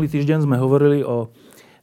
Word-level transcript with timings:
Minulý 0.00 0.16
týždeň 0.16 0.48
sme 0.48 0.56
hovorili 0.56 1.04
o 1.04 1.28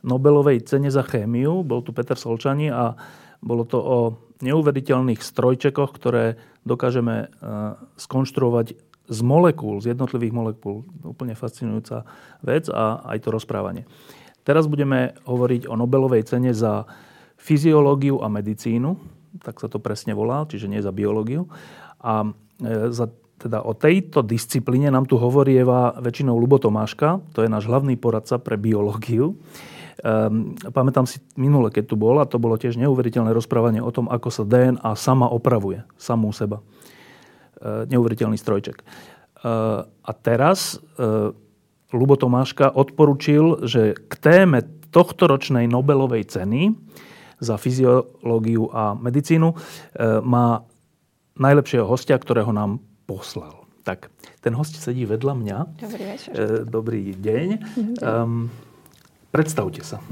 Nobelovej 0.02 0.66
cene 0.66 0.90
za 0.90 1.06
chémiu. 1.06 1.62
Bol 1.62 1.86
tu 1.86 1.94
Peter 1.94 2.18
Solčani 2.18 2.66
a 2.66 2.98
bolo 3.46 3.62
to 3.62 3.78
o 3.78 3.98
neuveriteľných 4.42 5.22
strojčekoch, 5.22 5.94
ktoré 5.94 6.42
dokážeme 6.66 7.14
e, 7.14 7.28
skonštruovať 8.02 8.74
z 9.06 9.20
molekúl, 9.22 9.86
z 9.86 9.94
jednotlivých 9.94 10.34
molekúl. 10.34 10.82
Úplne 11.06 11.38
fascinujúca 11.38 12.10
vec 12.42 12.66
a 12.74 13.06
aj 13.06 13.22
to 13.22 13.30
rozprávanie. 13.30 13.86
Teraz 14.42 14.66
budeme 14.66 15.14
hovoriť 15.30 15.70
o 15.70 15.78
Nobelovej 15.78 16.26
cene 16.26 16.58
za 16.58 16.90
fyziológiu 17.38 18.18
a 18.26 18.34
medicínu, 18.34 18.98
tak 19.46 19.62
sa 19.62 19.70
to 19.70 19.78
presne 19.78 20.18
volá, 20.18 20.42
čiže 20.50 20.66
nie 20.66 20.82
za 20.82 20.90
biológiu. 20.90 21.46
A 22.02 22.26
e, 22.66 22.90
za 22.90 23.14
teda 23.38 23.62
o 23.62 23.77
tejto 23.77 24.26
disciplíne 24.26 24.90
nám 24.90 25.05
tu 25.05 25.22
hovorieva 25.22 26.02
väčšinou 26.02 26.34
Lubo 26.34 26.58
Tomáška, 26.58 27.22
to 27.38 27.45
je 27.45 27.50
náš 27.50 27.70
hlavný 27.70 27.94
poradca 27.94 28.41
pre 28.41 28.58
biológiu. 28.58 29.38
Um, 29.98 30.53
pamätám 30.73 31.09
si 31.09 31.22
minule, 31.38 31.73
keď 31.73 31.89
tu 31.89 31.95
bol, 31.97 32.22
a 32.22 32.30
to 32.30 32.38
bolo 32.38 32.58
tiež 32.58 32.78
neuveriteľné 32.78 33.34
rozprávanie 33.34 33.81
o 33.81 33.89
tom, 33.89 34.09
ako 34.09 34.30
sa 34.30 34.44
DNA 34.45 34.94
sama 34.94 35.25
opravuje, 35.30 35.86
samú 35.97 36.30
seba. 36.34 36.62
Uh, 37.58 37.86
neuveriteľný 37.89 38.38
strojček. 38.38 38.81
Uh, 39.42 39.86
a 39.86 40.12
teraz 40.14 40.78
uh, 40.78 41.34
Lubo 41.94 42.14
Tomáška 42.17 42.69
odporučil, 42.73 43.66
že 43.66 43.97
k 43.97 44.14
téme 44.22 44.66
tohtoročnej 44.94 45.66
Nobelovej 45.66 46.30
ceny 46.30 46.73
za 47.38 47.58
fyziológiu 47.58 48.73
a 48.73 48.97
medicínu 48.97 49.53
má 50.25 50.66
najlepšieho 51.38 51.86
hostia, 51.86 52.17
ktorého 52.17 52.50
nám 52.50 52.81
poslal. 53.08 53.63
Tak, 53.88 54.11
ten 54.44 54.52
host 54.52 54.75
sedí 54.75 55.08
vedľa 55.08 55.33
mňa. 55.33 55.58
Dobrý 55.80 56.03
večer. 56.03 56.31
E, 56.36 56.44
dobrý 56.67 57.16
deň. 57.16 57.47
Um, 58.03 58.52
predstavte 59.31 59.80
sa. 59.80 60.03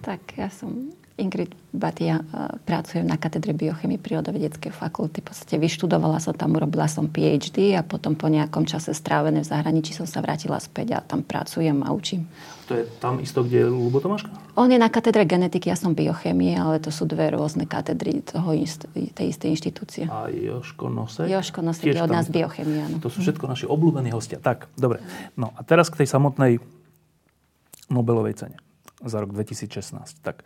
Tak, 0.00 0.40
ja 0.40 0.48
som 0.48 0.96
Ingrid 1.20 1.52
Batia, 1.76 2.24
pracujem 2.64 3.04
na 3.04 3.20
katedre 3.20 3.52
biochemie 3.52 4.00
prírodovedeckej 4.00 4.72
fakulty. 4.72 5.20
V 5.20 5.28
podstate 5.28 5.60
vyštudovala 5.60 6.18
som 6.24 6.32
tam, 6.32 6.56
urobila 6.56 6.88
som 6.88 7.04
PhD 7.06 7.76
a 7.76 7.84
potom 7.84 8.16
po 8.16 8.32
nejakom 8.32 8.64
čase 8.64 8.96
strávené 8.96 9.44
v 9.44 9.50
zahraničí 9.52 9.92
som 9.92 10.08
sa 10.08 10.24
vrátila 10.24 10.56
späť 10.56 10.96
a 10.96 11.04
tam 11.04 11.20
pracujem 11.20 11.84
a 11.84 11.92
učím. 11.92 12.24
To 12.72 12.80
je 12.80 12.88
tam 13.04 13.20
isto, 13.20 13.44
kde 13.44 13.56
je 13.62 13.66
Lubo 13.68 14.00
Tomáška? 14.00 14.32
On 14.56 14.64
je 14.64 14.80
na 14.80 14.88
katedre 14.88 15.28
genetiky, 15.28 15.68
ja 15.68 15.76
som 15.76 15.92
biochemie, 15.92 16.56
ale 16.56 16.80
to 16.80 16.88
sú 16.88 17.04
dve 17.04 17.28
rôzne 17.28 17.68
katedry 17.68 18.24
toho 18.24 18.56
ist, 18.56 18.88
tej 18.96 19.28
istej 19.28 19.52
inštitúcie. 19.52 20.08
A 20.08 20.32
Joško 20.32 20.88
Nosek? 20.88 21.28
Joško 21.28 21.60
Nosek 21.60 21.92
je 21.92 22.00
od 22.00 22.08
nás 22.08 22.32
biochemia. 22.32 22.88
To 23.04 23.12
sú 23.12 23.20
všetko 23.20 23.44
naši 23.44 23.68
obľúbení 23.68 24.08
hostia. 24.08 24.40
Tak, 24.40 24.72
dobre. 24.72 25.04
No 25.36 25.52
a 25.52 25.60
teraz 25.68 25.92
k 25.92 26.00
tej 26.00 26.08
samotnej 26.08 26.64
Nobelovej 27.92 28.40
cene 28.40 28.56
za 29.04 29.20
rok 29.20 29.36
2016. 29.36 30.24
Tak 30.24 30.40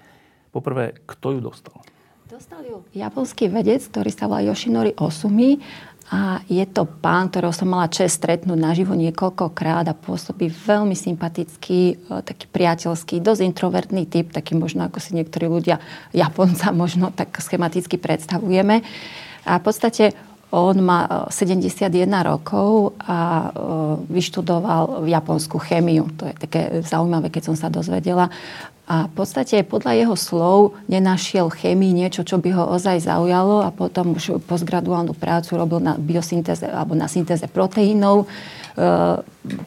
Poprvé, 0.57 0.97
kto 1.05 1.37
ju 1.37 1.41
dostal? 1.45 1.85
Dostal 2.27 2.67
ju 2.67 2.83
japonský 2.91 3.47
vedec, 3.47 3.87
ktorý 3.87 4.11
sa 4.11 4.27
volá 4.27 4.43
Yoshinori 4.43 4.99
Osumi 4.99 5.63
a 6.11 6.43
je 6.51 6.67
to 6.67 6.83
pán, 6.83 7.31
ktorého 7.31 7.55
som 7.55 7.71
mala 7.71 7.87
čest 7.87 8.19
stretnúť 8.19 8.59
naživo 8.59 8.99
niekoľkokrát 8.99 9.87
a 9.87 9.95
pôsobí 9.95 10.51
veľmi 10.51 10.99
sympatický, 10.99 11.95
e, 11.95 12.27
taký 12.27 12.51
priateľský, 12.51 13.23
dosť 13.23 13.47
introvertný 13.47 14.11
typ, 14.11 14.35
taký 14.35 14.59
možno 14.59 14.91
ako 14.91 14.99
si 14.99 15.15
niektorí 15.15 15.47
ľudia 15.47 15.79
Japonca 16.11 16.75
možno 16.83 17.15
tak 17.15 17.31
schematicky 17.39 17.95
predstavujeme. 17.95 18.83
A 19.47 19.53
v 19.59 19.63
podstate 19.63 20.11
on 20.51 20.83
má 20.83 21.31
71 21.31 21.95
e, 21.95 22.11
rokov 22.27 22.99
a 23.07 23.19
e, 23.19 23.49
vyštudoval 24.11 25.07
v 25.07 25.15
Japonsku 25.15 25.63
chemiu. 25.63 26.11
To 26.19 26.27
je 26.27 26.35
také 26.35 26.83
zaujímavé, 26.83 27.31
keď 27.31 27.55
som 27.55 27.57
sa 27.59 27.71
dozvedela. 27.71 28.35
A 28.87 29.11
v 29.11 29.13
podstate 29.19 29.67
podľa 29.67 29.99
jeho 29.99 30.15
slov 30.15 30.79
nenašiel 30.87 31.51
chémii 31.51 31.91
niečo, 31.91 32.23
čo 32.23 32.39
by 32.39 32.55
ho 32.55 32.71
ozaj 32.71 33.03
zaujalo 33.03 33.67
a 33.67 33.75
potom 33.75 34.15
už 34.15 34.39
postgraduálnu 34.47 35.11
prácu 35.11 35.59
robil 35.59 35.83
na 35.83 35.99
biosyntéze 35.99 36.71
alebo 36.71 36.95
na 36.95 37.11
syntéze 37.11 37.51
proteínov. 37.51 38.25
E, 38.25 38.27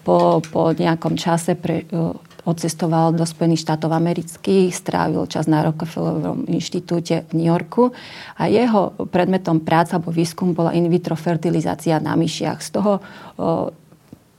po, 0.08 0.40
po 0.40 0.72
nejakom 0.72 1.20
čase 1.20 1.60
pre, 1.60 1.84
e, 1.84 2.16
odcestoval 2.48 3.12
do 3.12 3.28
Spojených 3.28 3.68
štátov 3.68 3.92
amerických, 3.92 4.72
strávil 4.72 5.28
čas 5.28 5.52
na 5.52 5.68
Rockefellerovom 5.68 6.48
inštitúte 6.48 7.28
v 7.28 7.32
New 7.44 7.50
Yorku 7.52 7.92
a 8.40 8.48
jeho 8.48 8.96
predmetom 9.12 9.68
práca 9.68 10.00
alebo 10.00 10.16
výskum 10.16 10.56
bola 10.56 10.72
in 10.72 10.88
vitro 10.88 11.20
fertilizácia 11.20 12.00
na 12.00 12.16
myšiach. 12.16 12.64
Z 12.64 12.70
toho 12.72 13.04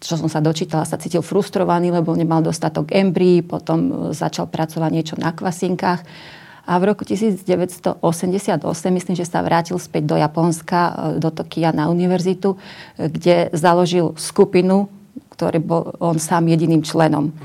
čo 0.00 0.16
som 0.16 0.32
sa 0.32 0.40
dočítala, 0.40 0.88
sa 0.88 0.96
cítil 0.96 1.20
frustrovaný, 1.20 1.92
lebo 1.92 2.16
nemal 2.16 2.40
dostatok 2.40 2.88
embryí, 2.96 3.44
potom 3.44 3.78
e, 3.78 3.92
začal 4.16 4.48
pracovať 4.48 4.90
niečo 4.90 5.14
na 5.20 5.30
kvasinkách. 5.36 6.00
A 6.64 6.72
v 6.80 6.82
roku 6.88 7.04
1988, 7.04 8.00
myslím, 8.72 9.14
že 9.16 9.28
sa 9.28 9.44
vrátil 9.44 9.76
späť 9.76 10.08
do 10.08 10.16
Japonska, 10.16 10.80
e, 10.80 11.20
do 11.20 11.28
Tokia 11.28 11.76
na 11.76 11.92
univerzitu, 11.92 12.56
e, 12.96 13.12
kde 13.12 13.52
založil 13.52 14.16
skupinu, 14.16 14.88
ktorý 15.36 15.60
bol 15.60 15.92
on 16.00 16.16
sám 16.16 16.48
jediným 16.48 16.80
členom. 16.80 17.36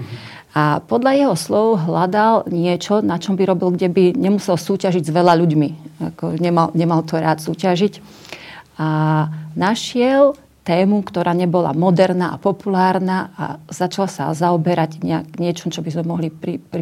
A 0.55 0.79
podľa 0.79 1.11
jeho 1.19 1.35
slov 1.35 1.67
hľadal 1.83 2.47
niečo, 2.47 3.03
na 3.03 3.19
čom 3.19 3.35
by 3.35 3.43
robil, 3.51 3.75
kde 3.75 3.91
by 3.91 4.03
nemusel 4.15 4.55
súťažiť 4.55 5.03
s 5.03 5.11
veľa 5.11 5.35
ľuďmi. 5.35 5.69
Ako 6.15 6.39
nemal, 6.39 6.71
nemal 6.71 7.03
to 7.03 7.19
rád 7.19 7.43
súťažiť. 7.43 7.99
A 8.79 8.87
našiel 9.59 10.39
tému, 10.65 11.05
ktorá 11.05 11.37
nebola 11.37 11.77
moderná 11.77 12.33
a 12.33 12.41
populárna 12.41 13.29
a 13.37 13.45
začal 13.69 14.09
sa 14.09 14.33
zaoberať 14.33 15.05
nejak, 15.05 15.37
niečom, 15.37 15.69
čo 15.69 15.85
by 15.85 15.93
sme 15.93 16.03
mohli 16.09 16.33
pri, 16.33 16.57
pri, 16.57 16.81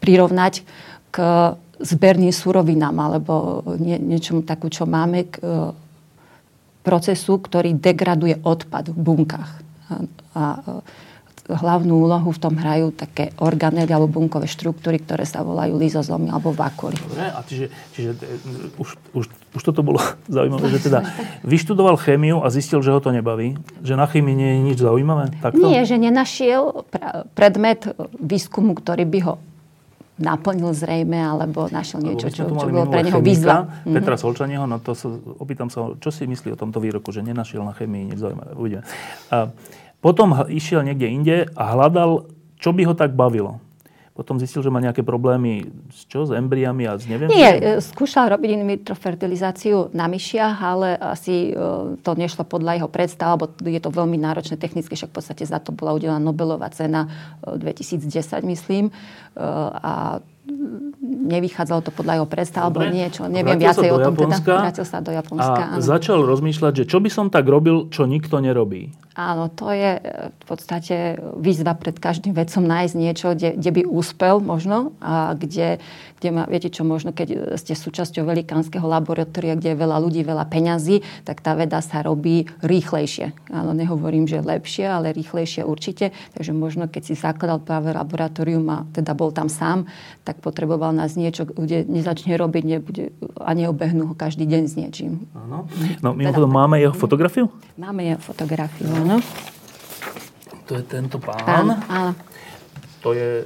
prirovnať 0.00 0.64
k 1.12 1.16
zberným 1.78 2.32
surovinám 2.32 2.96
alebo 2.96 3.62
nie, 3.76 4.00
niečomu 4.00 4.42
takú, 4.42 4.72
čo 4.72 4.88
máme 4.88 5.28
k 5.28 5.38
e, 5.38 5.46
procesu, 6.82 7.38
ktorý 7.38 7.76
degraduje 7.76 8.40
odpad 8.42 8.90
v 8.90 8.98
bunkách. 8.98 9.50
A, 9.88 9.94
a 10.34 10.44
hlavnú 11.48 12.04
úlohu 12.04 12.28
v 12.28 12.40
tom 12.40 12.54
hrajú 12.60 12.92
také 12.92 13.32
organely 13.40 13.88
alebo 13.88 14.20
bunkové 14.20 14.44
štruktúry, 14.44 15.00
ktoré 15.00 15.24
sa 15.24 15.40
volajú 15.40 15.80
lizozomy 15.80 16.28
alebo 16.28 16.52
vakuly. 16.52 17.00
Dobre, 17.00 17.24
a 17.24 17.40
čiže, 17.40 17.66
čiže 17.96 18.10
e, 18.20 18.36
už, 18.76 18.88
už, 19.16 19.24
už 19.56 19.62
toto 19.64 19.80
bolo 19.80 19.96
zaujímavé, 20.36 20.68
že 20.76 20.92
teda 20.92 21.08
vyštudoval 21.48 21.96
chémiu 21.96 22.44
a 22.44 22.52
zistil, 22.52 22.84
že 22.84 22.92
ho 22.92 23.00
to 23.00 23.16
nebaví? 23.16 23.56
Že 23.80 23.94
na 23.96 24.04
chémii 24.04 24.36
nie 24.36 24.50
je 24.52 24.60
nič 24.72 24.78
zaujímavé? 24.84 25.32
Takto? 25.40 25.64
Nie, 25.64 25.88
že 25.88 25.96
nenašiel 25.96 26.84
predmet 27.32 27.88
výskumu, 28.20 28.76
ktorý 28.76 29.08
by 29.08 29.20
ho 29.24 29.34
naplnil 30.18 30.74
zrejme, 30.74 31.14
alebo 31.14 31.70
našiel 31.70 32.02
niečo, 32.02 32.26
čo, 32.28 32.50
čo 32.50 32.52
bolo 32.52 32.90
pre 32.90 33.06
neho 33.06 33.22
výzva. 33.22 33.86
Mhm. 33.86 33.94
Petra 33.94 34.18
Solčanieho, 34.18 34.66
no 34.66 34.82
to 34.82 34.92
sa, 34.92 35.08
opýtam 35.38 35.70
sa, 35.70 35.94
čo 36.02 36.10
si 36.10 36.26
myslí 36.26 36.52
o 36.52 36.58
tomto 36.58 36.82
výroku, 36.82 37.14
že 37.14 37.22
nenašiel 37.22 37.62
na 37.62 37.72
chémii 37.72 38.12
nič 38.12 38.18
zaujímavé. 38.18 38.50
Uvidíme. 38.58 38.82
A, 39.30 39.54
potom 39.98 40.34
išiel 40.46 40.86
niekde 40.86 41.06
inde 41.10 41.36
a 41.58 41.74
hľadal, 41.74 42.30
čo 42.58 42.70
by 42.70 42.82
ho 42.86 42.94
tak 42.94 43.18
bavilo. 43.18 43.58
Potom 44.18 44.34
zistil, 44.34 44.66
že 44.66 44.74
má 44.74 44.82
nejaké 44.82 45.06
problémy 45.06 45.70
s 45.94 46.02
čo? 46.10 46.26
S 46.26 46.34
embriami 46.34 46.90
a 46.90 46.98
s 46.98 47.06
neviem? 47.06 47.30
Nie, 47.30 47.78
skúšal 47.78 48.34
robiť 48.34 48.50
in 48.50 48.66
vitro 48.66 48.98
fertilizáciu 48.98 49.94
na 49.94 50.10
myšiach, 50.10 50.58
ale 50.58 50.98
asi 50.98 51.54
e, 51.54 51.94
to 52.02 52.10
nešlo 52.18 52.42
podľa 52.42 52.82
jeho 52.82 52.90
predstav, 52.90 53.38
lebo 53.38 53.46
je 53.62 53.78
to 53.78 53.94
veľmi 53.94 54.18
náročné 54.18 54.58
technicky, 54.58 54.98
však 54.98 55.14
v 55.14 55.16
podstate 55.22 55.46
za 55.46 55.62
to 55.62 55.70
bola 55.70 55.94
udelená 55.94 56.18
Nobelová 56.18 56.66
cena 56.74 57.06
2010, 57.46 58.10
e, 58.10 58.46
myslím. 58.58 58.90
E, 58.90 58.92
a 59.78 60.18
nevychádzalo 61.28 61.80
to 61.84 61.90
podľa 61.92 62.20
jeho 62.20 62.28
predstav, 62.28 62.60
alebo 62.68 62.88
niečo. 62.88 63.28
Neviem 63.28 63.60
viacej 63.60 63.90
o 63.92 63.98
tom. 64.00 64.14
Japonska 64.16 64.48
teda. 64.48 64.62
Vrátil 64.64 64.86
sa 64.88 64.98
do 65.04 65.12
Japonska. 65.12 65.62
A 65.62 65.68
áno. 65.76 65.84
začal 65.84 66.18
rozmýšľať, 66.24 66.72
že 66.72 66.84
čo 66.88 66.98
by 67.04 67.10
som 67.12 67.26
tak 67.28 67.44
robil, 67.44 67.92
čo 67.92 68.08
nikto 68.08 68.40
nerobí. 68.40 68.92
Áno, 69.18 69.50
to 69.50 69.74
je 69.74 69.98
e, 69.98 70.30
v 70.30 70.44
podstate 70.46 71.18
výzva 71.42 71.74
pred 71.74 71.98
každým 71.98 72.30
vedcom 72.38 72.62
nájsť 72.62 72.94
niečo, 72.94 73.34
kde, 73.34 73.58
kde 73.58 73.70
by 73.74 73.82
úspel 73.90 74.38
možno 74.38 74.94
a 75.02 75.34
kde, 75.34 75.82
kde 76.22 76.28
má, 76.30 76.46
viete 76.46 76.70
čo, 76.70 76.86
možno 76.86 77.10
keď 77.10 77.58
ste 77.58 77.74
súčasťou 77.74 78.22
velikánskeho 78.22 78.86
laboratória, 78.86 79.58
kde 79.58 79.74
je 79.74 79.82
veľa 79.82 79.98
ľudí, 79.98 80.22
veľa 80.22 80.46
peňazí, 80.46 81.02
tak 81.26 81.42
tá 81.42 81.58
veda 81.58 81.82
sa 81.82 82.06
robí 82.06 82.46
rýchlejšie. 82.62 83.34
Áno, 83.50 83.74
nehovorím, 83.74 84.30
že 84.30 84.38
lepšie, 84.38 84.86
ale 84.86 85.10
rýchlejšie 85.10 85.66
určite. 85.66 86.14
Takže 86.38 86.54
možno 86.54 86.86
keď 86.86 87.02
si 87.10 87.14
zakladal 87.18 87.58
práve 87.58 87.90
laboratórium 87.90 88.66
a 88.70 88.86
teda 88.94 89.18
bol 89.18 89.34
tam 89.34 89.50
sám, 89.50 89.90
tak 90.22 90.37
potreboval 90.38 90.94
nás 90.94 91.18
niečo, 91.18 91.44
kde 91.44 91.84
nezačne 91.84 92.38
robiť 92.38 92.64
nebude, 92.64 93.10
a 93.38 93.50
neobehnú 93.52 94.10
ho 94.10 94.14
každý 94.14 94.46
deň 94.46 94.62
s 94.64 94.74
niečím. 94.78 95.26
Áno. 95.34 95.66
No 96.00 96.14
mimochodom, 96.14 96.50
teda, 96.50 96.58
máme 96.64 96.76
jeho 96.78 96.94
fotografiu? 96.94 97.50
Máme 97.74 98.14
jeho 98.14 98.20
fotografiu, 98.22 98.86
áno. 98.94 99.18
To 100.70 100.72
je 100.78 100.84
tento 100.86 101.18
pán. 101.18 101.42
Pán, 101.42 101.68
áno. 101.90 102.12
To 103.02 103.12
je, 103.14 103.44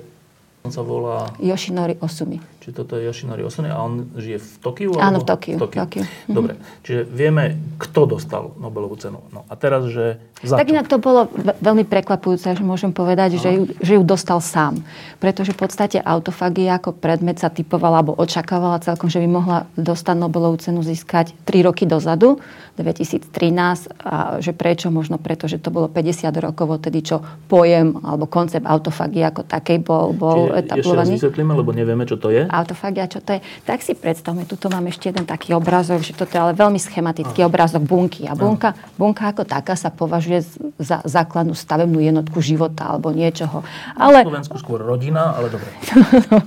on 0.63 0.71
sa 0.71 0.85
volá... 0.85 1.33
Yoshinori 1.41 1.97
Osumi. 1.99 2.52
Čiže 2.63 2.79
toto 2.79 2.95
je 2.95 3.11
Yoshinori 3.11 3.43
Osune 3.43 3.75
a 3.75 3.83
on 3.83 4.15
žije 4.15 4.39
v 4.39 4.55
Tokiu? 4.63 4.95
Áno, 4.95 5.19
v 5.19 5.27
Tokiu. 5.27 5.59
V 5.59 5.67
Tokiu. 5.67 5.83
Tokiu. 5.83 6.05
Mhm. 6.07 6.31
Dobre, 6.31 6.53
čiže 6.87 7.03
vieme, 7.11 7.59
kto 7.83 8.07
dostal 8.07 8.55
Nobelovú 8.55 8.95
cenu. 9.03 9.19
No 9.35 9.43
a 9.51 9.59
teraz, 9.59 9.91
že 9.91 10.23
za 10.47 10.59
Tak 10.59 10.71
inak 10.71 10.87
to 10.87 11.03
bolo 11.03 11.27
veľmi 11.59 11.87
prekvapujúce, 11.87 12.55
že 12.55 12.63
môžem 12.63 12.95
povedať, 12.95 13.39
že 13.39 13.51
ju, 13.51 13.63
že 13.79 13.93
ju 13.99 14.03
dostal 14.07 14.39
sám. 14.39 14.79
Pretože 15.19 15.55
v 15.55 15.59
podstate 15.59 15.99
autofagia 15.99 16.79
ako 16.79 16.95
predmet 16.95 17.43
sa 17.43 17.51
typovala 17.51 18.03
alebo 18.03 18.15
očakávala 18.15 18.83
celkom, 18.83 19.11
že 19.11 19.19
by 19.23 19.29
mohla 19.31 19.59
dostať 19.75 20.17
Nobelovú 20.19 20.59
cenu 20.59 20.87
získať 20.87 21.35
3 21.47 21.67
roky 21.67 21.87
dozadu, 21.87 22.39
2013. 22.79 23.91
A 24.03 24.39
že 24.39 24.55
prečo? 24.55 24.91
Možno 24.91 25.19
preto, 25.19 25.47
že 25.47 25.63
to 25.63 25.71
bolo 25.71 25.87
50 25.87 26.31
rokov 26.43 26.79
odtedy, 26.79 27.07
čo 27.07 27.23
pojem 27.47 27.99
alebo 28.03 28.27
koncept 28.27 28.67
autofagie 28.67 29.23
ako 29.23 29.47
takej 29.47 29.79
bol, 29.83 30.11
bol 30.15 30.51
Čiže 30.51 30.59
etablovaný. 30.59 30.83
Ešte 30.83 30.99
raz 30.99 31.07
vysvetlíme, 31.11 31.53
lebo 31.55 31.71
nevieme, 31.71 32.05
čo 32.07 32.19
to 32.19 32.35
je 32.35 32.43
autofagia, 32.53 33.09
čo 33.09 33.25
to 33.25 33.35
je. 33.35 33.41
Tak 33.65 33.81
si 33.81 33.97
predstavme, 33.97 34.45
tuto 34.45 34.69
mám 34.69 34.85
ešte 34.87 35.09
jeden 35.09 35.25
taký 35.25 35.57
obrazok, 35.57 36.05
že 36.05 36.13
toto 36.13 36.37
je 36.37 36.41
ale 36.45 36.53
veľmi 36.53 36.77
schematický 36.77 37.49
obrazok 37.49 37.83
bunky. 37.83 38.29
A 38.29 38.37
bunka, 38.37 38.77
bunka 39.01 39.33
ako 39.33 39.49
taká 39.49 39.73
sa 39.73 39.89
považuje 39.89 40.45
za 40.77 41.01
základnú 41.03 41.57
stavebnú 41.57 41.99
jednotku 42.05 42.45
života 42.45 42.93
alebo 42.93 43.11
niečoho. 43.11 43.65
Ale... 43.97 44.23
Na 44.23 44.29
Slovensku 44.29 44.57
skôr 44.61 44.85
rodina, 44.85 45.33
ale 45.33 45.49
dobre. 45.49 45.73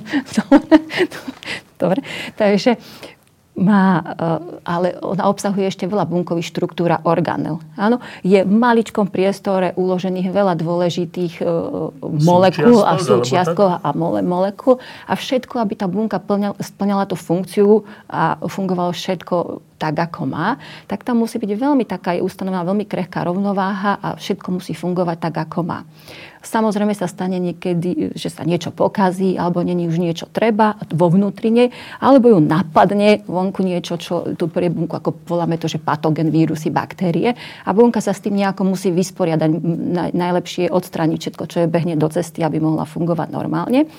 dobre, 1.81 1.99
takže 2.37 2.77
má, 3.55 4.03
eh, 4.03 4.39
ale 4.67 4.99
ona 4.99 5.31
obsahuje 5.31 5.71
ešte 5.71 5.87
veľa 5.87 6.03
bunkových 6.05 6.51
štruktúr 6.51 6.91
a 6.91 6.99
organel. 7.07 7.63
Áno, 7.79 8.03
je 8.21 8.43
v 8.43 8.51
maličkom 8.51 9.07
priestore 9.07 9.71
uložených 9.79 10.27
veľa 10.29 10.59
dôležitých 10.59 11.39
eh, 11.39 11.47
molekúl 12.03 12.83
a 12.83 12.99
súčiastkov 12.99 13.79
a 13.79 13.89
mole, 13.95 14.19
molekúl 14.19 14.77
a 15.07 15.15
všetko, 15.15 15.63
aby 15.63 15.73
tá 15.79 15.87
bunka 15.87 16.19
plňala, 16.19 16.59
splňala 16.59 17.07
tú 17.07 17.15
funkciu 17.15 17.87
a 18.11 18.35
fungovalo 18.43 18.91
všetko 18.91 19.35
tak, 19.75 19.95
ako 19.99 20.27
má, 20.27 20.57
tak 20.87 21.03
tam 21.03 21.21
musí 21.23 21.39
byť 21.39 21.51
veľmi 21.55 21.83
taká 21.83 22.15
je 22.15 22.23
ustanovená 22.23 22.63
veľmi 22.63 22.87
krehká 22.87 23.27
rovnováha 23.27 23.99
a 23.99 24.07
všetko 24.15 24.59
musí 24.59 24.71
fungovať 24.71 25.17
tak, 25.19 25.35
ako 25.47 25.59
má. 25.67 25.79
Samozrejme 26.45 26.93
sa 26.93 27.09
stane 27.09 27.41
niekedy, 27.41 28.13
že 28.13 28.29
sa 28.29 28.45
niečo 28.45 28.69
pokazí 28.69 29.33
alebo 29.33 29.65
není 29.65 29.89
už 29.89 29.97
niečo 29.97 30.29
treba 30.29 30.77
vo 30.93 31.09
vnútrine, 31.09 31.73
alebo 31.97 32.29
ju 32.29 32.37
napadne 32.37 33.25
vonku 33.25 33.65
niečo, 33.65 33.97
čo 33.97 34.37
tú 34.37 34.45
priebunku, 34.45 34.93
ako 34.93 35.25
voláme 35.25 35.57
to, 35.57 35.65
že 35.65 35.81
patogen, 35.81 36.29
vírusy, 36.29 36.69
baktérie 36.69 37.33
a 37.65 37.69
bunka 37.73 37.97
sa 37.97 38.13
s 38.13 38.21
tým 38.21 38.37
nejako 38.37 38.61
musí 38.61 38.93
vysporiadať. 38.93 39.49
Najlepšie 40.13 40.69
je 40.69 40.75
odstrániť 40.75 41.17
všetko, 41.17 41.43
čo 41.49 41.57
je 41.65 41.71
behne 41.71 41.97
do 41.97 42.05
cesty, 42.13 42.45
aby 42.45 42.61
mohla 42.61 42.85
fungovať 42.85 43.33
normálne. 43.33 43.89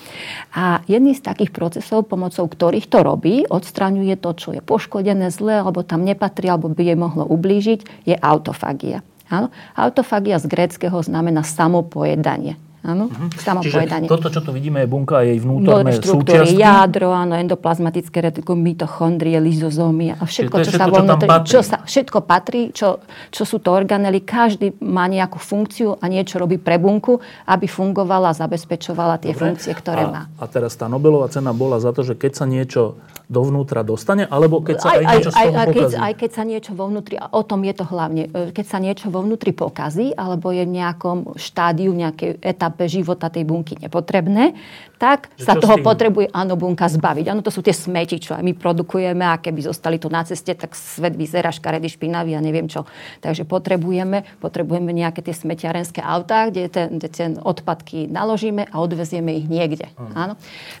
A 0.55 0.79
jedný 0.87 1.19
z 1.19 1.27
takých 1.27 1.51
procesov, 1.51 2.07
pomocou 2.07 2.47
ktorých 2.47 2.87
to 2.87 3.03
robí, 3.03 3.43
odstraňuje 3.43 4.15
to, 4.23 4.31
čo 4.39 4.55
je 4.55 4.63
poškodené, 4.63 5.35
zlé, 5.35 5.59
alebo 5.67 5.83
tam 5.83 6.07
nepatrí, 6.07 6.47
alebo 6.47 6.71
by 6.71 6.83
jej 6.87 6.97
mohlo 6.97 7.27
ublížiť, 7.27 8.07
je 8.07 8.15
autofagia. 8.15 9.03
Áno? 9.27 9.51
Autofagia 9.75 10.39
z 10.39 10.47
gréckého 10.47 10.95
znamená 11.03 11.43
samopojedanie. 11.43 12.55
Áno, 12.87 13.11
uh-huh. 13.11 13.27
samopovedanie. 13.35 14.07
Čiže 14.07 14.15
toto, 14.15 14.29
čo 14.31 14.39
tu 14.39 14.55
vidíme, 14.55 14.79
je 14.79 14.87
bunka 14.87 15.19
a 15.19 15.27
jej 15.27 15.43
vnútorné 15.43 15.99
súčiastky? 15.99 16.55
Jadro, 16.55 17.11
áno, 17.11 17.35
endoplazmatické 17.35 18.31
retikum, 18.31 18.55
mitochondrie, 18.63 19.35
lizozómy 19.43 20.15
a 20.15 20.23
všetko, 20.23 20.55
čo, 20.63 20.71
všetko, 20.71 20.79
sa 20.79 20.87
vo 20.87 21.03
vnútri, 21.03 21.27
čo, 21.43 21.59
sa, 21.59 21.83
všetko 21.83 22.17
patrí, 22.23 22.71
čo, 22.71 23.03
čo 23.27 23.43
sú 23.43 23.59
to 23.59 23.75
organely. 23.75 24.23
Každý 24.23 24.79
má 24.87 25.11
nejakú 25.11 25.35
funkciu 25.35 25.99
a 25.99 26.07
niečo 26.07 26.39
robí 26.39 26.55
pre 26.55 26.79
bunku, 26.79 27.19
aby 27.43 27.67
fungovala 27.67 28.31
zabezpečovala 28.31 29.19
tie 29.19 29.35
Dobre. 29.35 29.51
funkcie, 29.51 29.75
ktoré 29.75 30.07
a, 30.07 30.11
má. 30.13 30.21
A 30.39 30.47
teraz 30.47 30.79
tá 30.79 30.87
Nobelová 30.87 31.27
cena 31.27 31.51
bola 31.51 31.83
za 31.83 31.91
to, 31.91 32.07
že 32.07 32.15
keď 32.15 32.31
sa 32.39 32.45
niečo 32.47 32.95
dovnútra 33.27 33.83
dostane, 33.83 34.23
alebo 34.23 34.63
keď 34.63 34.75
sa 34.79 34.95
aj, 34.95 34.97
aj 34.97 35.03
niečo 35.03 35.29
aj, 35.29 35.35
z 35.35 35.35
toho 35.35 35.59
aj, 35.59 35.67
keď, 35.67 35.87
aj 35.99 36.13
keď 36.15 36.29
sa 36.31 36.43
niečo 36.47 36.71
vo 36.71 36.85
vnútri, 36.87 37.15
a 37.19 37.25
o 37.27 37.41
tom 37.43 37.59
je 37.67 37.73
to 37.75 37.83
hlavne, 37.83 38.23
e, 38.31 38.55
keď 38.55 38.65
sa 38.65 38.79
niečo 38.79 39.07
vo 39.11 39.19
vnútri 39.19 39.51
pokazí, 39.51 40.15
alebo 40.15 40.55
je 40.55 40.63
v 40.63 40.71
nejakom 40.79 41.35
štádiu, 41.35 41.91
nejakej 41.91 42.39
etape 42.39 42.87
života 42.87 43.27
tej 43.27 43.43
bunky 43.43 43.75
nepotrebné, 43.83 44.55
tak 44.97 45.29
že 45.37 45.45
sa 45.45 45.53
toho 45.53 45.77
potrebuje, 45.79 46.33
áno, 46.33 46.57
bunka 46.57 46.89
zbaviť. 46.89 47.25
Áno, 47.29 47.45
to 47.45 47.53
sú 47.53 47.61
tie 47.61 47.73
smeti, 47.73 48.17
čo 48.17 48.33
aj 48.33 48.43
my 48.43 48.53
produkujeme 48.57 49.23
a 49.23 49.37
keby 49.37 49.69
zostali 49.69 50.01
tu 50.01 50.09
na 50.09 50.25
ceste, 50.25 50.57
tak 50.57 50.73
svet 50.73 51.13
vyzerá 51.13 51.53
škaredý, 51.53 51.85
špinavý 51.87 52.33
a 52.33 52.41
neviem 52.41 52.65
čo. 52.65 52.89
Takže 53.21 53.45
potrebujeme, 53.45 54.25
potrebujeme 54.41 54.89
nejaké 54.91 55.21
tie 55.21 55.37
smetiarenské 55.37 56.01
autá, 56.01 56.49
kde 56.49 56.67
ten, 56.67 56.87
kde 56.97 57.09
ten 57.13 57.31
odpadky 57.37 58.09
naložíme 58.09 58.65
a 58.67 58.75
odvezieme 58.81 59.37
ich 59.37 59.45
niekde. 59.45 59.87
Áno. 60.17 60.35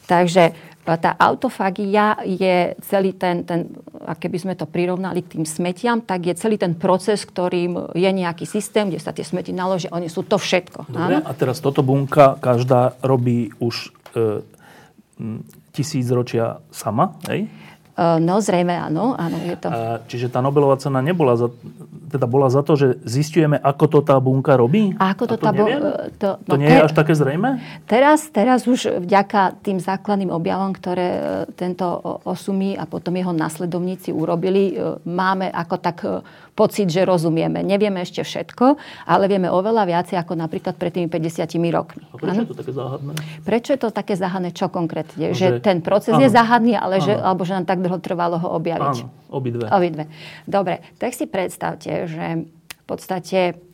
Takže 0.09 0.57
tá 0.95 1.19
autofagia 1.19 2.15
je 2.23 2.71
celý 2.87 3.11
ten, 3.11 3.43
ten, 3.43 3.67
a 4.07 4.15
keby 4.15 4.37
sme 4.39 4.53
to 4.55 4.63
prirovnali 4.63 5.19
k 5.19 5.35
tým 5.35 5.43
smetiam, 5.43 5.99
tak 5.99 6.23
je 6.23 6.39
celý 6.39 6.55
ten 6.55 6.71
proces, 6.79 7.27
ktorým 7.27 7.91
je 7.91 8.07
nejaký 8.07 8.47
systém, 8.47 8.87
kde 8.87 9.03
sa 9.03 9.11
tie 9.11 9.27
smeti 9.27 9.51
naložia, 9.51 9.91
oni 9.91 10.07
sú 10.07 10.23
to 10.23 10.39
všetko. 10.39 10.87
Dobre, 10.87 11.19
áno? 11.19 11.27
a 11.27 11.31
teraz 11.35 11.59
toto 11.59 11.83
bunka 11.83 12.39
každá 12.39 12.95
robí 13.03 13.51
už 13.59 13.91
e, 14.13 14.43
tisíc 15.73 16.07
ročia 16.13 16.61
sama, 16.69 17.17
hej? 17.27 17.49
E, 17.97 18.05
no, 18.21 18.37
zrejme 18.37 18.77
áno, 18.77 19.17
áno, 19.17 19.37
je 19.41 19.57
to. 19.57 19.67
A, 19.73 20.05
čiže 20.05 20.29
tá 20.29 20.37
Nobelová 20.45 20.77
cena 20.77 21.01
nebola 21.01 21.33
za, 21.33 21.49
teda 22.13 22.29
bola 22.29 22.53
za 22.53 22.61
to, 22.61 22.77
že 22.77 23.01
zistujeme, 23.01 23.57
ako 23.57 23.85
to 23.89 23.99
tá 24.05 24.21
bunka 24.21 24.53
robí? 24.53 24.93
A 25.01 25.17
ako 25.17 25.25
to, 25.33 25.35
to 25.41 25.43
tá 25.43 25.49
bunka... 25.49 26.13
To, 26.21 26.29
no, 26.45 26.53
to 26.53 26.55
nie 26.61 26.69
je 26.69 26.79
až 26.85 26.93
také 26.93 27.17
zrejme? 27.17 27.57
Teraz, 27.89 28.29
teraz 28.29 28.69
už 28.69 29.01
vďaka 29.01 29.57
tým 29.65 29.81
základným 29.81 30.29
objavom, 30.29 30.71
ktoré 30.77 31.09
e, 31.09 31.21
tento 31.57 31.85
Osumi 32.23 32.77
a 32.77 32.85
potom 32.85 33.17
jeho 33.17 33.33
nasledovníci 33.33 34.13
urobili, 34.13 34.77
e, 34.77 35.01
máme 35.03 35.49
ako 35.49 35.75
tak 35.81 35.97
pocit, 36.57 36.89
že 36.89 37.05
rozumieme. 37.05 37.61
Nevieme 37.61 38.01
ešte 38.01 38.25
všetko, 38.25 38.65
ale 39.05 39.29
vieme 39.29 39.45
oveľa 39.53 39.85
viacej 39.85 40.17
ako 40.17 40.33
napríklad 40.33 40.73
pred 40.73 40.89
tými 40.89 41.05
50 41.05 41.45
rokmi. 41.69 42.01
A 42.09 42.17
prečo 42.17 42.33
ano? 42.33 42.41
je 42.41 42.49
to 42.49 42.57
také 42.57 42.73
záhadné? 42.73 43.11
Prečo 43.45 43.69
je 43.77 43.79
to 43.79 43.89
také 43.93 44.13
záhadné? 44.17 44.49
Čo 44.57 44.73
konkrétne? 44.73 45.29
No, 45.29 45.37
že, 45.37 45.61
že 45.61 45.61
ten 45.61 45.85
proces 45.85 46.17
áno. 46.17 46.25
je 46.25 46.29
záhadný, 46.33 46.73
ale 46.73 46.97
že, 46.97 47.13
alebo 47.13 47.45
že 47.45 47.53
nám 47.53 47.69
tak 47.69 47.85
dlho 47.85 48.01
trvalo 48.01 48.41
ho 48.41 48.49
objaviť. 48.57 48.97
Áno, 49.05 49.13
obidve. 49.29 49.69
Obidve. 49.69 50.09
Dobre, 50.49 50.81
tak 50.97 51.13
si 51.13 51.29
predstavte, 51.29 52.09
že 52.09 52.49
v 52.49 52.83
podstate 52.89 53.66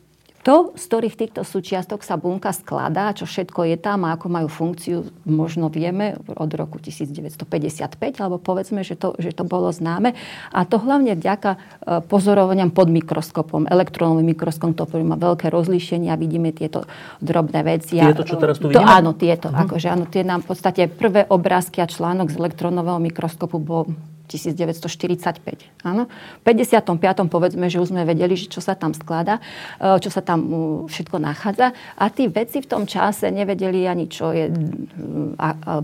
to, 0.44 0.76
z 0.76 0.84
ktorých 0.92 1.16
týchto 1.16 1.40
súčiastok 1.40 2.04
sa 2.04 2.20
bunka 2.20 2.52
skladá, 2.52 3.16
čo 3.16 3.24
všetko 3.24 3.64
je 3.64 3.76
tam 3.80 4.04
a 4.04 4.12
ako 4.12 4.28
majú 4.28 4.48
funkciu, 4.52 5.08
možno 5.24 5.72
vieme 5.72 6.20
od 6.28 6.52
roku 6.52 6.76
1955, 6.76 7.96
alebo 8.20 8.36
povedzme, 8.36 8.84
že 8.84 8.92
to, 8.92 9.16
že 9.16 9.32
to 9.32 9.48
bolo 9.48 9.72
známe. 9.72 10.12
A 10.52 10.68
to 10.68 10.76
hlavne 10.76 11.16
vďaka 11.16 11.56
e, 11.56 11.58
pozorovaniam 12.04 12.68
pod 12.68 12.92
mikroskopom, 12.92 13.64
elektronovým 13.72 14.36
mikroskopom, 14.36 14.76
to 14.76 14.84
má 15.00 15.16
veľké 15.16 15.48
rozlíšenia, 15.48 16.12
vidíme 16.20 16.52
tieto 16.52 16.84
drobné 17.24 17.64
veci. 17.64 17.96
Tieto, 17.96 18.28
čo 18.28 18.36
teraz 18.36 18.60
tu 18.60 18.68
vidíme? 18.68 18.84
To, 18.84 19.00
áno, 19.00 19.10
tieto. 19.16 19.48
Uh-huh. 19.48 19.64
Akože, 19.64 19.88
áno, 19.88 20.04
tie 20.04 20.28
nám 20.28 20.44
v 20.44 20.52
podstate 20.52 20.92
prvé 20.92 21.24
obrázky 21.24 21.80
a 21.80 21.88
článok 21.88 22.28
z 22.28 22.36
elektronového 22.36 23.00
mikroskopu 23.00 23.56
bol 23.56 23.88
1945. 24.26 25.84
Áno. 25.84 26.08
V 26.40 26.42
55. 26.48 27.28
povedzme, 27.28 27.68
že 27.68 27.78
už 27.78 27.92
sme 27.92 28.08
vedeli, 28.08 28.34
že 28.34 28.48
čo 28.48 28.64
sa 28.64 28.72
tam 28.72 28.96
skladá, 28.96 29.38
e, 29.76 30.00
čo 30.00 30.08
sa 30.08 30.24
tam 30.24 30.40
všetko 30.88 31.20
nachádza. 31.20 31.76
A 32.00 32.08
tí 32.08 32.26
veci 32.32 32.64
v 32.64 32.68
tom 32.68 32.88
čase 32.88 33.28
nevedeli 33.28 33.84
ani, 33.84 34.08
čo 34.08 34.32
je 34.32 34.48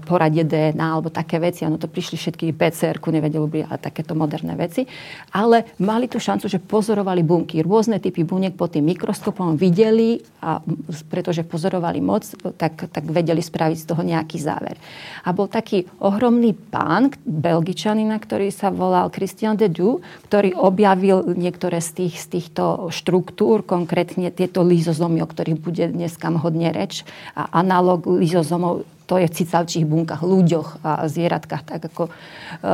poradie 0.09 0.47
DNA 0.47 0.81
alebo 0.81 1.13
také 1.13 1.37
veci. 1.37 1.69
Áno, 1.69 1.77
to 1.77 1.91
prišli 1.91 2.17
všetky 2.17 2.57
pcr 2.57 2.97
nevedeli 3.11 3.67
a 3.67 3.77
takéto 3.77 4.15
moderné 4.15 4.55
veci. 4.57 4.87
Ale 5.35 5.77
mali 5.83 6.07
tu 6.07 6.23
šancu, 6.23 6.47
že 6.47 6.63
pozorovali 6.63 7.21
bunky. 7.27 7.61
Rôzne 7.61 7.99
typy 8.01 8.25
buniek 8.25 8.55
pod 8.57 8.73
tým 8.73 8.87
mikroskopom 8.87 9.59
videli 9.59 10.23
a 10.41 10.63
pretože 11.11 11.45
pozorovali 11.45 12.01
moc, 12.01 12.25
tak, 12.57 12.89
tak 12.89 13.05
vedeli 13.11 13.43
spraviť 13.43 13.77
z 13.77 13.87
toho 13.87 14.03
nejaký 14.07 14.39
záver. 14.41 14.79
A 15.27 15.35
bol 15.35 15.51
taký 15.51 15.85
ohromný 16.01 16.55
pán, 16.55 17.13
belgičanina, 17.27 18.17
ktorý 18.23 18.40
ktorý 18.41 18.57
sa 18.57 18.73
volal 18.73 19.13
Christian 19.13 19.53
de 19.53 19.69
Doux, 19.69 20.01
ktorý 20.33 20.57
objavil 20.57 21.37
niektoré 21.37 21.85
z, 21.85 21.93
tých, 21.93 22.25
z 22.25 22.41
týchto 22.41 22.89
štruktúr, 22.89 23.61
konkrétne 23.61 24.33
tieto 24.33 24.65
lizozomy, 24.65 25.21
o 25.21 25.29
ktorých 25.29 25.61
bude 25.61 25.93
dneska 25.93 26.33
hodne 26.41 26.73
reč. 26.73 27.05
A 27.37 27.61
analog 27.61 28.01
lizozomov 28.09 28.89
to 29.05 29.21
je 29.21 29.29
v 29.29 29.37
cicavčích 29.45 29.85
bunkách, 29.85 30.25
ľuďoch 30.25 30.81
a 30.81 31.05
zvieratkách, 31.05 31.63
tak 31.69 31.81
ako 31.93 32.09
e, 32.09 32.11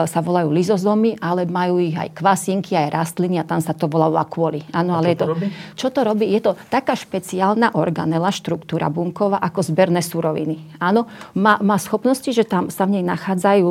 sa 0.06 0.22
volajú 0.22 0.54
lizozomy, 0.54 1.18
ale 1.18 1.50
majú 1.50 1.82
ich 1.82 1.98
aj 1.98 2.14
kvasinky, 2.14 2.78
aj 2.78 2.94
rastliny 2.94 3.42
a 3.42 3.48
tam 3.48 3.58
sa 3.58 3.74
to 3.74 3.90
volá 3.90 4.06
lakvôly. 4.06 4.62
Áno, 4.70 4.94
ale 4.94 5.16
je 5.16 5.18
to, 5.18 5.26
to 5.26 5.32
robí? 5.34 5.46
Čo 5.74 5.88
to 5.90 6.00
robí? 6.06 6.30
Je 6.30 6.40
to 6.46 6.54
taká 6.70 6.94
špeciálna 6.94 7.74
organela, 7.74 8.30
štruktúra 8.30 8.86
bunková 8.86 9.42
ako 9.42 9.66
zberné 9.66 9.98
suroviny. 9.98 10.62
Áno, 10.78 11.10
má, 11.34 11.58
má 11.58 11.74
schopnosti, 11.82 12.30
že 12.30 12.46
tam 12.46 12.70
sa 12.70 12.86
v 12.86 13.00
nej 13.00 13.04
nachádzajú 13.08 13.66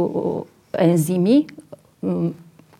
enzymy, 0.75 1.47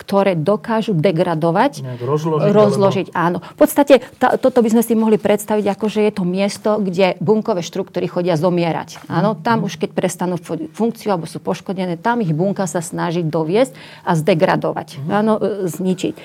ktoré 0.05 0.38
dokážu 0.38 0.93
degradovať, 0.93 1.81
rozložiť. 1.98 2.51
rozložiť 2.53 3.07
áno. 3.17 3.41
V 3.41 3.57
podstate 3.57 4.05
tá, 4.22 4.38
toto 4.38 4.62
by 4.62 4.69
sme 4.69 4.84
si 4.86 4.93
mohli 4.93 5.17
predstaviť 5.17 5.65
ako, 5.65 5.86
že 5.89 6.05
je 6.05 6.12
to 6.13 6.24
miesto, 6.27 6.69
kde 6.77 7.17
bunkové 7.24 7.65
štruktúry 7.65 8.05
chodia 8.05 8.38
zomierať. 8.38 9.10
Áno, 9.10 9.34
tam 9.34 9.65
už 9.65 9.81
keď 9.81 9.98
prestanú 9.98 10.38
funkciu 10.77 11.15
alebo 11.15 11.25
sú 11.25 11.41
poškodené, 11.41 11.98
tam 11.98 12.22
ich 12.22 12.36
bunka 12.36 12.69
sa 12.69 12.86
snaží 12.86 13.25
doviesť 13.25 13.74
a 14.05 14.13
zdegradovať. 14.13 15.01
Áno, 15.10 15.41
e, 15.41 15.65
zničiť. 15.65 16.15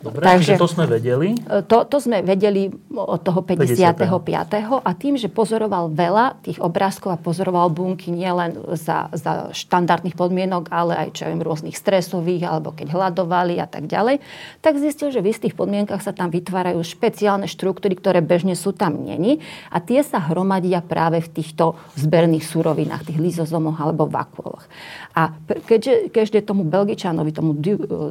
Dobre, 0.00 0.24
takže 0.24 0.56
to 0.56 0.64
sme 0.64 0.88
vedeli? 0.88 1.36
E, 1.36 1.60
to, 1.68 1.84
to 1.84 2.00
sme 2.00 2.24
vedeli 2.24 2.72
od 2.88 3.20
toho 3.20 3.44
55. 3.44 4.00
50. 4.00 4.80
A 4.80 4.90
tým, 4.96 5.20
že 5.20 5.28
pozoroval 5.28 5.92
veľa 5.92 6.40
tých 6.40 6.56
obrázkov 6.56 7.12
a 7.12 7.20
pozoroval 7.20 7.68
bunky 7.68 8.08
nielen 8.08 8.56
za, 8.80 9.12
za 9.12 9.52
štandardných 9.52 10.16
podmienok, 10.16 10.72
ale 10.72 10.96
aj 10.96 11.20
čo 11.20 11.28
viem, 11.28 11.44
rôznych 11.44 11.76
stresových, 11.76 12.48
alebo 12.48 12.72
keď 12.72 12.96
hľadovali 12.96 13.60
a 13.60 13.68
tak 13.68 13.92
ďalej, 13.92 14.24
tak 14.64 14.80
zistil, 14.80 15.12
že 15.12 15.20
v 15.20 15.36
istých 15.36 15.52
podmienkach 15.52 16.00
sa 16.00 16.16
tam 16.16 16.32
vytvárajú 16.32 16.80
špeciálne 16.80 17.44
štruktúry, 17.44 17.92
ktoré 17.92 18.24
bežne 18.24 18.56
sú 18.56 18.72
tam 18.72 19.04
není. 19.04 19.44
A 19.68 19.84
tie 19.84 20.00
sa 20.00 20.16
hromadia 20.16 20.80
práve 20.80 21.20
v 21.20 21.28
týchto 21.28 21.76
zberných 22.00 22.48
surovinách, 22.48 23.04
tých 23.04 23.20
lizozomoch 23.20 23.76
alebo 23.76 24.08
vakuoloch. 24.08 24.64
A 25.12 25.36
keďže, 25.44 26.08
keďže 26.08 26.48
tomu 26.48 26.64
Belgičanovi, 26.64 27.36
tomu 27.36 27.52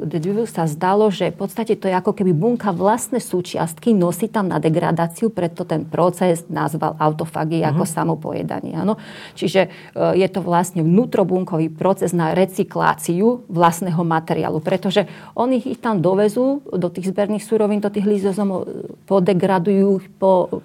Duvu 0.05 0.45
sa 0.45 0.69
zdalo, 0.69 1.09
že 1.09 1.33
v 1.33 1.49
podstate 1.49 1.78
to 1.79 1.87
je 1.87 1.95
ako 1.95 2.11
keby 2.11 2.35
bunka 2.35 2.75
vlastné 2.75 3.23
súčiastky, 3.23 3.95
nosí 3.95 4.27
tam 4.27 4.51
na 4.51 4.59
degradáciu, 4.59 5.31
preto 5.31 5.63
ten 5.63 5.87
proces 5.87 6.43
nazval 6.51 6.99
autofagie 6.99 7.63
uh-huh. 7.63 7.71
ako 7.71 7.83
mhm. 7.87 7.91
samopojedanie. 7.95 8.73
Áno? 8.75 8.99
Čiže 9.39 9.61
e, 9.95 10.19
je 10.19 10.27
to 10.27 10.43
vlastne 10.43 10.83
vnútrobunkový 10.83 11.71
proces 11.71 12.11
na 12.11 12.35
recykláciu 12.35 13.47
vlastného 13.47 14.03
materiálu, 14.03 14.59
pretože 14.59 15.07
oni 15.39 15.63
ich 15.63 15.79
tam 15.79 16.03
dovezú 16.03 16.59
do 16.67 16.91
tých 16.91 17.15
zberných 17.15 17.47
surovín, 17.47 17.79
do 17.79 17.87
tých 17.87 18.03
lizozomov, 18.03 18.67
podegradujú 19.07 20.03
ich, 20.03 20.07
po, 20.19 20.61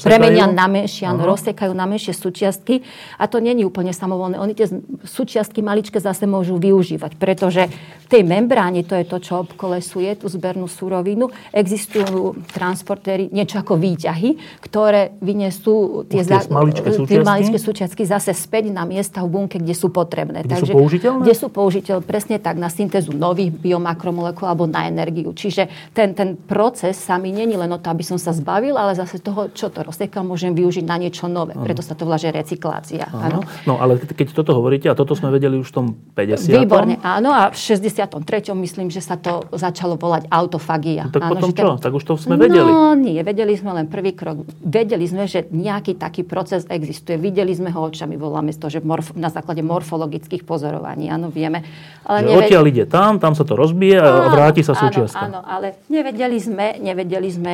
premenia 0.00 0.48
na 0.48 0.64
menšie, 0.66 1.04
uh-huh. 1.04 1.28
rozsekajú 1.28 1.76
na 1.76 1.84
menšie 1.84 2.16
súčiastky 2.16 2.80
a 3.20 3.28
to 3.28 3.44
není 3.44 3.62
úplne 3.68 3.92
samovolné. 3.92 4.40
Oni 4.40 4.56
tie 4.56 4.70
súčiastky 5.04 5.60
maličké 5.60 6.00
zase 6.00 6.24
môžu 6.24 6.56
využívať, 6.56 7.18
pretože 7.20 7.68
v 8.06 8.06
tej 8.06 8.22
membráne, 8.22 8.86
to 8.86 8.94
je 8.94 9.02
to, 9.02 9.18
čo 9.18 9.42
obkolesuje 9.42 10.14
tú 10.14 10.30
zber 10.30 10.45
zbernú 10.46 10.70
surovinu. 10.70 11.26
Existujú 11.50 12.38
transportéry, 12.54 13.26
niečo 13.34 13.58
ako 13.58 13.74
výťahy, 13.74 14.62
ktoré 14.62 15.18
vyniesú 15.18 16.06
tie, 16.06 16.22
tie, 16.22 16.46
maličké, 16.46 16.86
tie 17.02 17.20
maličké 17.26 17.58
súčiastky 17.58 18.06
zase 18.06 18.30
späť 18.30 18.70
na 18.70 18.86
miesta 18.86 19.26
v 19.26 19.34
bunke, 19.34 19.58
kde 19.58 19.74
sú 19.74 19.90
potrebné. 19.90 20.46
Kde 20.46 20.54
Takže, 20.54 20.70
sú 20.70 20.78
použiteľné? 20.78 21.22
Kde 21.26 21.34
sú 21.34 21.46
použiteľné, 21.50 22.02
presne 22.06 22.36
tak, 22.38 22.54
na 22.62 22.70
syntézu 22.70 23.10
nových 23.10 23.50
biomakromolekúl 23.50 24.46
alebo 24.46 24.70
na 24.70 24.86
energiu. 24.86 25.34
Čiže 25.34 25.90
ten, 25.90 26.14
ten 26.14 26.38
proces 26.38 26.94
sa 26.94 27.18
mi 27.18 27.34
není 27.34 27.58
len 27.58 27.68
o 27.74 27.82
to, 27.82 27.90
aby 27.90 28.06
som 28.06 28.20
sa 28.20 28.30
zbavil, 28.30 28.78
ale 28.78 28.94
zase 28.94 29.18
toho, 29.18 29.50
čo 29.50 29.74
to 29.74 29.82
rozsekal, 29.82 30.22
môžem 30.22 30.54
využiť 30.54 30.86
na 30.86 30.94
niečo 31.02 31.26
nové. 31.26 31.58
Ano. 31.58 31.66
Preto 31.66 31.82
sa 31.82 31.98
to 31.98 32.06
volá, 32.06 32.22
že 32.22 32.30
recyklácia. 32.30 33.10
Ano. 33.10 33.42
No 33.66 33.82
ale 33.82 33.98
keď 33.98 34.30
toto 34.30 34.54
hovoríte, 34.54 34.86
a 34.86 34.94
toto 34.94 35.18
sme 35.18 35.34
vedeli 35.34 35.58
už 35.58 35.72
v 35.72 35.74
tom 35.74 35.86
50. 36.14 36.62
Výborne, 36.62 36.94
áno. 37.02 37.34
A 37.34 37.50
v 37.50 37.56
63. 37.58 38.54
myslím, 38.54 38.92
že 38.92 39.02
sa 39.02 39.18
to 39.18 39.48
začalo 39.56 39.96
volať 39.96 40.28
autofagia. 40.36 41.08
No, 41.08 41.14
tak 41.16 41.22
Áno, 41.24 41.32
potom 41.32 41.50
čo? 41.56 41.68
Ten... 41.76 41.82
Tak 41.88 41.92
už 41.96 42.04
to 42.04 42.12
sme 42.20 42.36
vedeli. 42.36 42.68
No 42.68 42.92
nie, 42.92 43.16
vedeli 43.24 43.56
sme 43.56 43.72
len 43.72 43.86
prvý 43.88 44.12
krok. 44.12 44.44
Vedeli 44.60 45.08
sme, 45.08 45.24
že 45.24 45.48
nejaký 45.48 45.96
taký 45.96 46.28
proces 46.28 46.68
existuje. 46.68 47.16
Videli 47.16 47.56
sme 47.56 47.72
ho 47.72 47.80
očami, 47.88 48.20
voláme 48.20 48.52
to, 48.52 48.68
že 48.68 48.84
morf- 48.84 49.16
na 49.16 49.32
základe 49.32 49.64
morfologických 49.64 50.44
pozorovaní. 50.44 51.08
Áno, 51.08 51.32
vieme. 51.32 51.64
Ale 52.04 52.28
neved... 52.28 52.52
Odtiaľ 52.52 52.64
ide 52.68 52.84
tam, 52.84 53.16
tam 53.16 53.32
sa 53.32 53.48
to 53.48 53.56
rozbije 53.56 53.96
a 53.96 54.28
vráti 54.28 54.60
sa 54.60 54.76
súčiastka. 54.76 55.24
Áno, 55.24 55.40
áno, 55.40 55.48
ale 55.48 55.80
nevedeli 55.88 56.36
sme, 56.36 56.76
nevedeli 56.76 57.28
sme 57.32 57.52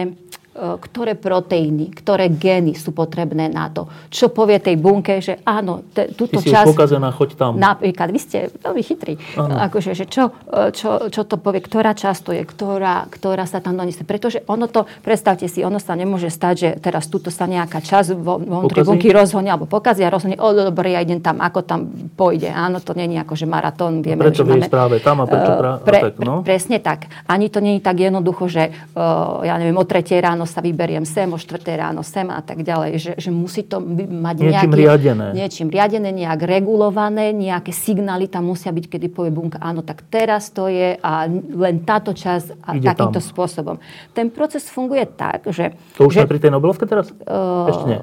ktoré 0.56 1.16
proteíny, 1.18 1.92
ktoré 1.92 2.28
gény 2.28 2.76
sú 2.76 2.92
potrebné 2.94 3.48
na 3.48 3.72
to. 3.72 3.88
Čo 4.08 4.32
povie 4.32 4.60
tej 4.60 4.76
bunke, 4.76 5.18
že 5.20 5.40
áno, 5.44 5.84
te, 5.92 6.12
túto 6.12 6.40
Ty 6.40 6.44
si 6.44 6.48
časť... 6.54 6.68
pokazená, 6.72 7.08
choď 7.12 7.30
tam. 7.36 7.52
Napríklad, 7.58 8.08
vy 8.08 8.20
ste 8.20 8.38
veľmi 8.62 8.82
chytrí. 8.84 9.16
Akože, 9.36 9.96
že 9.96 10.04
čo, 10.06 10.32
e, 10.48 10.72
čo, 10.72 11.08
čo 11.12 11.22
to 11.24 11.36
povie, 11.40 11.64
ktorá 11.64 11.92
časť 11.96 12.20
to 12.22 12.30
je, 12.36 12.42
ktorá, 12.44 13.08
ktorá 13.10 13.44
sa 13.48 13.64
tam 13.64 13.76
doniesie. 13.76 14.04
Pretože 14.06 14.44
ono 14.46 14.68
to, 14.68 14.84
predstavte 15.02 15.48
si, 15.48 15.64
ono 15.64 15.80
sa 15.80 15.96
nemôže 15.96 16.28
stať, 16.28 16.54
že 16.54 16.68
teraz 16.78 17.08
túto 17.08 17.32
sa 17.32 17.48
nejaká 17.48 17.80
časť 17.82 18.16
vo, 18.16 18.38
vnútri 18.38 18.84
bunky 18.84 19.08
rozhodne, 19.08 19.50
alebo 19.50 19.64
pokazí 19.64 20.04
a 20.04 20.12
rozhodne, 20.12 20.36
o 20.38 20.48
dobre, 20.52 20.94
ja 20.94 21.00
idem 21.02 21.24
tam, 21.24 21.40
ako 21.40 21.64
tam 21.64 21.88
pôjde. 22.14 22.52
Áno, 22.52 22.78
to 22.84 22.92
nie 22.92 23.08
je 23.08 23.20
ako, 23.24 23.34
že 23.34 23.46
maratón. 23.48 24.04
Vieme, 24.04 24.20
prečo 24.20 24.44
že 24.44 24.52
máme, 24.52 24.68
práve 24.68 24.96
tam 25.02 25.16
a 25.20 25.24
prečo 25.26 25.52
práve 25.56 25.78
pre, 25.82 25.98
tak, 26.00 26.14
no? 26.22 26.34
pre, 26.44 26.52
Presne 26.52 26.78
tak. 26.84 27.08
Ani 27.24 27.48
to 27.48 27.64
nie 27.64 27.80
je 27.80 27.82
tak 27.82 27.96
jednoducho, 27.96 28.44
že 28.44 28.68
uh, 28.68 29.40
ja 29.40 29.56
neviem, 29.56 29.72
o 29.80 29.84
tretej 29.88 30.20
ráno 30.20 30.41
ráno 30.42 30.50
sa 30.50 30.58
vyberiem 30.58 31.06
sem, 31.06 31.30
o 31.30 31.38
4 31.38 31.62
ráno 31.78 32.02
sem 32.02 32.26
a 32.26 32.42
tak 32.42 32.66
ďalej. 32.66 32.90
Že, 32.98 33.12
že 33.18 33.30
musí 33.30 33.62
to 33.62 33.78
mať 33.78 34.36
niečím 34.42 34.70
nejaký, 34.74 34.82
riadené. 34.82 35.26
Niečím 35.38 35.68
riadené, 35.70 36.08
nejak 36.10 36.40
regulované, 36.42 37.30
nejaké 37.30 37.70
signály 37.70 38.26
tam 38.26 38.50
musia 38.50 38.74
byť, 38.74 38.84
kedy 38.90 39.06
povie 39.14 39.30
bunka, 39.30 39.62
áno, 39.62 39.86
tak 39.86 40.02
teraz 40.10 40.50
to 40.50 40.66
je 40.66 40.98
a 40.98 41.12
len 41.30 41.86
táto 41.86 42.10
časť 42.10 42.58
a 42.66 42.70
Ide 42.74 42.86
takýmto 42.90 43.22
tam. 43.22 43.28
spôsobom. 43.30 43.76
Ten 44.10 44.34
proces 44.34 44.66
funguje 44.66 45.06
tak, 45.14 45.46
že... 45.54 45.78
To 45.94 46.10
už 46.10 46.26
že, 46.26 46.26
pri 46.26 46.42
tej 46.42 46.50
Nobelovke 46.50 46.84
teraz? 46.90 47.14
Uh, 47.22 47.70
Ešte 47.70 47.86
nie. 47.86 48.00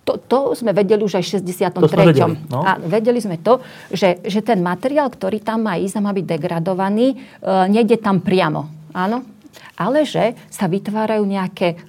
To, 0.00 0.16
to 0.16 0.38
sme 0.56 0.72
vedeli 0.72 1.04
už 1.04 1.20
aj 1.20 1.24
v 1.26 1.30
63. 1.44 1.76
To 1.76 1.86
sme 1.86 2.08
vedeli, 2.08 2.34
no? 2.48 2.64
A 2.64 2.80
vedeli 2.80 3.20
sme 3.20 3.36
to, 3.38 3.60
že, 3.92 4.24
že 4.24 4.40
ten 4.40 4.58
materiál, 4.58 5.12
ktorý 5.12 5.44
tam 5.44 5.68
má 5.68 5.76
ísť 5.76 6.00
a 6.00 6.04
má 6.06 6.10
byť 6.10 6.24
degradovaný, 6.24 7.14
uh, 7.44 7.68
nejde 7.68 8.00
tam 8.00 8.18
priamo. 8.24 8.66
Áno? 8.90 9.39
Ale 9.80 10.04
že 10.04 10.36
sa 10.52 10.68
vytvárajú 10.68 11.24
nejaké 11.24 11.80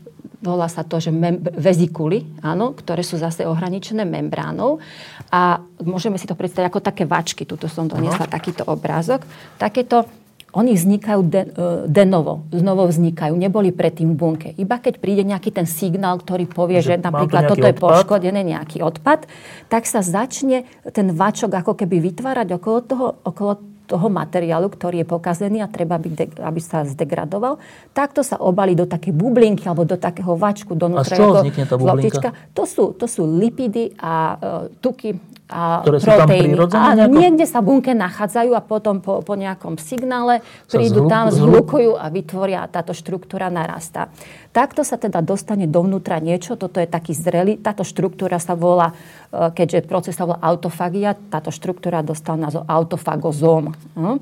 volá 0.42 0.66
sa 0.66 0.82
to, 0.82 0.98
že 0.98 1.14
mem- 1.14 1.38
vezikuly, 1.38 2.26
áno, 2.42 2.74
ktoré 2.74 3.06
sú 3.06 3.22
zase 3.22 3.46
ohraničené 3.46 4.02
membránou. 4.10 4.82
A 5.30 5.62
môžeme 5.86 6.18
si 6.18 6.26
to 6.26 6.34
predstaviť 6.34 6.66
ako 6.66 6.82
také 6.82 7.06
vačky. 7.06 7.46
Tuto 7.46 7.70
som 7.70 7.86
doniesla 7.86 8.26
uh-huh. 8.26 8.36
takýto 8.42 8.66
obrázok. 8.66 9.22
Takéto 9.62 10.10
oni 10.52 10.76
vznikajú 10.76 11.22
de, 11.32 11.42
e, 11.48 11.68
de 11.88 12.04
novo, 12.04 12.44
znovu 12.52 12.84
vznikajú, 12.92 13.32
neboli 13.40 13.72
predtým 13.72 14.12
v 14.12 14.18
bunke. 14.20 14.50
Iba 14.60 14.84
keď 14.84 15.00
príde 15.00 15.24
nejaký 15.24 15.48
ten 15.56 15.64
signál, 15.64 16.20
ktorý 16.20 16.44
povie, 16.44 16.84
že, 16.84 17.00
že 17.00 17.08
napríklad 17.08 17.48
to 17.48 17.56
toto 17.56 17.68
je 17.72 17.76
odpad? 17.76 17.84
poškodené, 17.88 18.42
nejaký 18.44 18.84
odpad, 18.84 19.32
tak 19.72 19.88
sa 19.88 20.04
začne 20.04 20.68
ten 20.92 21.16
vačok 21.16 21.56
ako 21.56 21.80
keby 21.80 22.04
vytvárať 22.12 22.48
okolo 22.60 22.78
toho, 22.84 23.06
okolo 23.24 23.54
toho 23.92 24.08
materiálu, 24.08 24.72
ktorý 24.72 25.04
je 25.04 25.08
pokazený 25.12 25.60
a 25.60 25.68
treba, 25.68 26.00
byť, 26.00 26.40
aby 26.40 26.60
sa 26.64 26.88
zdegradoval, 26.88 27.60
takto 27.92 28.24
sa 28.24 28.40
obali 28.40 28.72
do 28.72 28.88
také 28.88 29.12
bublinky 29.12 29.68
alebo 29.68 29.84
do 29.84 30.00
takého 30.00 30.40
vačku, 30.40 30.72
do 30.80 30.88
A 30.96 31.04
z 31.04 31.20
čoho 31.20 31.44
vznikne 31.44 31.68
tá 31.68 31.76
bublinka? 31.76 32.32
To 32.56 32.64
sú, 32.64 32.96
to 32.96 33.04
sú 33.12 33.28
lipidy 33.28 33.92
a 34.00 34.40
uh, 34.40 34.40
tuky 34.80 35.20
a 35.52 35.84
Ktoré 35.84 36.00
proteíny. 36.00 36.56
Sú 36.56 36.72
tam 36.72 36.80
a 36.80 36.96
nejako? 36.96 37.12
niekde 37.20 37.46
sa 37.46 37.60
bunke 37.60 37.92
nachádzajú 37.92 38.52
a 38.56 38.62
potom 38.64 39.04
po, 39.04 39.20
po 39.20 39.36
nejakom 39.36 39.76
signále 39.76 40.40
prídu 40.72 41.06
zhluk, 41.06 41.12
tam, 41.12 41.26
zhlukujú 41.28 42.00
a 42.00 42.08
vytvoria 42.08 42.64
a 42.64 42.72
táto 42.72 42.96
štruktúra 42.96 43.52
narastá. 43.52 44.08
Takto 44.56 44.88
sa 44.88 44.96
teda 44.96 45.20
dostane 45.20 45.68
dovnútra 45.68 46.24
niečo, 46.24 46.56
toto 46.56 46.80
je 46.80 46.88
taký 46.88 47.12
zrelý, 47.12 47.60
táto 47.60 47.84
štruktúra 47.84 48.40
sa 48.40 48.56
volá, 48.56 48.92
e, 49.32 49.52
keďže 49.52 49.88
proces 49.88 50.16
sa 50.16 50.28
volá 50.28 50.40
autofagia, 50.44 51.16
táto 51.16 51.52
štruktúra 51.52 52.04
dostala 52.04 52.48
názov 52.48 52.64
autofagozóm. 52.68 53.76
Hm? 53.96 54.18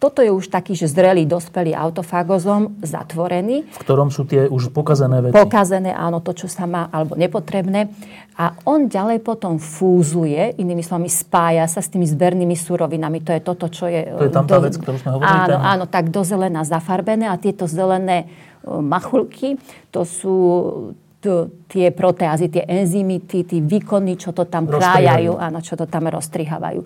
Toto 0.00 0.24
je 0.24 0.32
už 0.32 0.48
taký, 0.48 0.72
že 0.72 0.88
zrelý, 0.88 1.28
dospelý 1.28 1.76
autofagozom, 1.76 2.80
zatvorený. 2.80 3.68
V 3.68 3.78
ktorom 3.84 4.08
sú 4.08 4.24
tie 4.24 4.48
už 4.48 4.72
pokazené 4.72 5.20
veci. 5.20 5.36
Pokazené, 5.36 5.92
áno, 5.92 6.24
to, 6.24 6.32
čo 6.32 6.48
sa 6.48 6.64
má, 6.64 6.88
alebo 6.88 7.20
nepotrebné. 7.20 7.92
A 8.40 8.56
on 8.64 8.88
ďalej 8.88 9.20
potom 9.20 9.60
fúzuje, 9.60 10.56
inými 10.56 10.80
slovami 10.80 11.12
spája 11.12 11.68
sa 11.68 11.84
s 11.84 11.92
tými 11.92 12.08
zbernými 12.08 12.56
surovinami. 12.56 13.20
To 13.20 13.36
je 13.36 13.40
toto, 13.44 13.68
čo 13.68 13.92
je... 13.92 14.08
To 14.16 14.24
je 14.24 14.32
tam 14.32 14.48
tá 14.48 14.56
do, 14.56 14.64
vec, 14.64 14.80
ktorú 14.80 14.96
sme 14.96 15.20
hovorili. 15.20 15.36
Áno, 15.36 15.46
ten... 15.52 15.60
áno, 15.60 15.84
tak 15.84 16.08
do 16.08 16.24
zelená 16.24 16.64
zafarbené 16.64 17.28
a 17.28 17.36
tieto 17.36 17.68
zelené 17.68 18.24
machulky, 18.64 19.60
to 19.92 20.08
sú 20.08 20.36
to, 21.20 21.52
tie 21.68 21.92
proteázy, 21.92 22.48
tie 22.48 22.64
enzymy, 22.64 23.20
tí, 23.28 23.44
tí 23.44 23.60
výkony, 23.60 24.16
čo 24.16 24.32
to 24.32 24.48
tam 24.48 24.64
krájajú, 24.64 25.36
áno, 25.36 25.60
čo 25.60 25.76
to 25.76 25.84
tam 25.84 26.08
roztrihávajú. 26.08 26.80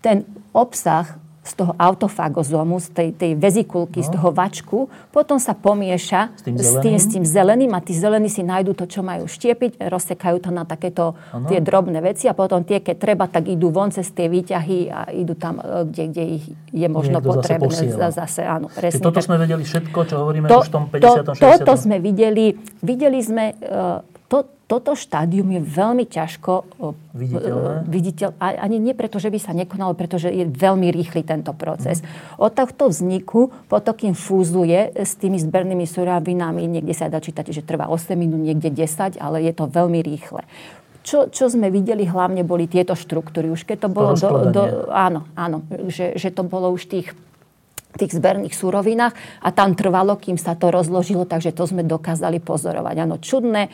Ten 0.00 0.22
obsah 0.54 1.18
z 1.40 1.52
toho 1.56 1.72
autofagozomu, 1.80 2.76
z 2.84 2.88
tej, 2.92 3.08
tej 3.16 3.32
vezikulky, 3.32 4.04
no. 4.04 4.06
z 4.06 4.08
toho 4.12 4.28
vačku, 4.28 4.78
potom 5.08 5.40
sa 5.40 5.56
pomieša 5.56 6.36
s 6.36 6.42
tým, 6.44 6.56
s, 6.60 6.72
tým, 6.84 6.96
s 7.00 7.06
tým 7.08 7.24
zeleným 7.24 7.72
a 7.72 7.80
tí 7.80 7.96
zelení 7.96 8.28
si 8.28 8.44
nájdú 8.44 8.76
to, 8.76 8.84
čo 8.84 9.00
majú 9.00 9.24
štiepiť, 9.24 9.80
rozsekajú 9.80 10.36
to 10.44 10.52
na 10.52 10.68
takéto 10.68 11.16
ano. 11.32 11.48
tie 11.48 11.64
drobné 11.64 12.04
veci 12.04 12.28
a 12.28 12.36
potom 12.36 12.60
tie, 12.60 12.84
keď 12.84 12.96
treba, 13.00 13.24
tak 13.24 13.48
idú 13.48 13.72
von 13.72 13.88
cez 13.88 14.12
tie 14.12 14.28
výťahy 14.28 14.78
a 14.92 15.00
idú 15.16 15.32
tam, 15.32 15.64
e, 15.64 15.88
kde, 15.88 16.04
kde 16.12 16.24
ich 16.28 16.44
je 16.76 16.88
možno 16.92 17.24
Niekto 17.24 17.32
potrebné. 17.40 17.88
Zase, 17.88 18.12
zase 18.12 18.40
áno, 18.44 18.68
presne, 18.68 19.00
toto 19.00 19.24
tak. 19.24 19.26
sme 19.26 19.36
vedeli 19.40 19.64
všetko, 19.64 19.98
čo 20.04 20.14
hovoríme 20.20 20.44
to, 20.44 20.60
už 20.60 20.68
v 20.68 20.74
tom 20.76 20.84
50. 20.92 21.40
To, 21.40 21.48
toto 21.64 21.74
sme 21.80 21.96
videli. 22.04 22.52
Videli 22.84 23.20
sme 23.24 23.56
uh, 23.56 24.19
to, 24.30 24.46
toto 24.70 24.94
štádium 24.94 25.50
je 25.50 25.60
veľmi 25.66 26.06
ťažko 26.06 26.78
viditeľné. 27.18 27.90
Viditeľ, 27.90 28.38
ani 28.38 28.78
nie 28.78 28.94
preto, 28.94 29.18
že 29.18 29.26
by 29.26 29.42
sa 29.42 29.50
nekonalo, 29.50 29.98
pretože 29.98 30.30
je 30.30 30.46
veľmi 30.46 30.86
rýchly 30.94 31.26
tento 31.26 31.50
proces. 31.50 31.98
Mm. 31.98 32.06
Od 32.38 32.54
tohto 32.54 32.86
vzniku 32.86 33.50
potom, 33.66 33.90
kým 33.90 34.14
fúzuje 34.14 34.94
s 34.94 35.18
tými 35.18 35.42
zbernými 35.42 35.82
surovinami, 35.82 36.70
niekde 36.70 36.94
sa 36.94 37.10
dá 37.10 37.18
čítať, 37.18 37.50
že 37.50 37.66
trvá 37.66 37.90
8 37.90 38.14
minút, 38.14 38.38
niekde 38.38 38.70
10, 38.70 39.18
ale 39.18 39.42
je 39.42 39.50
to 39.50 39.66
veľmi 39.66 39.98
rýchle. 39.98 40.46
Čo, 41.02 41.26
čo 41.34 41.50
sme 41.50 41.66
videli 41.74 42.06
hlavne 42.06 42.46
boli 42.46 42.70
tieto 42.70 42.94
štruktúry. 42.94 43.50
Už 43.50 43.66
keď 43.66 43.76
to 43.82 43.90
bolo 43.90 44.14
do, 44.14 44.30
do, 44.54 44.62
áno, 44.94 45.26
áno, 45.34 45.66
že, 45.90 46.14
že 46.14 46.30
to 46.30 46.46
bolo 46.46 46.70
už 46.70 46.86
tých 46.86 47.10
tých 47.98 48.14
zberných 48.14 48.54
súrovinách 48.54 49.14
a 49.42 49.48
tam 49.50 49.74
trvalo, 49.74 50.14
kým 50.18 50.38
sa 50.38 50.54
to 50.54 50.70
rozložilo, 50.70 51.26
takže 51.26 51.50
to 51.50 51.66
sme 51.66 51.82
dokázali 51.82 52.38
pozorovať. 52.38 52.96
Áno, 53.02 53.18
čudné 53.18 53.66
e, 53.66 53.70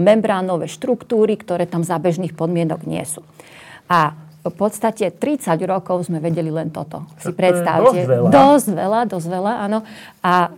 membránové 0.00 0.70
štruktúry, 0.70 1.36
ktoré 1.36 1.68
tam 1.68 1.84
za 1.84 2.00
bežných 2.00 2.32
podmienok 2.32 2.88
nie 2.88 3.04
sú. 3.04 3.20
A 3.88 4.16
v 4.48 4.54
podstate 4.54 5.12
30 5.12 5.60
rokov 5.68 6.08
sme 6.08 6.22
vedeli 6.22 6.48
len 6.48 6.72
toto. 6.72 7.04
Si 7.20 7.34
predstavte. 7.34 8.06
Dosť 8.06 8.08
veľa. 8.08 8.28
Dosť 8.32 8.68
veľa, 8.72 9.00
dosť 9.04 9.26
veľa, 9.28 9.52
áno. 9.68 9.78
A 10.24 10.34
e, 10.46 10.50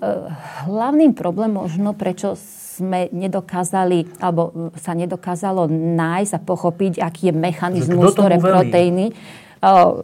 hlavným 0.71 1.13
problém 1.17 1.51
možno, 1.51 1.97
prečo 1.97 2.39
sme 2.81 3.13
nedokázali, 3.13 4.23
alebo 4.25 4.73
sa 4.81 4.97
nedokázalo 4.97 5.69
nájsť 5.69 6.33
a 6.33 6.41
pochopiť, 6.41 6.93
aký 7.05 7.29
je 7.29 7.35
mechanizmus, 7.37 8.17
ktoré 8.17 8.41
proteíny 8.41 9.13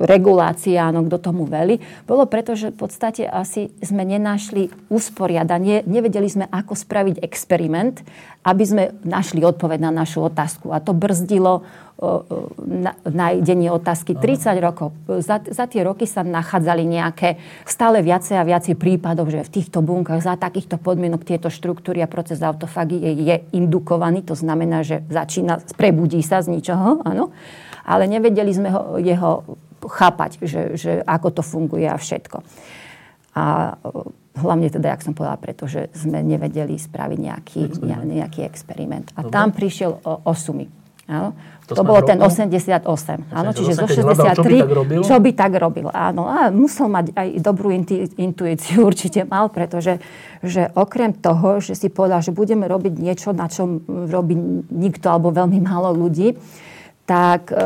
regulácia, 0.05 0.93
áno, 0.93 1.09
kto 1.09 1.33
tomu 1.33 1.49
veli, 1.49 1.81
bolo 2.05 2.29
preto, 2.29 2.53
že 2.53 2.77
v 2.77 2.79
podstate 2.85 3.25
asi 3.25 3.73
sme 3.81 4.05
nenašli 4.05 4.69
usporiadanie, 4.93 5.81
nevedeli 5.89 6.29
sme, 6.29 6.45
ako 6.45 6.77
spraviť 6.77 7.25
experiment, 7.25 8.05
aby 8.45 8.65
sme 8.69 8.85
našli 9.03 9.41
odpoveď 9.41 9.89
na 9.89 10.05
našu 10.05 10.29
otázku. 10.29 10.77
A 10.77 10.79
to 10.85 10.93
brzdilo 10.93 11.65
nájdenie 13.09 13.73
otázky 13.73 14.21
30 14.21 14.61
rokov. 14.61 14.93
Za, 15.09 15.41
za 15.41 15.65
tie 15.65 15.81
roky 15.81 16.05
sa 16.05 16.21
nachádzali 16.21 16.85
nejaké 16.85 17.41
stále 17.65 18.05
viacej 18.05 18.37
a 18.37 18.45
viacej 18.45 18.77
prípadov, 18.77 19.33
že 19.33 19.41
v 19.41 19.53
týchto 19.57 19.81
bunkách 19.81 20.21
za 20.21 20.37
takýchto 20.37 20.77
podmienok 20.77 21.25
tieto 21.25 21.49
štruktúry 21.49 22.05
a 22.05 22.13
proces 22.13 22.45
autofagie 22.45 23.01
je, 23.01 23.13
je 23.25 23.37
indukovaný. 23.57 24.21
To 24.29 24.37
znamená, 24.37 24.85
že 24.85 25.09
začína, 25.09 25.65
prebudí 25.81 26.21
sa 26.21 26.45
z 26.45 26.53
ničoho, 26.53 27.01
áno 27.01 27.33
ale 27.87 28.11
nevedeli 28.11 28.51
sme 28.51 28.69
ho, 28.75 28.99
jeho 28.99 29.47
chápať, 29.87 30.43
že, 30.43 30.63
že 30.75 30.93
ako 31.07 31.29
to 31.39 31.43
funguje 31.47 31.87
a 31.87 31.95
všetko. 31.95 32.43
A 33.37 33.77
hlavne 34.37 34.69
teda, 34.69 34.97
jak 34.97 35.05
som 35.05 35.15
povedala, 35.15 35.39
pretože 35.39 35.89
sme 35.95 36.21
nevedeli 36.21 36.77
spraviť 36.77 37.19
nejaký 37.21 37.59
experiment. 37.69 38.11
nejaký 38.11 38.41
experiment. 38.45 39.07
A 39.15 39.25
Dobre. 39.25 39.33
tam 39.33 39.49
prišiel 39.53 39.93
o, 40.03 40.13
Osumi. 40.27 40.67
Áno. 41.07 41.39
To, 41.67 41.75
to 41.75 41.87
bolo 41.87 42.03
ten 42.03 42.19
88. 42.19 42.83
Áno, 43.31 43.51
čiže 43.51 43.75
zo 43.75 43.87
63, 43.91 43.99
čo 43.99 44.07
by 44.07 44.15
tak 44.63 44.71
robil? 44.71 45.01
Čo 45.03 45.17
by 45.19 45.31
tak 45.35 45.53
robil, 45.59 45.87
áno. 45.91 46.31
A 46.31 46.51
musel 46.55 46.87
mať 46.87 47.11
aj 47.15 47.29
dobrú 47.43 47.75
intuíciu, 48.15 48.83
určite 48.91 49.27
mal, 49.27 49.51
pretože 49.51 49.99
že 50.43 50.71
okrem 50.79 51.15
toho, 51.15 51.59
že 51.59 51.75
si 51.75 51.91
povedal, 51.91 52.23
že 52.23 52.31
budeme 52.31 52.71
robiť 52.71 52.95
niečo, 53.03 53.35
na 53.35 53.51
čom 53.51 53.83
robí 53.87 54.39
nikto 54.71 55.11
alebo 55.11 55.35
veľmi 55.35 55.59
málo 55.59 55.91
ľudí, 55.95 56.39
tak 57.07 57.55
e, 57.55 57.57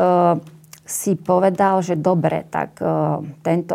si 0.85 1.17
povedal, 1.17 1.81
že 1.81 1.97
dobre, 1.97 2.45
tak 2.47 2.77
e, 2.77 2.85
tento 3.41 3.73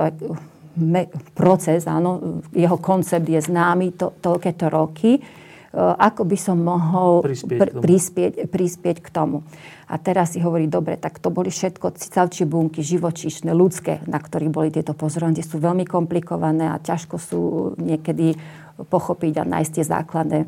me, 0.78 1.11
proces, 1.35 1.85
áno, 1.85 2.40
jeho 2.54 2.78
koncept 2.78 3.26
je 3.26 3.40
známy 3.42 3.99
to, 3.99 4.14
toľkéto 4.23 4.70
roky, 4.70 5.18
ako 5.76 6.25
by 6.25 6.38
som 6.40 6.56
mohol 6.64 7.20
prispieť, 7.20 7.58
pr- 7.61 7.73
prispieť, 7.85 8.32
prispieť 8.49 8.96
k 9.04 9.08
tomu. 9.12 9.44
A 9.92 10.00
teraz 10.00 10.32
si 10.32 10.40
hovorí, 10.40 10.66
dobre, 10.66 10.96
tak 10.96 11.20
to 11.20 11.28
boli 11.28 11.52
všetko 11.52 11.92
cicavčie 12.00 12.49
bunky, 12.49 12.80
živočíšne, 12.80 13.52
ľudské, 13.52 14.00
na 14.09 14.16
ktorých 14.16 14.50
boli 14.50 14.72
tieto 14.72 14.96
pozorovania, 14.96 15.44
sú 15.44 15.61
veľmi 15.61 15.85
komplikované 15.85 16.72
a 16.72 16.81
ťažko 16.81 17.16
sú 17.20 17.40
niekedy 17.76 18.40
pochopiť 18.88 19.44
a 19.44 19.44
nájsť 19.44 19.72
tie 19.76 19.85
základné 19.85 20.38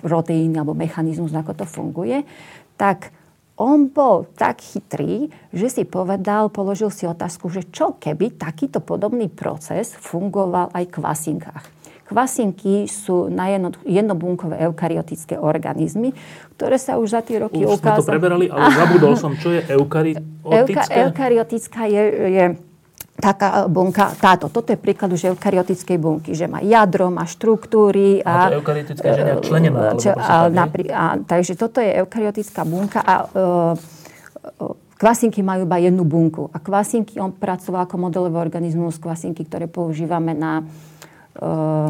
proteíny 0.00 0.56
alebo 0.56 0.72
mechanizmus, 0.72 1.36
ako 1.36 1.52
to 1.60 1.66
funguje. 1.68 2.24
Tak 2.80 3.12
on 3.60 3.92
bol 3.92 4.24
tak 4.32 4.64
chytrý, 4.64 5.28
že 5.52 5.68
si 5.68 5.82
povedal, 5.84 6.48
položil 6.48 6.88
si 6.88 7.04
otázku, 7.04 7.52
že 7.52 7.68
čo 7.68 8.00
keby 8.00 8.40
takýto 8.40 8.80
podobný 8.80 9.28
proces 9.28 9.92
fungoval 10.00 10.72
aj 10.72 10.88
v 10.88 10.94
kvasinkách. 10.96 11.64
Kvasinky 12.08 12.90
sú 12.90 13.30
na 13.30 13.46
jedno, 13.54 13.70
jednobunkové 13.86 14.58
eukaryotické 14.66 15.38
organizmy, 15.38 16.10
ktoré 16.58 16.74
sa 16.74 16.98
už 16.98 17.14
za 17.14 17.22
tie 17.22 17.38
roky 17.38 17.62
ukázali... 17.62 17.70
Už 17.70 17.84
sme 17.86 18.00
to 18.02 18.10
preberali, 18.10 18.46
ale 18.50 18.66
zabudol 18.82 19.14
som, 19.14 19.38
čo 19.38 19.54
je 19.54 19.62
eukaryotická? 19.70 20.50
Euka, 20.50 20.82
eukaryotická 21.06 21.82
je, 21.86 22.02
je 22.10 22.44
taká 23.20 23.68
bunka, 23.68 24.16
táto, 24.16 24.48
toto 24.48 24.72
je 24.72 24.80
príklad 24.80 25.12
už 25.12 25.36
eukaryotickej 25.36 25.98
bunky, 26.00 26.32
že 26.32 26.48
má 26.48 26.64
jadro, 26.64 27.12
má 27.12 27.28
štruktúry. 27.28 28.24
A, 28.24 28.48
a 28.48 28.50
to 28.50 28.64
eukaryotická, 28.64 29.08
že 29.12 29.22
nejak 29.22 29.44
členená. 29.44 29.94
Čo, 30.00 30.10
a, 30.16 30.48
napri, 30.48 30.88
a, 30.88 31.20
takže 31.20 31.54
toto 31.54 31.84
je 31.84 32.00
eukaryotická 32.00 32.64
bunka 32.64 33.04
a 33.04 33.14
uh, 33.28 33.76
Kvasinky 35.00 35.40
majú 35.40 35.64
iba 35.64 35.80
jednu 35.80 36.04
bunku. 36.04 36.52
A 36.52 36.60
kvasinky, 36.60 37.16
on 37.24 37.32
pracoval 37.32 37.88
ako 37.88 37.96
modelový 37.96 38.36
organizmus, 38.36 39.00
kvasinky, 39.00 39.48
ktoré 39.48 39.64
používame 39.64 40.36
na 40.36 40.60
uh, 40.60 41.88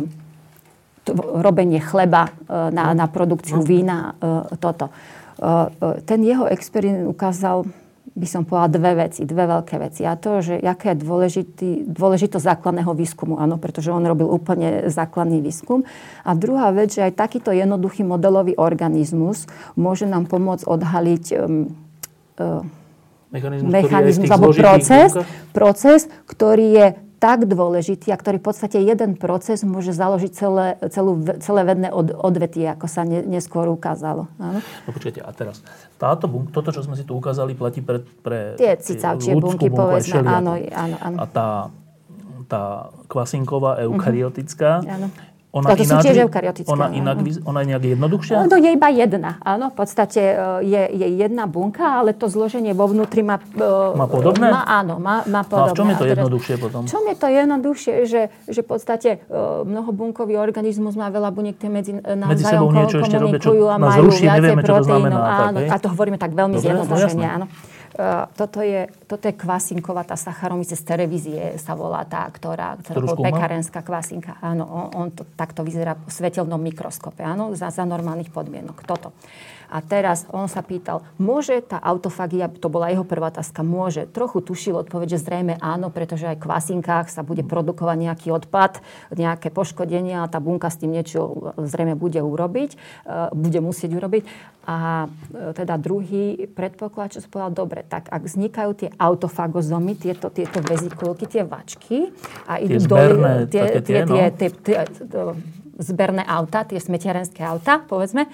to, 1.03 1.11
robenie 1.19 1.83
chleba, 1.83 2.31
uh, 2.31 2.71
na, 2.71 2.95
na 2.95 3.11
produkciu 3.11 3.59
no. 3.59 3.67
vína, 3.67 4.15
uh, 4.15 4.47
toto. 4.63 4.95
Uh, 5.43 5.99
ten 6.07 6.23
jeho 6.23 6.47
experiment 6.47 7.11
ukázal 7.11 7.67
by 8.11 8.27
som 8.27 8.43
povedala 8.43 8.71
dve 8.75 8.93
veci, 9.07 9.23
dve 9.23 9.45
veľké 9.47 9.77
veci. 9.79 10.03
A 10.03 10.19
to, 10.19 10.43
že 10.43 10.59
aké 10.59 10.93
je 10.93 11.03
dôležitý, 11.07 11.71
dôležitosť 11.87 12.43
základného 12.43 12.91
výskumu, 12.93 13.39
áno, 13.39 13.57
pretože 13.57 13.95
on 13.95 14.03
robil 14.03 14.27
úplne 14.27 14.91
základný 14.91 15.39
výskum. 15.39 15.87
A 16.27 16.35
druhá 16.35 16.75
vec, 16.75 16.91
že 16.95 17.07
aj 17.07 17.15
takýto 17.15 17.55
jednoduchý 17.55 18.03
modelový 18.03 18.59
organizmus 18.59 19.47
môže 19.79 20.11
nám 20.11 20.27
pomôcť 20.27 20.67
odhaliť 20.67 21.25
um, 21.39 21.71
uh, 22.43 22.67
mechanizmus, 23.31 23.71
mechanizmus 23.71 24.31
alebo 24.31 24.51
proces, 24.51 25.11
proces, 25.55 26.01
ktorý 26.27 26.67
je 26.75 26.87
tak 27.21 27.45
dôležitý 27.45 28.09
a 28.11 28.17
ktorý 28.17 28.41
v 28.41 28.47
podstate 28.49 28.81
jeden 28.81 29.13
proces 29.21 29.61
môže 29.61 29.93
založiť 29.93 30.33
celé, 30.33 30.81
celú, 30.89 31.21
celé 31.45 31.61
vedné 31.69 31.93
od, 31.93 32.17
odvetie, 32.17 32.65
ako 32.73 32.89
sa 32.89 33.05
ne, 33.05 33.21
neskôr 33.21 33.69
ukázalo. 33.69 34.25
Áno? 34.41 34.65
No 34.65 34.91
počujete, 34.91 35.21
a 35.21 35.29
teraz, 35.37 35.61
táto 36.01 36.33
bunk, 36.33 36.49
toto, 36.49 36.73
čo 36.73 36.81
sme 36.81 36.97
si 36.97 37.05
tu 37.05 37.13
ukázali, 37.13 37.53
platí 37.53 37.85
pre, 37.85 38.01
pre 38.25 38.57
tie 38.57 38.73
cicavčie 38.81 39.37
bunky, 39.37 39.69
bunku, 39.69 39.77
povedzme, 39.77 40.25
áno, 40.25 40.57
áno, 40.57 40.97
áno. 40.97 41.17
A 41.21 41.25
tá, 41.29 41.49
tá 42.49 42.89
kvasinková, 43.13 43.85
eukaryotická, 43.85 44.81
uh-huh. 44.81 44.97
áno 44.97 45.09
ona 45.51 45.75
to 45.75 45.83
inak, 45.83 45.99
sú 45.99 46.07
tiež 46.07 46.17
eukaryotické. 46.31 46.71
Ona, 46.71 46.95
inak, 46.95 47.27
ona 47.43 47.59
je 47.63 47.67
nejak 47.75 47.85
jednoduchšia? 47.99 48.35
No, 48.47 48.55
je 48.55 48.71
iba 48.71 48.89
jedna. 48.95 49.43
Áno, 49.43 49.75
v 49.75 49.77
podstate 49.83 50.23
e, 50.23 50.63
je, 50.63 50.83
je 50.95 51.09
jedna 51.19 51.51
bunka, 51.51 51.99
ale 51.99 52.15
to 52.15 52.31
zloženie 52.31 52.71
vo 52.71 52.87
vnútri 52.87 53.27
má... 53.27 53.43
E, 53.43 53.99
má 53.99 54.07
podobné? 54.07 54.47
Má, 54.47 54.63
áno, 54.63 55.03
má, 55.03 55.27
má 55.27 55.43
podobné. 55.43 55.67
No 55.67 55.75
a 55.75 55.75
v 55.75 55.79
čom 55.83 55.89
je 55.91 55.97
to 55.99 56.07
jednoduchšie 56.07 56.55
potom? 56.55 56.81
V 56.87 56.91
čom 56.95 57.03
je 57.03 57.17
to 57.19 57.27
jednoduchšie? 57.27 57.93
Že, 58.07 58.23
že 58.47 58.61
v 58.63 58.69
podstate 58.71 59.11
uh, 59.27 59.67
mnohobunkový 59.67 60.39
organizmus 60.39 60.95
má 60.95 61.11
veľa 61.11 61.35
buniek, 61.35 61.59
tie 61.59 61.67
medzi, 61.67 61.99
medzi 61.99 62.47
sebou 62.47 62.71
niečo 62.71 63.03
ešte 63.03 63.19
robia, 63.19 63.43
čo 63.43 63.53
a 63.67 63.75
majú 63.75 64.07
zruší, 64.07 64.31
nevieme, 64.31 64.63
čo 64.63 64.79
to 64.79 64.87
znamená. 64.87 65.17
Áno, 65.51 65.59
tak, 65.67 65.75
a 65.75 65.77
to 65.83 65.89
hovoríme 65.91 66.19
tak 66.19 66.31
veľmi 66.31 66.63
zjednodušene, 66.63 67.27
áno. 67.27 67.47
Uh, 67.91 68.31
toto, 68.39 68.63
je, 68.63 68.87
toto 69.11 69.27
je 69.27 69.35
kvasinková, 69.35 70.07
tá 70.07 70.15
Saccharomyces 70.15 70.79
televízie 70.87 71.59
sa 71.59 71.75
volá 71.75 72.07
tá, 72.07 72.23
ktorá, 72.31 72.79
ktorá 72.79 73.03
bol 73.03 73.19
pekárenská 73.19 73.83
kvasinka. 73.83 74.39
Áno, 74.39 74.63
on, 74.63 74.87
on 74.95 75.09
to, 75.11 75.27
takto 75.35 75.67
vyzerá 75.67 75.99
v 75.99 76.07
svetelnom 76.07 76.63
mikroskope, 76.63 77.27
áno, 77.27 77.51
za, 77.59 77.67
za 77.75 77.83
normálnych 77.83 78.31
podmienok. 78.31 78.87
Toto. 78.87 79.11
A 79.71 79.79
teraz 79.81 80.27
on 80.35 80.51
sa 80.51 80.67
pýtal, 80.67 81.07
môže 81.15 81.63
tá 81.63 81.79
autofagia, 81.79 82.51
to 82.51 82.67
bola 82.67 82.91
jeho 82.91 83.07
prvá 83.07 83.31
otázka, 83.31 83.63
môže. 83.63 84.11
Trochu 84.11 84.43
tušil 84.43 84.75
odpoveď, 84.83 85.15
že 85.15 85.23
zrejme 85.23 85.55
áno, 85.63 85.95
pretože 85.95 86.27
aj 86.27 86.43
v 86.43 86.45
kvasinkách 86.51 87.07
sa 87.07 87.23
bude 87.23 87.47
produkovať 87.47 87.97
nejaký 88.11 88.29
odpad, 88.35 88.83
nejaké 89.15 89.55
poškodenia 89.55 90.27
a 90.27 90.31
tá 90.31 90.43
bunka 90.43 90.67
s 90.67 90.83
tým 90.83 90.91
niečo 90.91 91.55
zrejme 91.55 91.95
bude 91.95 92.19
urobiť, 92.19 92.71
e, 92.75 92.79
bude 93.31 93.63
musieť 93.63 93.95
urobiť. 93.95 94.23
A 94.67 95.07
e, 95.07 95.55
teda 95.55 95.79
druhý 95.79 96.51
predpoklad, 96.51 97.15
čo 97.15 97.23
povedal, 97.31 97.55
dobre, 97.55 97.87
tak 97.87 98.11
ak 98.11 98.27
vznikajú 98.27 98.71
tie 98.75 98.91
autofagozomy, 98.99 99.95
tieto, 99.95 100.35
tieto 100.35 100.59
vezikulky, 100.67 101.31
tie 101.31 101.47
vačky 101.47 102.11
a 102.51 102.59
idú 102.59 102.83
dole, 102.91 103.47
tie, 103.47 103.79
tie, 103.79 104.03
tie, 104.03 104.25
tie, 104.35 104.49
tie, 104.51 104.77
zberné 105.81 106.23
auta, 106.23 106.63
tie 106.69 106.77
smetiarenské 106.77 107.41
auta, 107.41 107.81
povedzme, 107.81 108.29
e, 108.29 108.31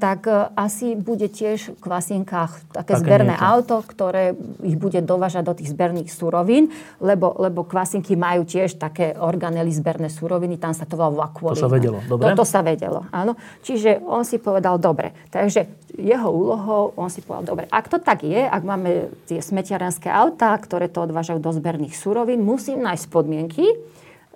tak 0.00 0.26
e, 0.26 0.48
asi 0.56 0.96
bude 0.96 1.28
tiež 1.28 1.76
v 1.76 1.78
kvasinkách 1.78 2.52
také, 2.72 2.96
také 2.96 3.04
zberné 3.04 3.36
niečo. 3.36 3.46
auto, 3.46 3.76
ktoré 3.84 4.34
ich 4.64 4.80
bude 4.80 5.04
dovážať 5.04 5.44
do 5.44 5.54
tých 5.54 5.70
zberných 5.70 6.08
surovín, 6.08 6.72
lebo, 6.98 7.36
lebo 7.36 7.62
kvasinky 7.68 8.16
majú 8.16 8.48
tiež 8.48 8.80
také 8.80 9.12
organely 9.14 9.70
zberné 9.70 10.08
suroviny, 10.08 10.56
tam 10.56 10.72
sa 10.72 10.88
to 10.88 10.96
volá 10.96 11.28
vakuolín. 11.28 11.60
To 11.60 11.68
sa 11.68 11.70
vedelo, 11.70 11.98
dobre? 12.08 12.32
To, 12.32 12.42
to 12.42 12.46
sa 12.48 12.60
vedelo, 12.64 13.00
áno. 13.12 13.36
Čiže 13.60 14.00
on 14.02 14.24
si 14.24 14.40
povedal, 14.40 14.80
dobre, 14.80 15.12
takže 15.28 15.68
jeho 16.00 16.32
úlohou, 16.32 16.96
on 16.96 17.12
si 17.12 17.20
povedal, 17.20 17.52
dobre, 17.52 17.64
ak 17.68 17.86
to 17.92 18.00
tak 18.00 18.24
je, 18.24 18.40
ak 18.48 18.62
máme 18.64 19.12
tie 19.28 19.44
smetiarenské 19.44 20.08
autá, 20.08 20.56
ktoré 20.56 20.88
to 20.88 21.04
odvážajú 21.04 21.38
do 21.42 21.52
zberných 21.52 21.92
surovín, 21.92 22.40
musím 22.40 22.80
nájsť 22.80 23.06
podmienky, 23.12 23.66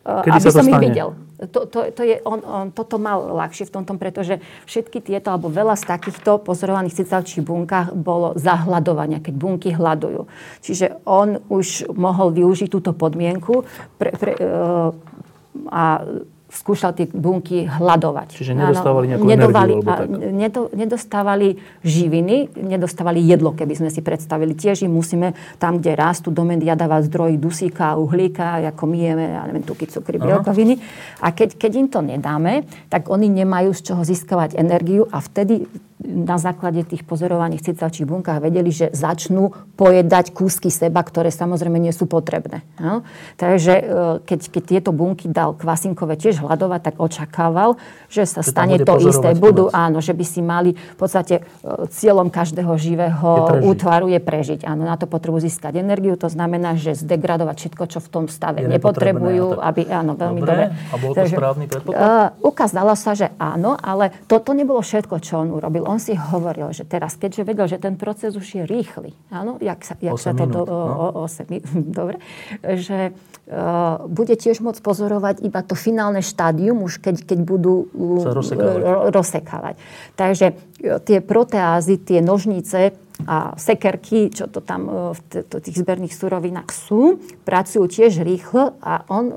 Kedy 0.05 0.37
aby 0.37 0.49
som 0.53 0.69
ich 0.69 0.85
videl. 0.85 1.09
To, 1.51 1.65
to, 1.65 1.91
to 1.91 2.03
je, 2.05 2.21
on, 2.29 2.41
on 2.45 2.67
toto 2.71 3.01
mal 3.01 3.25
ľahšie 3.35 3.67
v 3.69 3.75
tomto, 3.75 3.97
pretože 3.97 4.39
všetky 4.69 5.01
tieto, 5.01 5.33
alebo 5.33 5.49
veľa 5.49 5.75
z 5.81 5.85
takýchto 5.91 6.45
pozorovaných 6.45 7.03
cicavčích 7.03 7.43
bunkách 7.43 7.97
bolo 7.97 8.37
zahľadovania, 8.37 9.25
keď 9.25 9.35
bunky 9.35 9.73
hľadujú. 9.73 10.29
Čiže 10.61 11.03
on 11.09 11.41
už 11.49 11.91
mohol 11.97 12.37
využiť 12.37 12.69
túto 12.69 12.93
podmienku 12.93 13.65
pre, 13.97 14.13
pre, 14.15 14.33
uh, 14.39 14.93
a 15.73 16.05
skúšal 16.55 16.95
tie 16.95 17.11
bunky 17.11 17.67
hľadovať. 17.67 18.29
Čiže 18.39 18.55
nedostávali 18.55 19.05
nejakú 19.11 19.27
nedovali, 19.27 19.73
energiu? 19.75 19.91
tak. 19.91 20.07
Nedo, 20.31 20.63
nedostávali 20.71 21.49
živiny, 21.83 22.55
nedostávali 22.55 23.21
jedlo, 23.27 23.53
keby 23.53 23.75
sme 23.75 23.91
si 23.91 24.01
predstavili. 24.01 24.55
Tiež 24.55 24.87
im 24.87 24.95
musíme 24.95 25.35
tam, 25.59 25.83
kde 25.83 25.99
rastú 25.99 26.31
do 26.31 26.47
media 26.47 26.79
dávať 26.79 27.11
zdroj 27.11 27.37
dusíka, 27.43 27.99
uhlíka, 27.99 28.63
ako 28.71 28.87
my 28.87 28.97
jeme, 28.97 29.25
ja 29.35 29.43
neviem, 29.51 29.67
tuky, 29.67 29.91
cukry, 29.91 30.23
bielkoviny. 30.23 30.79
A 31.21 31.35
keď, 31.35 31.59
keď 31.59 31.73
im 31.75 31.89
to 31.91 32.01
nedáme, 32.01 32.63
tak 32.87 33.11
oni 33.11 33.27
nemajú 33.27 33.75
z 33.75 33.81
čoho 33.91 34.03
získavať 34.07 34.55
energiu 34.55 35.11
a 35.11 35.19
vtedy 35.19 35.67
na 36.05 36.37
základe 36.37 36.85
tých 36.85 37.01
pozorovaní 37.03 37.57
v 37.57 37.73
cicavčích 37.73 38.05
bunkách 38.05 38.45
vedeli, 38.45 38.69
že 38.69 38.93
začnú 38.93 39.57
pojedať 39.75 40.37
kúsky 40.37 40.69
seba, 40.69 41.01
ktoré 41.01 41.33
samozrejme 41.33 41.81
nie 41.81 41.91
sú 41.97 42.05
potrebné. 42.05 42.61
No? 42.77 43.01
Takže 43.41 43.73
e, 43.73 43.85
keď, 44.21 44.41
keď 44.53 44.63
tieto 44.63 44.91
bunky 44.93 45.33
dal 45.33 45.57
kvasinkové 45.57 46.21
tiež 46.21 46.45
hľadovať, 46.45 46.81
tak 46.93 46.95
očakával, 47.01 47.81
že 48.13 48.29
sa 48.29 48.45
že 48.45 48.53
stane 48.53 48.77
to 48.85 49.01
isté. 49.01 49.33
Budú, 49.33 49.73
áno, 49.73 50.05
že 50.05 50.13
by 50.13 50.25
si 50.29 50.45
mali 50.45 50.77
v 50.77 50.97
podstate 51.01 51.41
e, 51.41 51.89
cieľom 51.89 52.29
každého 52.29 52.77
živého 52.77 53.59
je 53.59 53.65
útvaru 53.65 54.13
je 54.13 54.21
prežiť. 54.21 54.61
Áno, 54.69 54.85
na 54.85 55.01
to 55.01 55.09
potrebujú 55.09 55.49
získať 55.49 55.81
energiu, 55.81 56.21
to 56.21 56.29
znamená, 56.29 56.77
že 56.77 56.93
zdegradovať 56.93 57.57
všetko, 57.65 57.85
čo 57.89 57.99
v 58.05 58.09
tom 58.13 58.25
stave 58.29 58.61
je 58.61 58.69
nepotrebujú, 58.69 59.57
aby, 59.57 59.89
áno, 59.89 60.13
veľmi 60.13 60.41
dobre. 60.45 60.69
dobre. 60.69 60.93
A 60.93 60.95
bol 61.01 61.11
to 61.17 61.25
Takže, 61.25 61.35
správny 61.35 61.65
predpoklad? 61.65 61.97
Uh, 61.97 62.29
ukázalo 62.45 62.93
sa, 62.93 63.17
že 63.17 63.33
áno, 63.41 63.73
ale 63.81 64.13
toto 64.29 64.53
nebolo 64.53 64.85
všetko, 64.85 65.17
čo 65.25 65.41
on 65.41 65.49
urobil 65.57 65.94
on 65.94 65.94
si 66.01 66.17
hovoril, 66.17 66.73
že 66.73 66.89
teraz, 66.89 67.15
keďže 67.15 67.43
vedel, 67.45 67.67
že 67.69 67.79
ten 67.79 67.95
proces 67.95 68.35
už 68.35 68.47
je 68.47 68.63
rýchly, 68.65 69.13
áno, 69.29 69.61
jak 69.61 69.85
sa, 69.85 69.95
jak 70.01 70.17
sa 70.17 70.33
to... 70.33 70.49
Minút, 70.49 70.67
do, 70.67 70.75
no? 70.75 71.23
o, 71.23 71.27
8 71.29 71.47
minút, 71.51 71.87
dobre, 72.01 72.17
že 72.63 73.13
uh, 73.13 74.03
bude 74.09 74.35
tiež 74.35 74.65
môcť 74.65 74.81
pozorovať 74.81 75.45
iba 75.45 75.61
to 75.61 75.77
finálne 75.77 76.25
štádium, 76.25 76.83
už 76.87 77.05
keď, 77.05 77.23
keď 77.29 77.39
budú 77.45 77.87
uh, 77.93 78.33
rozsekávať. 78.33 78.81
rozsekávať. 79.13 79.75
Takže 80.17 80.47
uh, 80.55 80.99
tie 81.05 81.19
proteázy, 81.21 82.01
tie 82.01 82.25
nožnice, 82.25 82.97
a 83.23 83.55
sekerky, 83.55 84.27
čo 84.35 84.51
to 84.51 84.59
tam 84.59 84.91
e, 84.91 84.93
v 85.15 85.47
tých 85.63 85.87
zberných 85.87 86.11
surovinách 86.11 86.75
sú, 86.75 87.23
pracujú 87.47 87.87
tiež 87.87 88.27
rýchlo 88.27 88.75
a 88.83 89.07
on 89.07 89.31
e, 89.31 89.37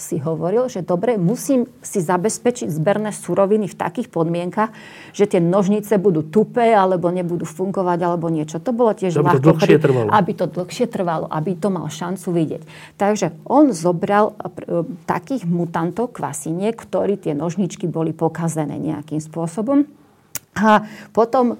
si 0.00 0.16
hovoril, 0.16 0.72
že 0.72 0.80
dobre, 0.80 1.20
musím 1.20 1.68
si 1.84 2.00
zabezpečiť 2.00 2.72
zberné 2.72 3.12
suroviny 3.12 3.68
v 3.68 3.76
takých 3.76 4.08
podmienkach, 4.08 4.72
že 5.12 5.28
tie 5.28 5.44
nožnice 5.44 6.00
budú 6.00 6.24
tupé 6.24 6.72
alebo 6.72 7.12
nebudú 7.12 7.44
fungovať 7.44 7.98
alebo 8.00 8.32
niečo. 8.32 8.64
To 8.64 8.72
bolo 8.72 8.96
tiež 8.96 9.20
aby 9.20 9.36
to 9.36 9.44
dlhšie 9.44 9.76
trvalo. 9.76 10.08
Aby 10.08 10.32
to 10.32 10.46
dlhšie 10.48 10.86
trvalo, 10.88 11.26
aby 11.28 11.52
to 11.52 11.68
mal 11.68 11.86
šancu 11.92 12.28
vidieť. 12.32 12.62
Takže 12.96 13.44
on 13.44 13.76
zobral 13.76 14.32
e, 14.40 14.88
takých 15.04 15.44
mutantov 15.44 16.16
kvasiniek, 16.16 16.72
ktorí 16.72 17.20
tie 17.20 17.36
nožničky 17.36 17.92
boli 17.92 18.16
pokazené 18.16 18.80
nejakým 18.80 19.20
spôsobom 19.20 19.84
a 20.58 20.82
potom 21.14 21.54
e, 21.54 21.56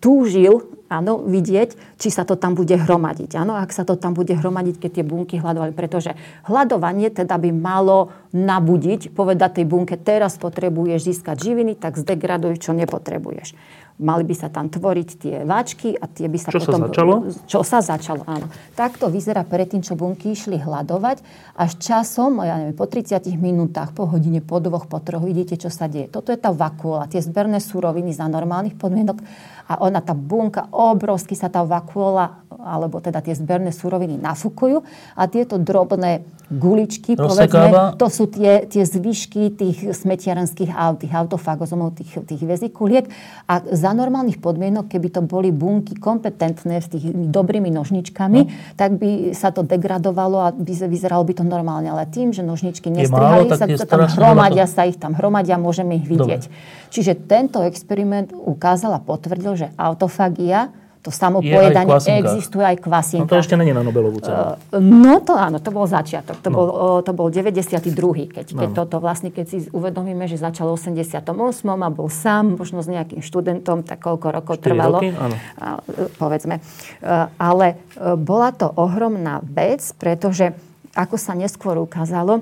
túžil 0.00 0.73
áno, 0.88 1.22
vidieť, 1.24 1.98
či 1.98 2.08
sa 2.12 2.28
to 2.28 2.36
tam 2.36 2.52
bude 2.52 2.74
hromadiť. 2.76 3.40
Áno, 3.40 3.56
ak 3.56 3.72
sa 3.72 3.82
to 3.82 3.96
tam 3.96 4.12
bude 4.12 4.32
hromadiť, 4.36 4.76
keď 4.80 4.90
tie 5.00 5.04
bunky 5.04 5.36
hľadovali. 5.40 5.72
Pretože 5.72 6.16
hľadovanie 6.46 7.08
teda 7.10 7.36
by 7.40 7.50
malo 7.52 8.12
nabudiť, 8.34 9.14
povedať 9.14 9.62
tej 9.62 9.66
bunke, 9.66 9.94
teraz 9.96 10.36
potrebuješ 10.36 11.00
získať 11.10 11.36
živiny, 11.40 11.78
tak 11.78 11.96
zdegraduj, 11.96 12.60
čo 12.60 12.74
nepotrebuješ. 12.74 13.54
Mali 13.94 14.26
by 14.26 14.34
sa 14.34 14.50
tam 14.50 14.66
tvoriť 14.66 15.08
tie 15.22 15.36
váčky 15.46 15.94
a 15.94 16.10
tie 16.10 16.26
by 16.26 16.34
sa 16.34 16.50
čo 16.50 16.58
potom... 16.58 16.66
Čo 16.66 16.74
sa 16.74 16.90
začalo? 16.90 17.14
Čo 17.46 17.60
sa 17.62 17.78
začalo, 17.78 18.22
áno. 18.26 18.50
Takto 18.74 19.06
vyzerá 19.06 19.46
predtým, 19.46 19.86
čo 19.86 19.94
bunky 19.94 20.34
išli 20.34 20.58
hľadovať. 20.58 21.22
Až 21.54 21.78
časom, 21.78 22.42
ja 22.42 22.58
neviem, 22.58 22.74
po 22.74 22.90
30 22.90 23.22
minútach, 23.38 23.94
po 23.94 24.10
hodine, 24.10 24.42
po 24.42 24.58
dvoch, 24.58 24.90
po 24.90 24.98
troch, 24.98 25.22
vidíte, 25.22 25.54
čo 25.54 25.70
sa 25.70 25.86
deje. 25.86 26.10
Toto 26.10 26.34
je 26.34 26.38
tá 26.42 26.50
vakuola, 26.50 27.06
tie 27.06 27.22
zberné 27.22 27.62
súroviny 27.62 28.10
za 28.10 28.26
normálnych 28.26 28.74
podmienok 28.74 29.22
a 29.64 29.80
ona, 29.80 30.04
tá 30.04 30.12
bunka, 30.12 30.68
obrovsky 30.68 31.32
sa 31.32 31.48
tá 31.48 31.64
vakuola, 31.64 32.44
alebo 32.52 33.00
teda 33.00 33.24
tie 33.24 33.32
zberné 33.32 33.72
súroviny 33.72 34.20
nafúkujú 34.20 34.84
a 35.16 35.22
tieto 35.28 35.56
drobné 35.56 36.24
guličky, 36.52 37.16
povedzme, 37.16 37.96
to 37.96 38.06
sú 38.12 38.28
tie, 38.28 38.68
tie 38.68 38.84
zvyšky 38.84 39.56
tých 39.56 39.96
smetiarenských 39.96 40.70
aut, 40.76 41.00
tých 41.00 41.12
autofagozomov, 41.16 41.96
tých, 41.96 42.20
tých 42.28 42.42
vezikuliek. 42.44 43.08
A 43.48 43.64
za 43.64 43.96
normálnych 43.96 44.38
podmienok, 44.44 44.92
keby 44.92 45.08
to 45.08 45.20
boli 45.24 45.48
bunky 45.48 45.96
kompetentné 45.96 46.84
s 46.84 46.92
tými 46.92 47.32
dobrými 47.32 47.72
nožničkami, 47.72 48.40
no. 48.44 48.50
tak 48.76 49.00
by 49.00 49.32
sa 49.32 49.56
to 49.56 49.64
degradovalo 49.64 50.36
a 50.44 50.48
by, 50.52 50.72
vyzeralo 50.84 51.24
by 51.24 51.32
to 51.32 51.44
normálne. 51.48 51.88
Ale 51.88 52.04
tým, 52.12 52.36
že 52.36 52.44
nožničky 52.44 52.92
nestrihali, 52.92 53.48
sa, 53.48 53.64
sa 53.64 53.86
tam 53.88 54.04
hromadia, 54.04 54.68
sa 54.68 54.84
ich 54.84 55.00
tam 55.00 55.16
hromadia, 55.16 55.56
môžeme 55.56 55.96
ich 55.96 56.06
vidieť. 56.06 56.44
Dobre. 56.44 56.82
Čiže 56.94 57.26
tento 57.26 57.58
experiment 57.66 58.30
ukázal 58.30 58.94
a 58.94 59.00
potvrdil, 59.02 59.53
že 59.54 59.70
autofagia 59.78 60.70
to 61.04 61.12
samopojedanie 61.12 61.92
existuje 62.24 62.64
aj 62.64 62.80
kvasinka. 62.80 63.28
No 63.28 63.36
to 63.36 63.36
ešte 63.36 63.60
není 63.60 63.76
na 63.76 63.84
Nobelovú 63.84 64.24
cenu. 64.24 64.56
Uh, 64.72 64.80
no 64.80 65.20
to 65.20 65.36
áno, 65.36 65.60
to 65.60 65.68
bol 65.68 65.84
začiatok. 65.84 66.40
To, 66.40 66.48
no. 66.48 66.56
bol, 66.56 66.68
to 67.04 67.12
bol 67.12 67.28
92. 67.28 67.92
keď, 68.32 68.46
keď 68.56 68.70
no. 68.72 68.72
toto 68.72 69.04
vlastne, 69.04 69.28
keď 69.28 69.44
si 69.44 69.58
uvedomíme, 69.68 70.24
že 70.24 70.40
začal 70.40 70.72
v 70.72 70.80
88. 70.80 71.28
a 71.68 71.88
bol 71.92 72.08
sám, 72.08 72.56
možno 72.56 72.80
s 72.80 72.88
nejakým 72.88 73.20
študentom, 73.20 73.84
tak 73.84 74.00
koľko 74.00 74.32
rokov 74.32 74.64
trvalo. 74.64 75.04
Roky? 75.04 75.12
Áno. 75.12 75.36
Uh, 75.60 76.08
povedzme. 76.16 76.64
Uh, 77.04 77.28
ale 77.36 77.76
uh, 78.00 78.16
bola 78.16 78.56
to 78.56 78.72
ohromná 78.72 79.44
vec, 79.44 79.84
pretože 80.00 80.56
ako 80.96 81.20
sa 81.20 81.36
neskôr 81.36 81.76
ukázalo, 81.76 82.40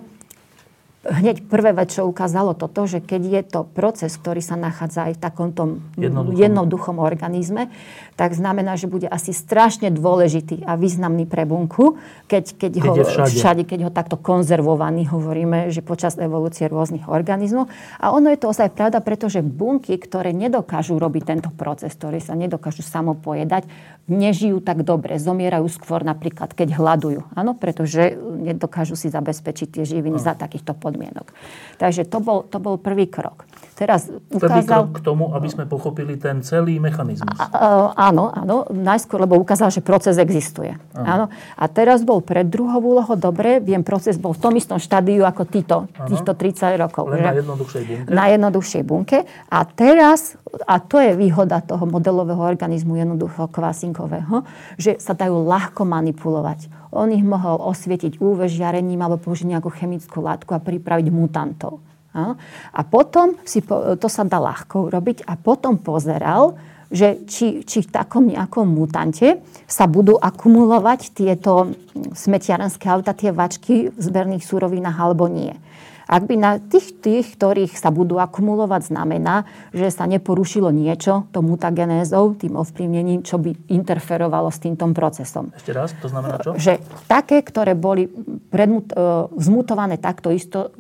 hneď 1.03 1.51
prvé 1.51 1.75
čo 1.91 2.07
ukázalo 2.07 2.55
toto, 2.55 2.87
že 2.87 3.03
keď 3.03 3.23
je 3.27 3.43
to 3.43 3.61
proces, 3.67 4.15
ktorý 4.15 4.39
sa 4.39 4.55
nachádza 4.55 5.11
aj 5.11 5.19
v 5.19 5.21
takomto 5.21 5.63
jednoduchom, 5.99 6.39
jednoduchom 6.39 6.97
organizme, 7.03 7.75
tak 8.15 8.39
znamená, 8.39 8.79
že 8.79 8.87
bude 8.87 9.11
asi 9.11 9.35
strašne 9.35 9.91
dôležitý 9.91 10.63
a 10.63 10.79
významný 10.79 11.27
pre 11.27 11.43
bunku, 11.43 11.99
keď, 12.31 12.55
keď, 12.55 12.73
keď 12.79 12.97
ho 13.03 13.07
všade. 13.09 13.35
všade, 13.35 13.63
keď 13.67 13.81
ho 13.89 13.91
takto 13.91 14.15
konzervovaný 14.15 15.11
hovoríme, 15.11 15.75
že 15.75 15.83
počas 15.83 16.15
evolúcie 16.15 16.71
rôznych 16.71 17.11
organizmov. 17.11 17.67
A 17.99 18.15
ono 18.15 18.31
je 18.31 18.39
to 18.39 18.55
ozaj 18.55 18.71
pravda, 18.71 19.03
pretože 19.03 19.43
bunky, 19.43 19.99
ktoré 19.99 20.31
nedokážu 20.31 21.03
robiť 21.03 21.23
tento 21.27 21.51
proces, 21.51 21.91
ktoré 21.99 22.23
sa 22.23 22.39
nedokážu 22.39 22.87
samopojedať, 22.87 23.67
nežijú 24.07 24.63
tak 24.63 24.87
dobre, 24.87 25.19
zomierajú 25.19 25.67
skôr 25.67 26.07
napríklad, 26.07 26.55
keď 26.55 26.79
hľadujú. 26.79 27.35
Áno, 27.35 27.59
pretože 27.59 28.15
nedokážu 28.39 28.95
si 28.95 29.11
zabezpečiť 29.11 29.81
tie 29.81 29.85
živiny 29.89 30.19
no. 30.19 30.23
za 30.23 30.39
takýchto 30.39 30.79
podmienok 30.79 30.92
podmienok. 30.93 31.33
Takže 31.81 32.05
to 32.05 32.21
bol, 32.21 32.45
to 32.45 32.61
bol 32.61 32.77
prvý 32.77 33.09
krok. 33.09 33.49
Teraz 33.73 34.07
ukázal... 34.31 34.39
Prvý 34.39 34.63
krok 34.69 34.89
k 34.95 35.01
tomu, 35.01 35.25
aby 35.33 35.49
sme 35.49 35.65
pochopili 35.65 36.15
ten 36.21 36.45
celý 36.45 36.77
mechanizmus. 36.79 37.35
A, 37.41 37.49
a, 37.49 38.09
áno, 38.13 38.29
áno, 38.31 38.69
najskôr, 38.71 39.25
lebo 39.25 39.41
ukázal, 39.41 39.73
že 39.73 39.81
proces 39.83 40.21
existuje. 40.21 40.77
Áno. 40.95 41.33
A 41.57 41.65
teraz 41.67 42.05
bol 42.05 42.21
pred 42.23 42.47
druhou 42.47 42.79
úlohou, 42.79 43.17
dobre, 43.17 43.59
viem, 43.59 43.81
proces 43.81 44.21
bol 44.21 44.37
v 44.37 44.41
tom 44.45 44.55
istom 44.55 44.79
štádiu 44.79 45.25
ako 45.25 45.43
týto, 45.49 45.91
týchto 46.07 46.37
30 46.37 46.79
rokov. 46.79 47.11
Len 47.11 47.25
na 47.25 47.35
jednoduchšej 47.35 47.83
bunke. 47.83 48.11
Na 48.13 48.25
jednoduchšej 48.31 48.83
bunke. 48.85 49.19
A 49.51 49.59
teraz, 49.67 50.37
a 50.69 50.79
to 50.79 51.01
je 51.01 51.17
výhoda 51.17 51.65
toho 51.65 51.83
modelového 51.89 52.45
organizmu 52.45 53.01
jednoducho 53.01 53.49
kvasinkového, 53.51 54.45
že 54.77 55.01
sa 55.03 55.17
dajú 55.17 55.43
ľahko 55.49 55.83
manipulovať. 55.89 56.82
On 56.93 57.09
ich 57.09 57.25
mohol 57.25 57.57
osvietiť 57.73 58.21
UV 58.21 58.47
žiarením 58.47 59.01
alebo 59.01 59.21
použiť 59.21 59.49
nejakú 59.57 59.73
chemickú 59.73 60.21
látku 60.21 60.53
a 60.53 60.61
pripraviť 60.61 61.09
mutantov. 61.09 61.81
A 62.13 62.81
potom 62.85 63.41
si, 63.49 63.65
to 63.65 64.09
sa 64.13 64.23
dá 64.29 64.37
ľahko 64.37 64.93
urobiť 64.93 65.25
a 65.25 65.41
potom 65.41 65.81
pozeral, 65.81 66.61
že 66.93 67.25
či, 67.25 67.65
či 67.65 67.81
v 67.81 67.89
takom 67.89 68.29
nejakom 68.29 68.69
mutante 68.69 69.41
sa 69.65 69.89
budú 69.89 70.21
akumulovať 70.21 71.17
tieto 71.17 71.73
smetiarenské 72.13 72.85
auta, 72.93 73.17
tie 73.17 73.33
vačky 73.33 73.89
v 73.89 73.97
zberných 73.97 74.45
súrovinách 74.45 75.01
alebo 75.01 75.25
nie. 75.25 75.57
Ak 76.07 76.27
by 76.27 76.35
na 76.39 76.51
tých, 76.59 76.99
tých, 76.99 77.39
ktorých 77.39 77.75
sa 77.79 77.91
budú 77.95 78.19
akumulovať, 78.19 78.95
znamená, 78.95 79.47
že 79.71 79.89
sa 79.91 80.07
neporušilo 80.07 80.71
niečo, 80.75 81.31
to 81.31 81.41
mutagenézou, 81.41 82.35
tým 82.37 82.59
ovplyvnením, 82.59 83.23
čo 83.23 83.39
by 83.39 83.71
interferovalo 83.71 84.51
s 84.51 84.59
týmto 84.63 84.85
procesom. 84.91 85.55
Ešte 85.55 85.73
raz, 85.73 85.95
to 85.99 86.11
znamená 86.11 86.43
čo? 86.43 86.59
Že 86.59 86.83
také, 87.07 87.41
ktoré 87.41 87.79
boli 87.79 88.11
predmut, 88.51 88.91
e, 88.91 88.97
zmutované 89.39 89.97
takto 90.03 90.35
isto, 90.35 90.75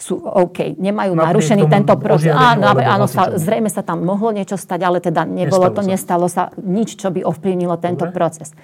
sú 0.00 0.16
OK, 0.24 0.80
nemajú 0.80 1.12
Napriek 1.12 1.28
narušený 1.28 1.64
tento 1.68 1.94
proces. 2.00 2.32
Áno, 2.32 2.72
áno 2.72 3.04
sa, 3.04 3.36
zrejme 3.36 3.68
sa 3.68 3.84
tam 3.84 4.00
mohlo 4.00 4.32
niečo 4.32 4.56
stať, 4.56 4.80
ale 4.80 4.98
teda 5.04 5.28
nebolo 5.28 5.68
nestalo 5.68 5.76
to, 5.76 5.82
sa. 5.84 5.90
nestalo 5.92 6.26
sa 6.26 6.42
nič, 6.56 6.96
čo 6.96 7.12
by 7.12 7.20
ovplyvnilo 7.20 7.76
tento 7.76 8.08
Dobre. 8.08 8.16
proces. 8.16 8.56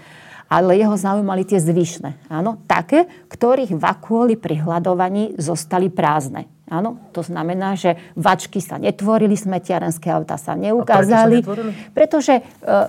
Ale 0.46 0.78
jeho 0.78 0.94
zaujímali 0.94 1.42
tie 1.42 1.59
zvyšné. 1.59 2.30
Áno, 2.30 2.62
také, 2.70 3.11
ktorých 3.26 3.74
vakuoli 3.74 4.38
pri 4.38 4.62
hľadovaní 4.62 5.35
zostali 5.38 5.90
prázdne. 5.90 6.55
Áno, 6.66 6.98
to 7.14 7.22
znamená, 7.22 7.79
že 7.79 7.94
vačky 8.18 8.59
sa 8.59 8.74
netvorili, 8.74 9.38
smetiarenské 9.38 10.11
auta 10.11 10.35
sa 10.35 10.59
neukázali. 10.59 11.46
Sa 11.46 11.55
pretože 11.94 12.42
e, 12.42 12.42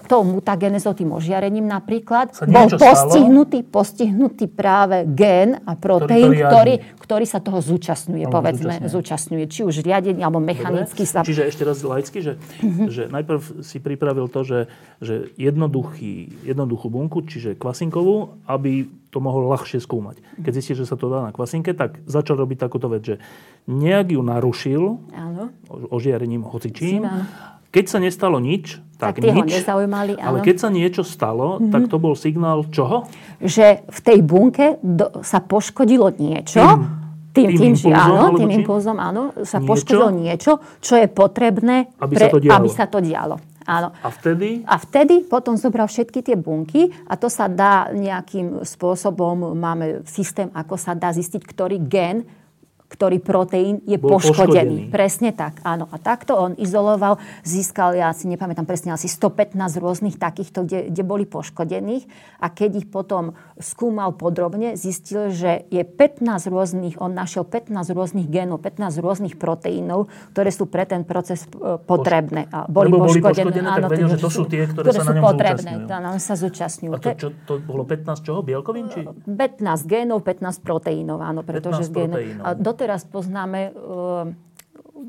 tou 0.10 0.26
mutagenezou, 0.26 0.98
tým 0.98 1.14
ožiarením 1.14 1.70
napríklad, 1.70 2.34
bol 2.50 2.74
postihnutý, 2.74 3.62
postihnutý 3.62 4.50
práve 4.50 5.06
gén 5.14 5.62
a 5.62 5.78
proteín, 5.78 6.34
ktorý, 6.34 6.50
ktorý, 6.50 6.74
ktorý 6.98 7.26
sa 7.30 7.38
toho 7.38 7.62
zúčastňuje, 7.62 8.26
alebo 8.26 8.34
povedzme, 8.42 8.82
zúčastňuje. 8.82 8.94
zúčastňuje. 8.98 9.46
Či 9.46 9.62
už 9.70 9.76
riadenie, 9.86 10.26
alebo 10.26 10.42
mechanicky 10.42 11.06
sa... 11.06 11.22
Čiže 11.22 11.46
ešte 11.46 11.62
raz 11.62 11.78
laicky, 11.86 12.18
že, 12.26 12.34
uh-huh. 12.42 12.90
že 12.90 13.04
najprv 13.14 13.62
si 13.62 13.78
pripravil 13.78 14.26
to, 14.26 14.42
že, 14.42 14.60
že 15.06 15.30
jednoduchý, 15.38 16.34
jednoduchú 16.50 16.90
bunku, 16.90 17.30
čiže 17.30 17.54
kvasinkovú, 17.54 18.42
aby 18.50 18.90
to 19.10 19.18
mohol 19.24 19.48
ľahšie 19.48 19.80
skúmať. 19.80 20.20
Keď 20.44 20.52
zistil, 20.52 20.76
že 20.84 20.86
sa 20.86 21.00
to 21.00 21.08
dá 21.08 21.24
na 21.24 21.32
kvasinke, 21.32 21.72
tak 21.72 22.04
začal 22.04 22.36
robiť 22.38 22.58
takúto 22.60 22.92
vec, 22.92 23.04
že 23.04 23.16
nejak 23.68 24.14
ju 24.14 24.22
narušil 24.22 24.84
áno. 25.16 25.56
ožiarením 25.70 26.44
hocičím. 26.44 27.08
Keď 27.72 27.86
sa 27.88 28.00
nestalo 28.00 28.40
nič, 28.40 28.80
tak, 28.98 29.22
tak 29.22 29.30
nič. 29.30 29.62
nezaujímali, 29.62 30.18
áno. 30.18 30.28
Ale 30.28 30.38
keď 30.42 30.56
sa 30.58 30.70
niečo 30.74 31.04
stalo, 31.06 31.60
mm-hmm. 31.60 31.72
tak 31.72 31.82
to 31.92 31.98
bol 32.02 32.18
signál 32.18 32.66
čoho? 32.72 33.06
Že 33.44 33.86
v 33.86 34.00
tej 34.02 34.20
bunke 34.26 34.82
do, 34.82 35.22
sa 35.22 35.44
poškodilo 35.44 36.16
niečo. 36.18 36.64
Tým, 37.38 37.54
tým, 37.54 37.54
tým, 37.54 37.58
tým 37.62 37.74
impulzom, 37.78 37.94
áno, 37.94 38.26
tým 38.34 38.52
impulzom, 38.58 38.98
áno, 38.98 39.24
sa 39.46 39.62
niečo? 39.62 39.70
poškodilo 39.70 40.10
niečo, 40.10 40.52
čo 40.82 40.94
je 40.98 41.06
potrebné, 41.06 41.94
aby, 42.02 42.14
pre, 42.18 42.26
sa, 42.26 42.34
to 42.34 42.38
aby 42.42 42.70
sa 42.74 42.86
to 42.90 42.98
dialo. 42.98 43.38
Áno. 43.68 43.92
A 44.00 44.08
vtedy? 44.08 44.64
A 44.64 44.80
vtedy 44.80 45.28
potom 45.28 45.60
zobral 45.60 45.92
všetky 45.92 46.24
tie 46.24 46.40
bunky 46.40 46.88
a 47.04 47.20
to 47.20 47.28
sa 47.28 47.52
dá 47.52 47.92
nejakým 47.92 48.64
spôsobom, 48.64 49.52
máme 49.60 50.08
systém, 50.08 50.48
ako 50.56 50.80
sa 50.80 50.96
dá 50.96 51.12
zistiť, 51.12 51.44
ktorý 51.44 51.84
gen 51.84 52.24
ktorý 52.98 53.22
proteín 53.22 53.86
je 53.86 54.02
Bol 54.02 54.18
poškodený. 54.18 54.34
poškodený. 54.34 54.78
Presne 54.90 55.30
tak, 55.38 55.62
áno. 55.62 55.86
A 55.94 56.02
takto 56.02 56.34
on 56.34 56.58
izoloval, 56.58 57.22
získal, 57.46 57.94
ja 57.94 58.10
si 58.18 58.26
nepamätám 58.26 58.66
presne, 58.66 58.90
asi 58.90 59.06
115 59.06 59.54
rôznych 59.78 60.18
takýchto, 60.18 60.66
kde, 60.66 60.90
kde 60.90 61.04
boli 61.06 61.30
poškodených. 61.30 62.10
A 62.42 62.50
keď 62.50 62.82
ich 62.82 62.88
potom 62.90 63.38
skúmal 63.62 64.18
podrobne, 64.18 64.74
zistil, 64.74 65.30
že 65.30 65.70
je 65.70 65.86
15 65.86 66.50
rôznych, 66.50 66.98
on 66.98 67.14
našiel 67.14 67.46
15 67.46 67.94
rôznych 67.94 68.26
génov, 68.34 68.66
15 68.66 68.98
rôznych 68.98 69.38
proteínov, 69.38 70.10
ktoré 70.34 70.50
sú 70.50 70.66
pre 70.66 70.90
ten 70.90 71.06
proces 71.06 71.46
e, 71.46 71.78
potrebné. 71.78 72.50
A 72.50 72.66
boli 72.66 72.90
Lebo 72.90 73.06
poškodené. 73.06 73.22
Boli 73.22 73.22
poškodené, 73.22 73.68
áno, 73.70 73.86
tak 73.86 73.92
vedel, 73.94 74.10
že 74.10 74.18
to 74.18 74.30
sú 74.34 74.44
tie, 74.50 74.66
ktoré, 74.66 74.90
ktoré 74.90 74.98
sa 74.98 75.06
na 75.06 75.14
ňom 75.14 75.24
potrebné, 75.30 75.72
zúčastňujú. 75.86 76.18
sa 76.18 76.34
zúčastňujú. 76.34 76.94
A 76.94 76.98
to, 76.98 77.10
čo, 77.14 77.28
to 77.46 77.54
bolo 77.62 77.86
15 77.86 78.26
čoho? 78.26 78.40
Bielkovín? 78.42 78.90
Či? 78.90 79.06
15 79.06 79.86
génov, 79.86 80.26
15 80.26 80.66
proteínov, 80.66 81.22
áno. 81.22 81.46
Pretože 81.46 81.86
15 81.86 81.94
proteínov. 81.94 82.42
A 82.42 82.50
doteraz 82.88 83.04
poznáme 83.04 83.76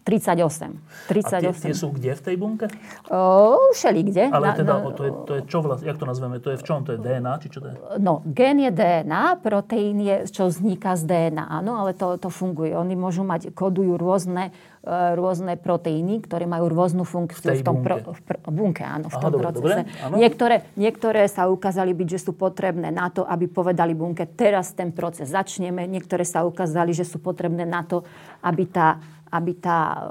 38. 0.04 1.08
38. 1.08 1.32
A 1.32 1.40
tie, 1.40 1.52
tie 1.52 1.74
sú 1.74 1.88
kde 1.88 2.12
v 2.12 2.22
tej 2.22 2.36
bunke? 2.36 2.66
O, 3.08 3.72
všeli 3.72 4.00
kde. 4.04 4.24
Ale 4.28 4.52
teda, 4.52 4.84
na, 4.84 4.92
to, 4.92 5.02
je, 5.04 5.12
to 5.24 5.32
je 5.40 5.42
čo 5.48 5.58
vlastne, 5.64 5.88
jak 5.88 5.96
to 5.96 6.04
nazveme? 6.04 6.36
To 6.44 6.52
je 6.52 6.58
v 6.60 6.64
čom? 6.64 6.84
To 6.84 6.90
je 6.92 6.98
DNA? 7.00 7.32
Či 7.40 7.48
čo 7.48 7.58
to 7.64 7.72
je? 7.72 7.74
No, 7.96 8.20
gen 8.28 8.60
je 8.60 8.70
DNA, 8.70 9.40
proteín 9.40 10.04
je, 10.04 10.28
čo 10.28 10.52
vzniká 10.52 10.94
z 10.94 11.08
DNA, 11.08 11.44
áno, 11.48 11.80
ale 11.80 11.96
to, 11.96 12.20
to 12.20 12.28
funguje. 12.28 12.76
Oni 12.76 12.94
môžu 12.94 13.24
mať, 13.24 13.50
kodujú 13.56 13.96
rôzne, 13.96 14.52
e, 14.84 14.92
rôzne 15.16 15.56
proteíny, 15.56 16.20
ktoré 16.20 16.44
majú 16.44 16.68
rôznu 16.68 17.08
funkciu 17.08 17.56
v, 17.56 17.60
v 17.60 17.64
tom 17.64 17.80
bunke. 17.80 17.88
Pro, 17.88 18.12
v, 18.12 18.20
v 18.44 18.52
bunke, 18.52 18.84
áno, 18.84 19.08
v 19.08 19.16
Aha, 19.16 19.22
tom 19.24 19.32
dobre, 19.32 19.44
procese. 19.48 19.82
Dobre, 19.88 20.16
niektoré, 20.20 20.56
niektoré 20.76 21.22
sa 21.32 21.48
ukázali 21.48 21.96
byť, 21.96 22.08
že 22.12 22.20
sú 22.28 22.32
potrebné 22.36 22.92
na 22.92 23.08
to, 23.08 23.24
aby 23.24 23.48
povedali 23.48 23.96
bunke, 23.96 24.28
teraz 24.28 24.76
ten 24.76 24.92
proces 24.92 25.32
začneme. 25.32 25.88
Niektoré 25.88 26.28
sa 26.28 26.44
ukázali, 26.44 26.92
že 26.92 27.08
sú 27.08 27.16
potrebné 27.20 27.64
na 27.64 27.84
to, 27.84 28.04
aby 28.44 28.68
tá 28.68 29.00
aby 29.28 29.52
tá, 29.60 30.08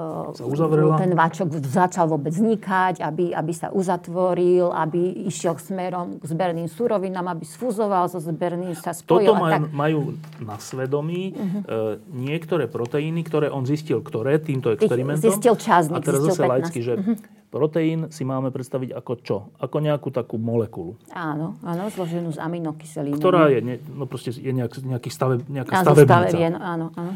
ten 1.02 1.12
váčok 1.18 1.58
začal 1.66 2.06
vôbec 2.06 2.30
vznikať, 2.30 3.02
aby, 3.02 3.34
aby 3.34 3.54
sa 3.54 3.74
uzatvoril, 3.74 4.70
aby 4.70 5.26
išiel 5.26 5.58
smerom 5.58 6.22
k 6.22 6.24
zberným 6.30 6.70
surovinám, 6.70 7.34
aby 7.34 7.44
sfuzoval 7.44 8.06
so 8.08 8.22
zberným, 8.22 8.78
sa 8.78 8.94
spojil. 8.94 9.34
Toto 9.34 9.42
maj, 9.42 9.52
tak... 9.58 9.62
majú 9.74 10.00
na 10.38 10.58
svedomí 10.62 11.34
uh-huh. 11.34 11.62
e, 11.66 12.14
niektoré 12.14 12.70
proteíny, 12.70 13.26
ktoré 13.26 13.50
on 13.50 13.66
zistil, 13.66 14.06
ktoré 14.06 14.38
týmto 14.38 14.70
experimentom. 14.72 15.34
Zistil 15.34 15.58
časník, 15.58 15.98
A 15.98 16.06
teraz 16.06 16.22
zase 16.22 16.42
laicky, 16.46 16.80
že 16.86 16.94
uh-huh. 17.02 17.18
proteín 17.50 18.14
si 18.14 18.22
máme 18.22 18.54
predstaviť 18.54 18.94
ako 18.94 19.14
čo? 19.26 19.38
Ako 19.58 19.82
nejakú 19.82 20.14
takú 20.14 20.38
molekulu. 20.38 20.94
Áno, 21.10 21.58
áno, 21.66 21.90
zloženú 21.90 22.30
z 22.32 22.40
aminokyselín. 22.40 23.18
Ktorá 23.18 23.50
je, 23.50 23.60
ne, 23.66 23.76
no 23.90 24.06
proste 24.06 24.30
je 24.30 24.52
nejak, 24.54 24.78
nejaký 24.78 25.10
stave, 25.10 25.42
nejaká 25.50 25.82
stavebnica. 25.82 26.62
áno, 26.62 26.94
áno. 26.94 27.14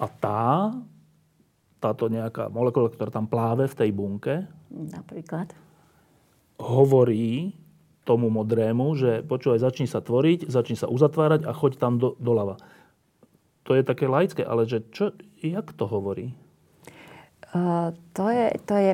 A 0.00 0.08
tá 0.08 0.72
táto 1.80 2.12
nejaká 2.12 2.52
molekula, 2.52 2.92
ktorá 2.92 3.08
tam 3.08 3.26
pláve 3.26 3.64
v 3.66 3.74
tej 3.74 3.90
bunke, 3.90 4.34
napríklad, 4.70 5.50
hovorí 6.60 7.56
tomu 8.04 8.28
modrému, 8.28 8.92
že 8.96 9.24
počúvaj, 9.24 9.64
začni 9.64 9.88
sa 9.88 10.04
tvoriť, 10.04 10.48
začni 10.48 10.76
sa 10.76 10.88
uzatvárať 10.92 11.48
a 11.48 11.52
choď 11.56 11.72
tam 11.80 11.96
do, 11.96 12.16
doľava. 12.20 12.60
To 13.68 13.76
je 13.76 13.82
také 13.84 14.08
laické, 14.08 14.42
ale 14.44 14.66
že 14.66 14.84
čo, 14.92 15.14
jak 15.40 15.72
to 15.76 15.84
hovorí? 15.88 16.36
Uh, 17.54 17.94
to 18.12 18.28
je... 18.28 18.46
To, 18.66 18.76
je, 18.76 18.92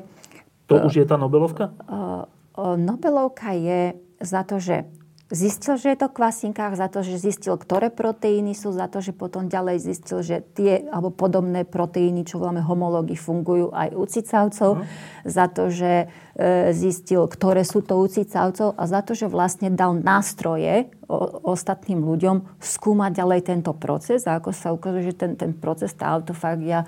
to 0.69 0.75
uh, 0.79 0.87
už 0.87 0.95
je 1.01 1.07
tá 1.07 1.17
Nobelovka? 1.17 1.73
Uh, 1.87 2.29
uh, 2.59 2.77
Nobelovka 2.77 3.57
je 3.57 3.95
za 4.21 4.43
to, 4.45 4.61
že 4.61 4.85
Zistil, 5.27 5.75
že 5.75 5.91
je 5.91 5.99
to 5.99 6.07
v 6.07 6.23
kvasinkách 6.23 6.79
za 6.79 6.87
to, 6.87 7.03
že 7.03 7.19
zistil, 7.19 7.59
ktoré 7.59 7.91
proteíny 7.91 8.55
sú, 8.55 8.71
za 8.71 8.87
to, 8.87 9.03
že 9.03 9.11
potom 9.11 9.51
ďalej 9.51 9.83
zistil, 9.83 10.23
že 10.23 10.39
tie 10.55 10.87
alebo 10.87 11.11
podobné 11.11 11.67
proteíny, 11.67 12.23
čo 12.23 12.39
voláme 12.39 12.63
homológy, 12.63 13.19
fungujú 13.19 13.75
aj 13.75 13.91
u 13.99 14.07
cicavcov, 14.07 14.71
no. 14.79 14.87
za 15.27 15.51
to, 15.51 15.67
že 15.67 16.07
e, 16.39 16.71
zistil, 16.71 17.27
ktoré 17.27 17.67
sú 17.67 17.83
to 17.83 17.99
u 17.99 18.07
cicavcov 18.07 18.79
a 18.79 18.83
za 18.87 19.03
to, 19.03 19.19
že 19.19 19.27
vlastne 19.27 19.75
dal 19.75 19.99
nástroje 19.99 20.95
o, 21.11 21.43
ostatným 21.51 22.07
ľuďom 22.07 22.47
skúmať 22.63 23.19
ďalej 23.19 23.41
tento 23.51 23.75
proces 23.75 24.31
a 24.31 24.39
ako 24.39 24.55
sa 24.55 24.71
ukazuje, 24.71 25.11
že 25.11 25.27
ten, 25.27 25.35
ten 25.35 25.51
proces, 25.51 25.91
tá 25.91 26.15
autofagia 26.15 26.87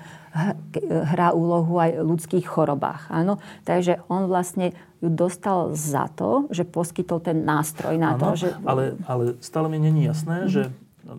hrá 0.87 1.35
úlohu 1.35 1.75
aj 1.75 1.91
v 1.97 2.07
ľudských 2.07 2.45
chorobách. 2.47 3.11
Áno? 3.11 3.41
Takže 3.67 4.05
on 4.07 4.31
vlastne 4.31 4.77
ju 4.99 5.09
dostal 5.09 5.71
za 5.75 6.11
to, 6.11 6.51
že 6.51 6.67
poskytol 6.67 7.23
ten 7.23 7.47
nástroj 7.47 7.95
na 7.95 8.15
ano, 8.15 8.35
to. 8.35 8.47
Že... 8.47 8.49
Ale, 8.67 8.83
ale 9.07 9.23
stále 9.39 9.71
mi 9.71 9.79
není 9.79 10.03
jasné, 10.03 10.45
mm-hmm. 10.45 10.51
že, 10.51 10.63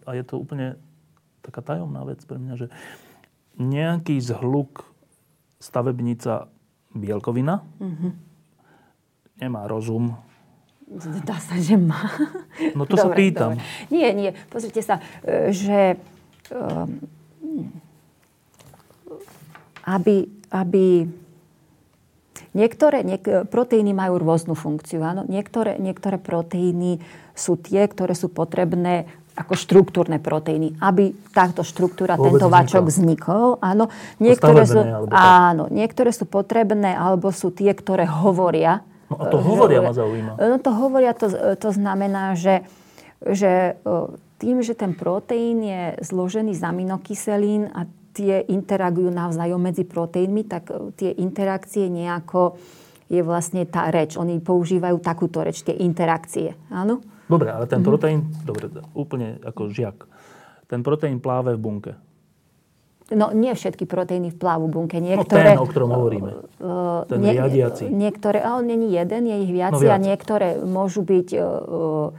a 0.04 0.10
je 0.12 0.24
to 0.24 0.36
úplne 0.36 0.76
taká 1.40 1.64
tajomná 1.64 2.04
vec 2.04 2.20
pre 2.28 2.36
mňa, 2.36 2.54
že 2.60 2.66
nejaký 3.56 4.20
zhluk 4.20 4.84
stavebnica 5.60 6.52
bielkovina 6.92 7.64
mm-hmm. 7.80 8.12
nemá 9.40 9.64
rozum. 9.64 10.16
Dá 11.22 11.38
sa, 11.38 11.54
že 11.56 11.78
má. 11.78 12.10
No 12.74 12.82
to 12.82 12.98
dobre, 12.98 13.02
sa 13.02 13.08
pýtam. 13.14 13.50
Dobre. 13.54 13.64
Nie, 13.94 14.10
nie. 14.10 14.30
Pozrite 14.50 14.82
sa, 14.82 14.98
e, 15.22 15.54
že... 15.54 15.96
Um, 16.50 16.98
aby, 19.86 20.28
aby 20.50 21.08
niektoré 22.56 23.02
niek- 23.06 23.46
proteíny 23.48 23.94
majú 23.94 24.18
rôznu 24.20 24.54
funkciu. 24.54 25.02
Áno? 25.02 25.22
Niektoré, 25.26 25.78
niektoré 25.78 26.16
proteíny 26.18 27.02
sú 27.34 27.56
tie, 27.56 27.86
ktoré 27.86 28.12
sú 28.14 28.28
potrebné 28.30 29.06
ako 29.38 29.54
štruktúrne 29.56 30.20
proteíny, 30.20 30.76
aby 30.82 31.16
táto 31.32 31.64
štruktúra, 31.64 32.18
Vôbec 32.18 32.36
tento 32.36 32.52
vačok 32.52 32.90
vznikol. 32.90 33.56
Áno. 33.62 33.88
Niektoré, 34.20 34.68
sú, 34.68 34.82
áno, 35.14 35.70
niektoré 35.70 36.10
sú 36.12 36.28
potrebné, 36.28 36.92
alebo 36.92 37.32
sú 37.32 37.48
tie, 37.54 37.72
ktoré 37.72 38.04
hovoria. 38.04 38.84
No 39.08 39.16
a 39.16 39.24
to 39.32 39.38
hovoria 39.40 39.80
ma 39.80 39.94
zaujíma. 39.96 40.32
No 40.38 40.56
to 40.60 40.70
hovoria, 40.74 41.12
to, 41.16 41.56
to 41.56 41.70
znamená, 41.72 42.36
že, 42.36 42.66
že 43.24 43.80
tým, 44.38 44.60
že 44.60 44.76
ten 44.76 44.92
proteín 44.94 45.64
je 45.64 45.82
zložený 46.04 46.54
z 46.56 46.62
aminokyselín 46.62 47.70
a 47.74 47.88
tie 48.12 48.42
interagujú 48.46 49.10
navzájom 49.10 49.60
medzi 49.60 49.86
proteínmi, 49.86 50.46
tak 50.46 50.70
tie 50.98 51.14
interakcie 51.16 51.86
nejako 51.86 52.58
je 53.10 53.20
vlastne 53.26 53.66
tá 53.66 53.90
reč. 53.90 54.14
Oni 54.14 54.38
používajú 54.38 55.02
takúto 55.02 55.42
reč, 55.42 55.66
tie 55.66 55.74
interakcie. 55.74 56.54
Áno? 56.70 57.02
Dobre, 57.26 57.50
ale 57.50 57.66
ten 57.66 57.82
mm-hmm. 57.82 57.90
proteín, 57.90 58.20
dobre, 58.46 58.70
úplne 58.94 59.38
ako 59.42 59.70
žiak. 59.70 60.06
Ten 60.70 60.86
proteín 60.86 61.18
pláve 61.18 61.58
v 61.58 61.60
bunke. 61.62 61.92
No 63.10 63.34
nie 63.34 63.50
všetky 63.50 63.90
proteíny 63.90 64.30
v 64.30 64.38
bunke. 64.70 65.02
Niektoré, 65.02 65.58
no 65.58 65.58
ten, 65.58 65.58
o 65.58 65.66
ktorom 65.66 65.90
hovoríme. 65.90 66.30
Uh, 66.62 67.02
ten 67.10 67.18
nie, 67.18 67.34
riadiaci. 67.34 67.90
Niektoré, 67.90 68.38
ale 68.38 68.62
není 68.62 68.94
jeden, 68.94 69.26
je 69.26 69.36
ich 69.42 69.50
viac, 69.50 69.74
no 69.74 69.82
viac. 69.82 69.98
a 69.98 70.02
niektoré 70.02 70.48
môžu 70.62 71.02
byť... 71.02 71.28
Uh, 71.34 72.14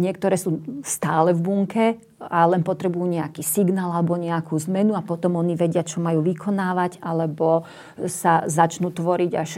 Niektoré 0.00 0.40
sú 0.40 0.64
stále 0.80 1.36
v 1.36 1.40
bunke 1.44 1.86
a 2.20 2.44
len 2.48 2.60
potrebujú 2.60 3.04
nejaký 3.08 3.40
signál 3.44 3.92
alebo 3.92 4.16
nejakú 4.16 4.56
zmenu 4.56 4.96
a 4.96 5.04
potom 5.04 5.36
oni 5.36 5.56
vedia, 5.56 5.84
čo 5.84 6.00
majú 6.00 6.24
vykonávať 6.24 7.00
alebo 7.04 7.64
sa 8.08 8.44
začnú 8.44 8.92
tvoriť, 8.92 9.32
až 9.36 9.50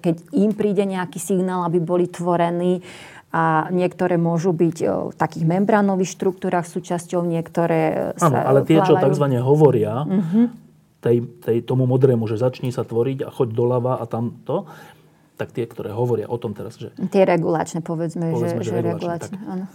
keď 0.00 0.16
im 0.36 0.52
príde 0.52 0.84
nejaký 0.84 1.16
signál, 1.16 1.64
aby 1.64 1.80
boli 1.80 2.08
tvorení 2.08 2.84
a 3.30 3.70
niektoré 3.70 4.18
môžu 4.18 4.50
byť 4.50 4.76
v 5.10 5.14
takých 5.14 5.44
membránových 5.46 6.18
štruktúrach 6.18 6.66
súčasťou, 6.66 7.22
niektoré 7.22 8.12
sa 8.18 8.26
Áno, 8.26 8.42
ale 8.42 8.66
tie, 8.66 8.82
čo 8.82 8.98
tzv. 8.98 9.26
hovoria 9.38 10.02
uh-huh. 10.02 10.50
tej, 10.98 11.30
tej, 11.38 11.62
tomu 11.62 11.86
modrému, 11.86 12.26
že 12.26 12.42
začni 12.42 12.74
sa 12.74 12.82
tvoriť 12.82 13.22
a 13.22 13.30
choď 13.30 13.54
doľava 13.54 14.02
a 14.02 14.04
tam 14.10 14.34
to, 14.42 14.66
tak 15.38 15.54
tie, 15.54 15.64
ktoré 15.64 15.94
hovoria 15.94 16.26
o 16.26 16.36
tom 16.42 16.52
teraz, 16.52 16.76
že... 16.76 16.90
Tie 17.08 17.22
regulačné, 17.22 17.80
povedzme, 17.86 18.34
povedzme 18.34 18.66
že, 18.66 18.68
že, 18.68 18.74
že 18.76 18.82
regulačné, 18.82 19.36
tak, 19.38 19.46
áno. 19.46 19.66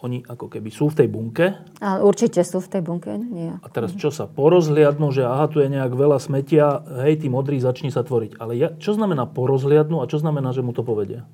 Oni 0.00 0.24
ako 0.24 0.48
keby 0.48 0.72
sú 0.72 0.88
v 0.88 1.04
tej 1.04 1.08
bunke. 1.12 1.60
A 1.84 2.00
určite 2.00 2.40
sú 2.40 2.64
v 2.64 2.68
tej 2.72 2.82
bunke, 2.82 3.12
nie. 3.20 3.52
A 3.52 3.66
teraz 3.68 3.92
čo 3.92 4.08
sa 4.08 4.24
porozhliadnú, 4.24 5.12
že 5.12 5.28
aha, 5.28 5.44
tu 5.52 5.60
je 5.60 5.68
nejak 5.68 5.92
veľa 5.92 6.16
smetia, 6.16 6.80
hej, 7.04 7.20
tí 7.20 7.28
modrí, 7.28 7.60
začni 7.60 7.92
sa 7.92 8.00
tvoriť. 8.00 8.40
Ale 8.40 8.56
ja, 8.56 8.72
čo 8.80 8.96
znamená 8.96 9.28
porozhliadnú 9.28 10.00
a 10.00 10.08
čo 10.08 10.16
znamená, 10.16 10.56
že 10.56 10.64
mu 10.64 10.72
to 10.72 10.80
povedia? 10.80 11.28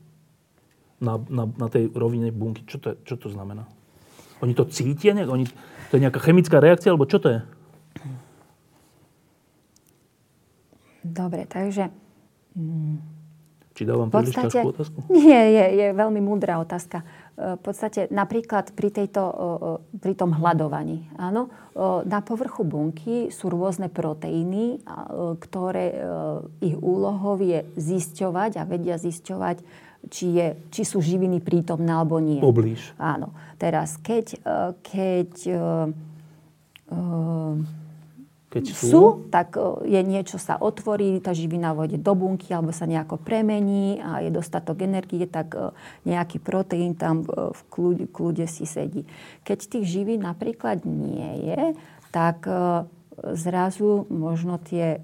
na, 1.00 1.20
na, 1.28 1.44
na 1.44 1.66
tej 1.68 1.92
rovine 1.92 2.32
bunky. 2.32 2.64
Čo 2.64 2.80
to, 2.80 2.86
je, 2.92 2.96
čo 3.04 3.14
to 3.20 3.28
znamená? 3.28 3.68
Oni 4.40 4.56
to 4.56 4.68
cítia? 4.68 5.12
Nejak? 5.12 5.28
Oni, 5.28 5.44
to 5.88 5.92
je 5.96 6.04
nejaká 6.04 6.20
chemická 6.20 6.60
reakcia? 6.60 6.92
Alebo 6.92 7.08
čo 7.08 7.20
to 7.20 7.28
je? 7.32 7.40
Dobre, 11.06 11.46
takže... 11.46 11.92
Mm, 12.56 12.98
Či 13.76 13.82
dávam 13.84 14.08
príliš 14.08 14.34
ťažkú 14.34 14.68
otázku? 14.72 14.98
Nie, 15.12 15.52
je, 15.52 15.64
je 15.76 15.86
veľmi 15.92 16.20
múdra 16.24 16.58
otázka. 16.58 17.04
V 17.36 17.60
podstate 17.60 18.08
napríklad 18.08 18.72
pri, 18.72 18.88
tejto, 18.88 19.22
pri 20.00 20.16
tom 20.16 20.32
hľadovaní. 20.32 21.04
Áno, 21.20 21.52
na 22.08 22.24
povrchu 22.24 22.64
bunky 22.64 23.28
sú 23.28 23.52
rôzne 23.52 23.92
proteíny, 23.92 24.80
ktoré 25.36 26.00
ich 26.64 26.80
úlohou 26.80 27.36
je 27.36 27.60
zisťovať 27.76 28.56
a 28.56 28.64
vedia 28.64 28.96
zisťovať 28.96 29.84
či, 30.10 30.26
je, 30.38 30.48
či 30.70 30.82
sú 30.86 31.02
živiny 31.02 31.42
prítomné 31.42 31.90
alebo 31.90 32.22
nie. 32.22 32.38
Poblíž. 32.38 32.94
Áno. 32.98 33.34
Teraz, 33.58 33.98
keď, 33.98 34.26
e, 34.36 34.50
keď, 34.82 35.32
e, 35.46 35.56
e, 36.90 36.98
keď 38.46 38.64
sú? 38.72 38.86
sú, 38.88 39.04
tak 39.28 39.58
je 39.82 40.00
niečo 40.06 40.38
sa 40.38 40.54
otvorí, 40.56 41.18
tá 41.18 41.34
živina 41.34 41.74
vôjde 41.74 41.98
do 41.98 42.14
bunky 42.14 42.54
alebo 42.54 42.70
sa 42.70 42.86
nejako 42.86 43.18
premení 43.18 43.98
a 43.98 44.22
je 44.22 44.30
dostatok 44.30 44.86
energie, 44.86 45.26
tak 45.26 45.58
nejaký 46.06 46.38
proteín 46.38 46.94
tam 46.94 47.26
v 47.26 47.60
kľude, 47.68 48.04
kľude 48.14 48.46
si 48.46 48.62
sedí. 48.62 49.02
Keď 49.42 49.58
tých 49.66 49.86
živín 49.90 50.22
napríklad 50.22 50.86
nie 50.86 51.52
je, 51.52 51.62
tak 52.14 52.46
zrazu 53.34 54.06
možno 54.08 54.62
tie 54.62 55.02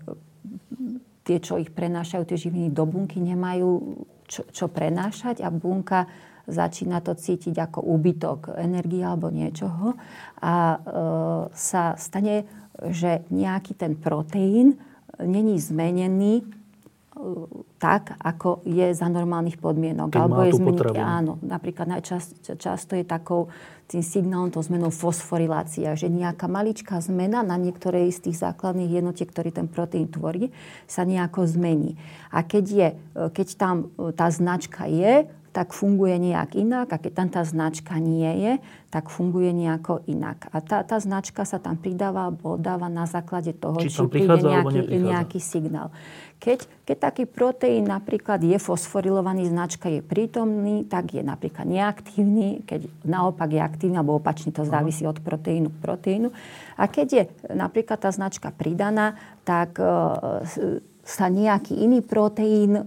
tie, 1.23 1.39
čo 1.39 1.59
ich 1.59 1.71
prenášajú, 1.71 2.23
tie 2.27 2.39
živiny 2.39 2.75
do 2.75 2.83
bunky, 2.83 3.23
nemajú 3.23 4.03
čo, 4.27 4.43
čo 4.51 4.67
prenášať 4.67 5.43
a 5.43 5.49
bunka 5.55 6.11
začína 6.51 6.99
to 6.99 7.15
cítiť 7.15 7.55
ako 7.55 7.87
úbytok 7.87 8.59
energie 8.59 9.07
alebo 9.07 9.31
niečoho 9.31 9.95
a 10.43 10.55
e, 10.75 10.79
sa 11.55 11.95
stane, 11.95 12.62
že 12.91 13.23
nejaký 13.31 13.79
ten 13.79 13.95
proteín 13.95 14.81
není 15.21 15.61
zmenený 15.61 16.43
e, 16.43 16.45
tak, 17.79 18.17
ako 18.19 18.65
je 18.67 18.91
za 18.97 19.07
normálnych 19.07 19.61
podmienok. 19.61 20.11
Keď 20.11 20.19
alebo 20.19 20.43
je 20.43 20.53
zmeniť, 20.59 20.99
áno, 20.99 21.39
napríklad 21.45 21.87
najčasto 21.99 22.59
často 22.59 22.99
je 22.99 23.05
takou 23.07 23.53
tým 23.87 24.01
signálom, 24.01 24.49
to 24.49 24.65
zmenou 24.65 24.89
fosforilácia, 24.89 25.93
že 25.93 26.09
nejaká 26.09 26.49
maličká 26.49 26.97
zmena 27.05 27.45
na 27.45 27.61
niektorej 27.61 28.09
z 28.09 28.31
tých 28.31 28.41
základných 28.41 28.89
jednotiek, 28.89 29.29
ktorý 29.29 29.53
ten 29.53 29.69
proteín 29.69 30.09
tvorí, 30.09 30.49
sa 30.89 31.05
nejako 31.05 31.45
zmení. 31.45 32.01
A 32.33 32.41
keď, 32.41 32.65
je, 32.73 32.89
keď 33.37 33.49
tam 33.61 33.93
e, 33.95 34.11
tá 34.17 34.33
značka 34.33 34.89
je, 34.89 35.29
tak 35.53 35.77
funguje 35.77 36.17
nejak 36.17 36.57
inak 36.57 36.89
a 36.91 36.97
keď 36.97 37.13
tam 37.13 37.29
tá 37.29 37.43
značka 37.45 38.01
nie 38.01 38.33
je, 38.41 38.53
tak 38.89 39.13
funguje 39.13 39.53
nejako 39.53 40.01
inak. 40.09 40.49
A 40.49 40.65
tá, 40.65 40.81
tá 40.81 40.97
značka 40.97 41.45
sa 41.45 41.61
tam 41.61 41.77
pridáva 41.77 42.33
alebo 42.33 42.57
oddáva 42.57 42.89
na 42.89 43.05
základe 43.05 43.53
toho, 43.53 43.77
či, 43.81 43.93
či 43.93 44.01
príde 44.09 44.41
nejaký, 44.41 44.81
nejaký 44.97 45.39
signál. 45.41 45.93
Keď, 46.43 46.67
keď 46.89 46.97
taký 46.99 47.25
proteín 47.29 47.87
napríklad 47.87 48.43
je 48.43 48.59
fosforilovaný, 48.59 49.47
značka 49.47 49.87
je 49.87 50.03
prítomný, 50.03 50.89
tak 50.89 51.15
je 51.15 51.23
napríklad 51.23 51.69
neaktívny, 51.69 52.67
keď 52.67 52.89
naopak 53.07 53.47
je 53.53 53.61
aktívny, 53.63 53.95
alebo 53.95 54.19
opačne 54.19 54.51
to 54.51 54.67
závisí 54.67 55.07
od 55.07 55.23
proteínu 55.23 55.71
k 55.71 55.79
proteínu. 55.79 56.35
A 56.81 56.91
keď 56.91 57.07
je 57.13 57.23
napríklad 57.55 58.01
tá 58.01 58.11
značka 58.11 58.51
pridaná, 58.51 59.15
tak 59.47 59.79
e, 59.79 59.87
sa 61.07 61.27
nejaký 61.31 61.79
iný 61.79 62.03
proteín 62.03 62.75
e, 62.75 62.83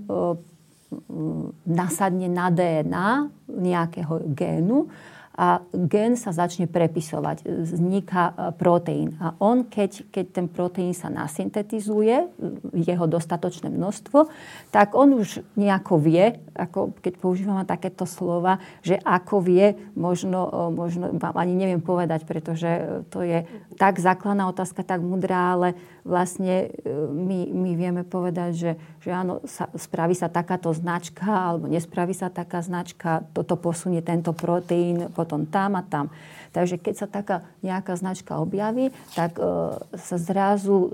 nasadne 1.65 2.29
na 2.29 2.47
DNA 2.51 3.09
nejakého 3.49 4.27
génu 4.33 4.91
a 5.35 5.59
gen 5.75 6.15
sa 6.15 6.31
začne 6.31 6.63
prepisovať, 6.63 7.43
vzniká 7.43 8.23
e, 8.31 8.33
proteín. 8.55 9.19
A 9.19 9.35
on, 9.43 9.67
keď, 9.67 10.07
keď 10.07 10.25
ten 10.31 10.47
proteín 10.47 10.95
sa 10.95 11.11
nasyntetizuje, 11.11 12.31
jeho 12.71 13.05
dostatočné 13.05 13.67
množstvo, 13.67 14.31
tak 14.71 14.95
on 14.95 15.19
už 15.19 15.43
nejako 15.59 15.99
vie, 15.99 16.39
ako 16.55 16.95
keď 17.03 17.13
používame 17.19 17.67
takéto 17.67 18.07
slova, 18.07 18.63
že 18.79 18.95
ako 19.03 19.43
vie, 19.43 19.75
možno, 19.99 20.47
e, 20.47 20.71
možno 20.71 21.11
ani 21.19 21.51
neviem 21.51 21.83
povedať, 21.83 22.23
pretože 22.23 23.03
to 23.11 23.19
je 23.19 23.43
tak 23.75 23.99
základná 23.99 24.47
otázka, 24.47 24.87
tak 24.87 25.03
mudrá, 25.03 25.59
ale 25.59 25.75
vlastne 26.05 26.69
e, 26.69 26.89
my, 27.09 27.49
my 27.49 27.71
vieme 27.73 28.03
povedať, 28.05 28.51
že, 28.53 28.71
že 29.01 29.09
áno, 29.09 29.41
sa, 29.49 29.67
spraví 29.73 30.13
sa 30.13 30.29
takáto 30.29 30.69
značka 30.69 31.25
alebo 31.25 31.65
nespraví 31.65 32.13
sa 32.13 32.29
taká 32.29 32.61
značka, 32.61 33.25
toto 33.33 33.57
posunie 33.57 34.05
tento 34.05 34.31
proteín 34.31 35.09
potom 35.17 35.49
tam 35.49 35.75
a 35.75 35.81
tam. 35.81 36.13
Takže 36.55 36.79
keď 36.79 36.95
sa 36.95 37.07
taká 37.11 37.43
nejaká 37.59 37.99
značka 37.99 38.39
objaví, 38.39 38.95
tak 39.11 39.35
e, 39.35 39.75
sa 39.99 40.15
zrazu 40.15 40.87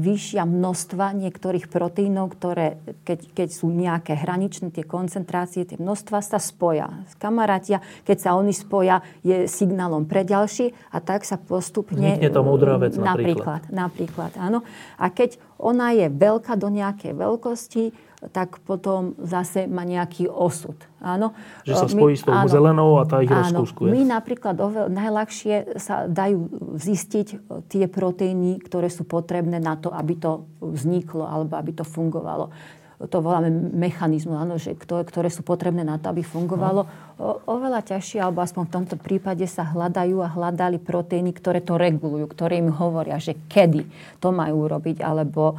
vyššia 0.00 0.48
množstva 0.48 1.12
niektorých 1.12 1.68
proteínov, 1.68 2.32
ktoré 2.32 2.80
keď, 3.04 3.20
keď 3.36 3.48
sú 3.52 3.68
nejaké 3.68 4.16
hraničné 4.16 4.72
tie 4.72 4.88
koncentrácie, 4.88 5.68
tie 5.68 5.76
množstva 5.76 6.24
sa 6.24 6.40
spoja. 6.40 7.04
Kamarátia, 7.20 7.84
keď 8.08 8.18
sa 8.24 8.30
oni 8.40 8.56
spoja, 8.56 9.04
je 9.20 9.44
signálom 9.44 10.08
pre 10.08 10.24
ďalší 10.24 10.72
a 10.88 11.04
tak 11.04 11.28
sa 11.28 11.36
postupne... 11.36 12.16
Vznikne 12.16 12.32
to 12.32 12.40
múdra 12.40 12.80
vec 12.80 12.96
napríklad. 12.96 13.68
Napríklad, 13.68 13.68
napríklad, 13.68 14.32
áno. 14.40 14.64
A 14.96 15.12
keď 15.12 15.36
ona 15.60 15.92
je 15.92 16.08
veľká 16.08 16.56
do 16.56 16.72
nejakej 16.72 17.12
veľkosti, 17.12 17.84
tak 18.30 18.62
potom 18.62 19.18
zase 19.18 19.66
má 19.66 19.82
nejaký 19.82 20.30
osud. 20.30 20.78
Áno. 21.02 21.34
Že 21.66 21.74
sa 21.74 21.86
spojí 21.90 22.14
my, 22.14 22.20
s 22.20 22.22
tou 22.22 22.34
áno, 22.34 22.46
zelenou 22.46 22.90
a 23.02 23.04
tá 23.08 23.18
ich 23.18 23.32
áno, 23.32 23.42
rozkúskuje. 23.42 23.90
My 23.90 24.06
napríklad 24.06 24.54
oveľ, 24.62 24.86
najľahšie 24.86 25.82
sa 25.82 26.06
dajú 26.06 26.46
zistiť 26.78 27.26
e, 27.34 27.36
tie 27.66 27.90
proteíny, 27.90 28.62
ktoré 28.62 28.86
sú 28.86 29.02
potrebné 29.02 29.58
na 29.58 29.74
to, 29.74 29.90
aby 29.90 30.14
to 30.14 30.46
vzniklo 30.62 31.26
alebo 31.26 31.58
aby 31.58 31.74
to 31.74 31.82
fungovalo. 31.82 32.54
To 33.08 33.18
voláme 33.18 33.50
mechanizmu, 33.74 34.38
áno, 34.38 34.60
že, 34.60 34.78
ktoré 34.78 35.30
sú 35.30 35.42
potrebné 35.42 35.82
na 35.82 35.98
to, 35.98 36.10
aby 36.10 36.22
fungovalo. 36.22 36.86
O, 37.18 37.42
oveľa 37.50 37.94
ťažšie, 37.94 38.22
alebo 38.22 38.42
aspoň 38.42 38.62
v 38.68 38.74
tomto 38.74 38.96
prípade 39.00 39.46
sa 39.50 39.66
hľadajú 39.66 40.22
a 40.22 40.30
hľadali 40.30 40.78
proteíny, 40.78 41.34
ktoré 41.34 41.62
to 41.62 41.74
regulujú, 41.80 42.30
ktoré 42.30 42.62
im 42.62 42.70
hovoria, 42.70 43.18
že 43.18 43.34
kedy 43.50 43.86
to 44.22 44.30
majú 44.30 44.70
robiť, 44.70 45.02
alebo 45.02 45.58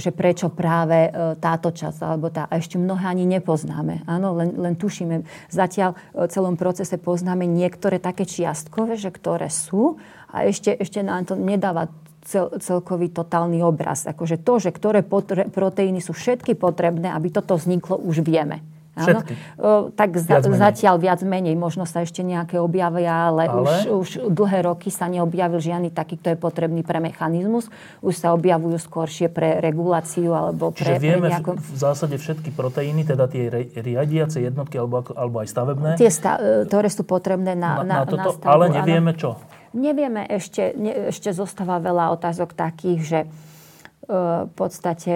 že 0.00 0.08
prečo 0.16 0.48
práve 0.48 1.12
táto 1.36 1.68
časť, 1.68 2.00
alebo 2.00 2.32
tá, 2.32 2.48
a 2.48 2.56
ešte 2.56 2.80
mnohé 2.80 3.12
ani 3.12 3.28
nepoznáme. 3.28 4.08
Áno, 4.08 4.32
len, 4.32 4.56
len 4.56 4.72
tušíme. 4.72 5.20
Zatiaľ 5.52 6.00
v 6.16 6.32
celom 6.32 6.56
procese 6.56 6.96
poznáme 6.96 7.44
niektoré 7.44 8.00
také 8.00 8.24
čiastkové, 8.24 8.96
že 8.96 9.12
ktoré 9.12 9.52
sú 9.52 10.00
a 10.32 10.48
ešte, 10.48 10.72
ešte 10.72 11.04
nám 11.04 11.28
to 11.28 11.36
nedáva 11.36 11.92
cel, 12.24 12.50
celkový 12.58 13.12
totálny 13.12 13.60
obraz. 13.60 14.08
Akože 14.08 14.40
to, 14.40 14.58
že 14.58 14.72
ktoré 14.72 15.04
potre, 15.04 15.46
proteíny 15.46 16.00
sú 16.00 16.16
všetky 16.16 16.56
potrebné, 16.56 17.12
aby 17.12 17.30
toto 17.30 17.54
vzniklo, 17.54 18.00
už 18.00 18.24
vieme. 18.24 18.64
Áno? 18.94 19.26
O, 19.58 19.90
tak 19.90 20.14
za, 20.14 20.38
viac 20.38 20.46
zatiaľ 20.46 21.02
viac 21.02 21.20
menej. 21.26 21.58
Možno 21.58 21.82
sa 21.82 22.06
ešte 22.06 22.22
nejaké 22.22 22.62
objavia, 22.62 23.26
ale, 23.26 23.50
ale? 23.50 23.90
Už, 23.90 23.90
už 23.90 24.08
dlhé 24.30 24.70
roky 24.70 24.86
sa 24.94 25.10
neobjavil 25.10 25.58
žiadny 25.58 25.90
taký, 25.90 26.14
kto 26.14 26.34
je 26.34 26.38
potrebný 26.38 26.86
pre 26.86 27.02
mechanizmus. 27.02 27.66
Už 28.06 28.14
sa 28.14 28.30
objavujú 28.38 28.78
skôršie 28.78 29.26
pre 29.34 29.58
reguláciu 29.58 30.30
alebo 30.30 30.70
pre, 30.70 30.94
Čiže 30.94 31.02
vieme 31.02 31.26
pre 31.26 31.32
nejakú... 31.34 31.50
v 31.58 31.78
zásade 31.78 32.14
všetky 32.22 32.54
proteíny, 32.54 33.02
teda 33.02 33.26
tie 33.26 33.50
riadiace 33.74 34.38
jednotky 34.38 34.78
alebo, 34.78 35.02
alebo 35.18 35.42
aj 35.42 35.48
stavebné? 35.50 35.90
Tie, 35.98 36.10
sta- 36.14 36.38
e, 36.38 36.62
ktoré 36.70 36.86
sú 36.86 37.02
potrebné 37.02 37.58
na, 37.58 37.82
na, 37.82 37.82
na, 37.82 37.96
toto, 38.06 38.30
na 38.30 38.34
stavbu, 38.38 38.46
Ale 38.46 38.64
nevieme 38.78 39.10
áno. 39.10 39.18
čo? 39.18 39.30
Nevieme, 39.74 40.22
ešte, 40.30 40.70
ne, 40.78 41.10
ešte 41.10 41.34
zostáva 41.34 41.82
veľa 41.82 42.14
otázok 42.14 42.54
takých, 42.54 43.00
že 43.02 43.20
uh, 43.26 44.46
v 44.46 44.52
podstate 44.54 45.14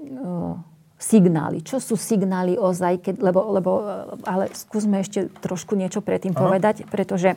uh, 0.00 0.56
signály. 0.96 1.60
Čo 1.60 1.84
sú 1.84 1.94
signály 2.00 2.56
ozaj? 2.56 3.04
Keď, 3.04 3.14
lebo, 3.20 3.44
lebo, 3.52 3.70
uh, 3.84 4.16
ale 4.24 4.48
skúsme 4.56 5.04
ešte 5.04 5.28
trošku 5.44 5.76
niečo 5.76 6.00
predtým 6.00 6.32
Aha. 6.32 6.40
povedať, 6.40 6.88
pretože 6.88 7.36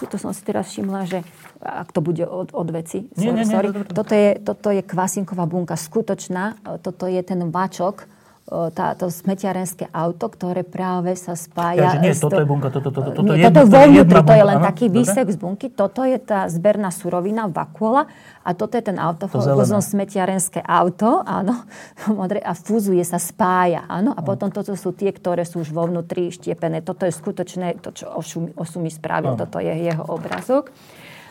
tuto 0.00 0.16
som 0.16 0.32
si 0.32 0.42
teraz 0.42 0.72
všimla, 0.72 1.06
že 1.06 1.22
ak 1.60 1.92
to 1.92 2.00
bude 2.00 2.24
od, 2.24 2.50
od 2.56 2.68
veci. 2.72 3.06
Nie, 3.14 3.30
sorry, 3.30 3.36
nie, 3.36 3.44
nie, 3.44 3.52
sorry. 3.52 3.68
Toto, 3.92 4.14
je, 4.16 4.30
toto 4.40 4.68
je 4.74 4.82
kvasinková 4.82 5.44
bunka 5.44 5.76
skutočná. 5.76 6.56
Toto 6.80 7.04
je 7.06 7.20
ten 7.22 7.38
vačok, 7.52 8.08
táto 8.48 9.12
smetiarenské 9.12 9.92
auto, 9.92 10.32
ktoré 10.32 10.64
práve 10.64 11.12
sa 11.20 11.36
spája... 11.36 11.96
Ja, 11.96 12.00
nie, 12.00 12.16
toto 12.16 12.36
to, 12.36 12.40
je 12.40 12.46
bunka, 12.48 12.68
toto, 12.72 12.88
toto, 12.88 13.10
toto, 13.12 13.36
nie, 13.36 13.44
toto 13.44 13.76
je 13.76 13.88
vnútri, 13.92 14.20
to 14.24 14.34
je 14.34 14.44
len 14.48 14.58
taký 14.64 14.86
výsek 14.88 15.26
z 15.28 15.36
bunky. 15.36 15.66
Toto 15.68 16.00
je 16.00 16.16
tá 16.16 16.48
zberná 16.48 16.88
surovina, 16.88 17.44
vakuola 17.44 18.08
a 18.40 18.50
toto 18.56 18.80
je 18.80 18.88
ten 18.88 18.96
auto, 18.96 19.28
vozom 19.28 19.84
smetiarenské 19.84 20.64
auto, 20.64 21.20
áno, 21.28 21.68
modré, 22.18 22.40
a 22.40 22.56
fúzuje 22.56 23.04
sa, 23.04 23.20
spája, 23.20 23.84
áno, 23.84 24.16
a 24.16 24.24
potom 24.24 24.48
toto 24.48 24.72
sú 24.72 24.96
tie, 24.96 25.12
ktoré 25.12 25.44
sú 25.44 25.60
už 25.60 25.68
vo 25.68 25.84
vnútri 25.84 26.32
štiepené. 26.32 26.80
Toto 26.80 27.04
je 27.04 27.12
skutočné, 27.12 27.84
to, 27.84 27.92
čo 27.92 28.08
Osumi 28.56 28.88
spravil, 28.88 29.36
toto 29.36 29.60
je 29.60 29.92
jeho 29.92 30.08
obrazok. 30.08 30.72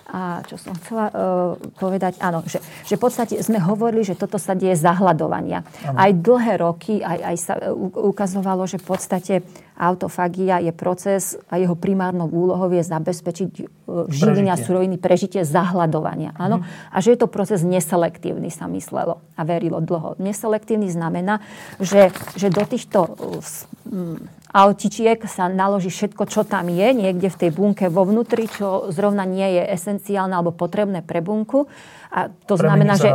A 0.07 0.39
čo 0.47 0.55
som 0.55 0.71
chcela 0.79 1.11
uh, 1.11 1.59
povedať, 1.75 2.15
áno, 2.23 2.39
že, 2.47 2.63
že 2.87 2.95
v 2.95 3.01
podstate 3.03 3.35
sme 3.43 3.59
hovorili, 3.59 4.07
že 4.07 4.15
toto 4.15 4.39
sa 4.39 4.55
deje 4.55 4.79
zahľadovania. 4.79 5.67
Aj 5.83 6.11
dlhé 6.15 6.63
roky 6.63 7.03
aj, 7.03 7.19
aj 7.27 7.35
sa 7.35 7.53
uh, 7.59 7.75
ukazovalo, 8.07 8.63
že 8.63 8.79
v 8.79 8.87
podstate 8.87 9.33
autofagia 9.77 10.57
je 10.59 10.73
proces 10.73 11.37
a 11.53 11.61
jeho 11.61 11.77
primárnou 11.77 12.25
úlohou 12.25 12.67
je 12.73 12.81
zabezpečiť 12.81 13.51
uh, 13.61 14.09
živiny 14.09 14.49
a 14.49 14.57
suroviny 14.57 14.97
prežitie 14.97 15.45
zahľadovania. 15.45 16.33
Áno? 16.35 16.59
Mm. 16.59 16.65
A 16.89 16.97
že 16.97 17.13
je 17.13 17.19
to 17.21 17.29
proces 17.29 17.61
neselektívny, 17.61 18.49
sa 18.49 18.65
myslelo 18.65 19.21
a 19.37 19.41
verilo 19.45 19.77
dlho. 19.77 20.17
Neselektívny 20.17 20.89
znamená, 20.89 21.45
že, 21.77 22.09
že 22.33 22.49
do 22.49 22.65
týchto 22.65 23.05
uh, 23.05 24.17
autičiek 24.57 25.21
sa 25.27 25.51
naloží 25.51 25.93
všetko, 25.93 26.25
čo 26.25 26.41
tam 26.47 26.71
je, 26.71 26.87
niekde 26.95 27.29
v 27.29 27.39
tej 27.45 27.49
bunke 27.53 27.85
vo 27.91 28.07
vnútri, 28.07 28.49
čo 28.49 28.89
zrovna 28.89 29.27
nie 29.27 29.45
je 29.59 29.63
esenciálne 29.75 30.33
alebo 30.33 30.55
potrebné 30.55 31.03
pre 31.03 31.21
bunku. 31.21 31.69
A 32.07 32.31
to 32.31 32.55
znamená, 32.55 32.95
že 32.95 33.11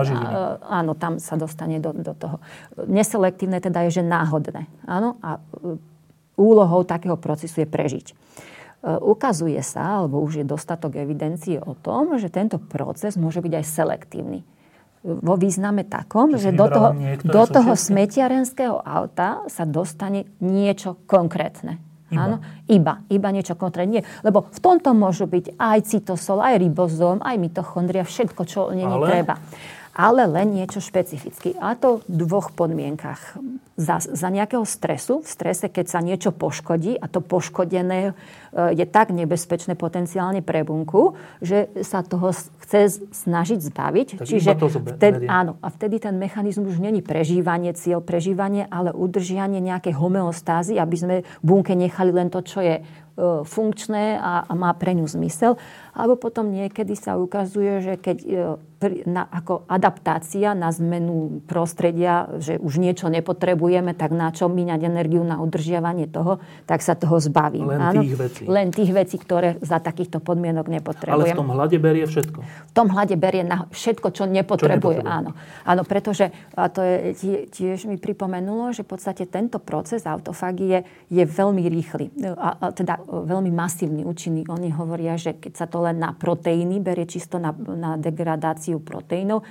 áno, 0.68 0.92
tam 0.92 1.16
sa 1.16 1.40
dostane 1.40 1.80
do, 1.80 1.96
do 1.96 2.12
toho. 2.12 2.44
Neselektívne 2.76 3.58
teda 3.58 3.88
je, 3.88 3.98
že 3.98 4.02
náhodné. 4.04 4.68
Áno? 4.84 5.16
A 5.24 5.40
e, 5.40 5.80
úlohou 6.36 6.84
takého 6.84 7.16
procesu 7.20 7.62
je 7.62 7.68
prežiť. 7.68 8.06
E, 8.10 8.14
ukazuje 8.98 9.60
sa, 9.60 10.02
alebo 10.02 10.20
už 10.24 10.42
je 10.42 10.44
dostatok 10.46 10.96
evidencie 10.96 11.60
o 11.60 11.76
tom, 11.76 12.16
že 12.16 12.32
tento 12.32 12.58
proces 12.58 13.20
môže 13.20 13.40
byť 13.40 13.52
aj 13.52 13.64
selektívny 13.64 14.40
vo 15.02 15.34
význame 15.34 15.82
takom, 15.82 16.38
že, 16.38 16.54
že 16.54 16.58
do 16.58 16.66
toho, 16.70 16.94
do 17.26 17.44
toho 17.50 17.74
smetiarenského 17.74 18.78
auta 18.78 19.42
sa 19.50 19.66
dostane 19.66 20.30
niečo 20.38 20.94
konkrétne. 21.10 21.82
Iba. 22.12 22.22
Áno, 22.22 22.36
iba, 22.68 22.94
iba 23.08 23.28
niečo 23.32 23.56
konkrétne. 23.56 23.98
Nie, 23.98 24.04
lebo 24.22 24.46
v 24.52 24.60
tomto 24.60 24.92
môžu 24.92 25.26
byť 25.26 25.56
aj 25.56 25.78
cytosol, 25.90 26.44
aj 26.44 26.60
ribozóm, 26.60 27.18
aj 27.24 27.40
mitochondria, 27.40 28.04
všetko, 28.06 28.42
čo 28.46 28.70
není 28.70 28.84
Ale... 28.84 29.06
treba 29.08 29.34
ale 29.92 30.24
len 30.24 30.56
niečo 30.56 30.80
špecificky. 30.80 31.52
A 31.60 31.76
to 31.76 32.00
v 32.08 32.24
dvoch 32.24 32.48
podmienkach. 32.56 33.36
Za, 33.76 34.00
za 34.00 34.28
nejakého 34.28 34.64
stresu, 34.68 35.24
v 35.24 35.28
strese, 35.28 35.68
keď 35.68 35.86
sa 35.88 36.00
niečo 36.04 36.32
poškodí 36.32 36.96
a 36.96 37.08
to 37.08 37.24
poškodené 37.24 38.00
e, 38.08 38.12
je 38.76 38.84
tak 38.88 39.12
nebezpečné 39.12 39.76
potenciálne 39.76 40.44
pre 40.44 40.60
bunku, 40.64 41.16
že 41.40 41.72
sa 41.80 42.04
toho 42.04 42.32
chce 42.64 43.04
snažiť 43.12 43.58
zbaviť. 43.72 44.08
Tak 44.20 44.28
Čiže 44.28 44.50
vtedy, 44.96 45.24
áno, 45.24 45.56
a 45.60 45.68
vtedy 45.72 46.04
ten 46.04 46.16
mechanizmus 46.20 46.76
už 46.76 46.84
není 46.84 47.00
prežívanie, 47.00 47.72
cieľ 47.72 48.04
prežívanie, 48.04 48.68
ale 48.68 48.92
udržianie 48.92 49.60
nejakej 49.60 49.96
homeostázy, 49.96 50.76
aby 50.76 50.96
sme 50.96 51.14
bunke 51.40 51.72
nechali 51.72 52.12
len 52.12 52.28
to, 52.28 52.44
čo 52.44 52.60
je 52.60 52.80
e, 52.80 52.82
funkčné 53.44 54.20
a, 54.20 54.48
a 54.48 54.52
má 54.52 54.72
pre 54.76 54.92
ňu 54.96 55.08
zmysel. 55.08 55.56
Alebo 55.92 56.16
potom 56.16 56.48
niekedy 56.48 56.96
sa 56.96 57.20
ukazuje, 57.20 57.84
že 57.84 57.94
keď 58.00 58.18
e, 58.24 58.32
na, 59.06 59.28
ako 59.28 59.68
adaptácia 59.70 60.56
na 60.56 60.72
zmenu 60.74 61.44
prostredia, 61.46 62.26
že 62.42 62.58
už 62.58 62.82
niečo 62.82 63.06
nepotrebujeme, 63.12 63.94
tak 63.94 64.10
na 64.10 64.34
čo 64.34 64.50
míňať 64.50 64.80
energiu 64.82 65.22
na 65.22 65.38
udržiavanie 65.38 66.10
toho, 66.10 66.42
tak 66.66 66.82
sa 66.82 66.98
toho 66.98 67.20
zbavím. 67.22 67.68
Len 67.70 67.80
áno? 67.80 68.00
tých 68.02 68.16
vecí. 68.18 68.42
Len 68.48 68.66
tých 68.74 68.90
vecí, 68.90 69.16
ktoré 69.20 69.60
za 69.60 69.78
takýchto 69.78 70.18
podmienok 70.18 70.66
nepotrebujem. 70.66 71.14
Ale 71.14 71.36
v 71.36 71.38
tom 71.38 71.50
hľade 71.52 71.76
berie 71.78 72.04
všetko. 72.08 72.40
V 72.42 72.72
tom 72.74 72.88
hľade 72.90 73.14
berie 73.20 73.44
na 73.46 73.68
všetko, 73.70 74.08
čo 74.10 74.24
nepotrebuje. 74.26 75.04
Čo 75.04 75.04
nepotrebuje. 75.04 75.12
Áno. 75.12 75.30
áno, 75.68 75.82
pretože, 75.84 76.32
a 76.56 76.72
to 76.72 76.80
je, 76.82 77.46
tiež 77.52 77.86
mi 77.86 78.00
pripomenulo, 78.00 78.72
že 78.72 78.82
v 78.82 78.96
podstate 78.96 79.28
tento 79.28 79.60
proces 79.60 80.08
autofagie 80.08 80.88
je 81.12 81.22
veľmi 81.22 81.62
rýchly. 81.68 82.08
A, 82.34 82.56
a 82.56 82.66
teda 82.72 82.98
veľmi 83.04 83.52
masívny, 83.52 84.02
účinný. 84.08 84.48
Oni 84.48 84.72
hovoria, 84.72 85.20
že 85.20 85.36
keď 85.36 85.52
sa 85.52 85.66
to 85.68 85.81
len 85.82 85.98
na 85.98 86.14
proteíny, 86.14 86.78
berie 86.78 87.04
čisto 87.04 87.42
na, 87.42 87.50
na 87.54 87.98
degradáciu 87.98 88.78
proteínov, 88.78 89.42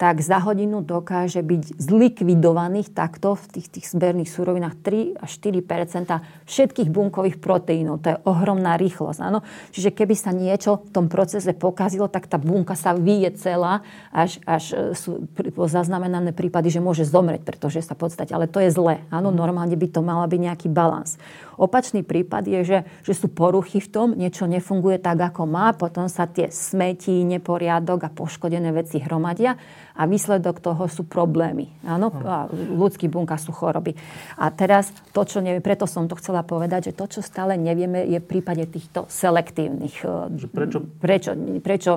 tak 0.00 0.24
za 0.24 0.40
hodinu 0.40 0.80
dokáže 0.80 1.44
byť 1.44 1.76
zlikvidovaných 1.76 2.88
takto 2.88 3.36
v 3.36 3.44
tých, 3.52 3.68
tých 3.68 3.86
zberných 3.92 4.32
súrovinách 4.32 4.80
3 4.80 5.20
až 5.20 5.30
4% 5.44 6.48
všetkých 6.48 6.88
bunkových 6.88 7.36
proteínov. 7.36 8.00
To 8.00 8.16
je 8.16 8.20
ohromná 8.24 8.80
rýchlosť. 8.80 9.20
Áno? 9.20 9.44
Čiže 9.76 9.92
keby 9.92 10.16
sa 10.16 10.32
niečo 10.32 10.80
v 10.88 10.90
tom 10.96 11.12
procese 11.12 11.52
pokazilo, 11.52 12.08
tak 12.08 12.32
tá 12.32 12.40
bunka 12.40 12.72
sa 12.80 12.96
vyje 12.96 13.36
celá, 13.36 13.84
až, 14.08 14.40
až 14.48 14.64
e, 14.72 14.96
sú 14.96 15.28
zaznamenané 15.68 16.32
prípady, 16.32 16.72
že 16.72 16.80
môže 16.80 17.04
zomrieť, 17.04 17.44
pretože 17.44 17.84
sa 17.84 17.92
podstate, 17.92 18.32
ale 18.32 18.48
to 18.48 18.64
je 18.64 18.72
zlé. 18.72 19.04
Áno, 19.12 19.28
normálne 19.28 19.76
by 19.76 19.88
to 19.92 20.00
mala 20.00 20.24
byť 20.24 20.40
nejaký 20.40 20.68
balans. 20.72 21.20
Opačný 21.60 22.00
prípad 22.00 22.48
je, 22.48 22.60
že, 22.64 22.78
že 23.04 23.12
sú 23.12 23.28
poruchy 23.28 23.84
v 23.84 23.92
tom, 23.92 24.08
niečo 24.16 24.48
nefunguje 24.48 24.96
tak, 24.96 25.20
ako 25.20 25.44
má, 25.44 25.76
potom 25.76 26.08
sa 26.08 26.24
tie 26.24 26.48
smeti, 26.48 27.20
neporiadok 27.28 28.08
a 28.08 28.08
poškodené 28.08 28.72
veci 28.72 28.96
hromadia 28.96 29.60
a 29.96 30.06
výsledok 30.06 30.62
toho 30.62 30.86
sú 30.86 31.06
problémy. 31.06 31.70
Áno, 31.86 32.10
a 32.24 32.46
ľudský 32.52 33.10
bunka 33.10 33.38
sú 33.38 33.50
choroby. 33.54 33.94
A 34.38 34.50
teraz 34.54 34.90
to, 35.10 35.22
čo 35.26 35.42
neviem, 35.42 35.62
preto 35.62 35.88
som 35.88 36.06
to 36.06 36.18
chcela 36.18 36.42
povedať, 36.46 36.92
že 36.92 36.96
to, 36.96 37.06
čo 37.06 37.20
stále 37.20 37.54
nevieme, 37.54 38.06
je 38.06 38.18
v 38.18 38.26
prípade 38.26 38.64
týchto 38.68 39.06
selektívnych. 39.10 39.96
Že 40.36 40.46
prečo? 40.50 40.78
Prečo? 40.82 41.30
Prečo? 41.62 41.92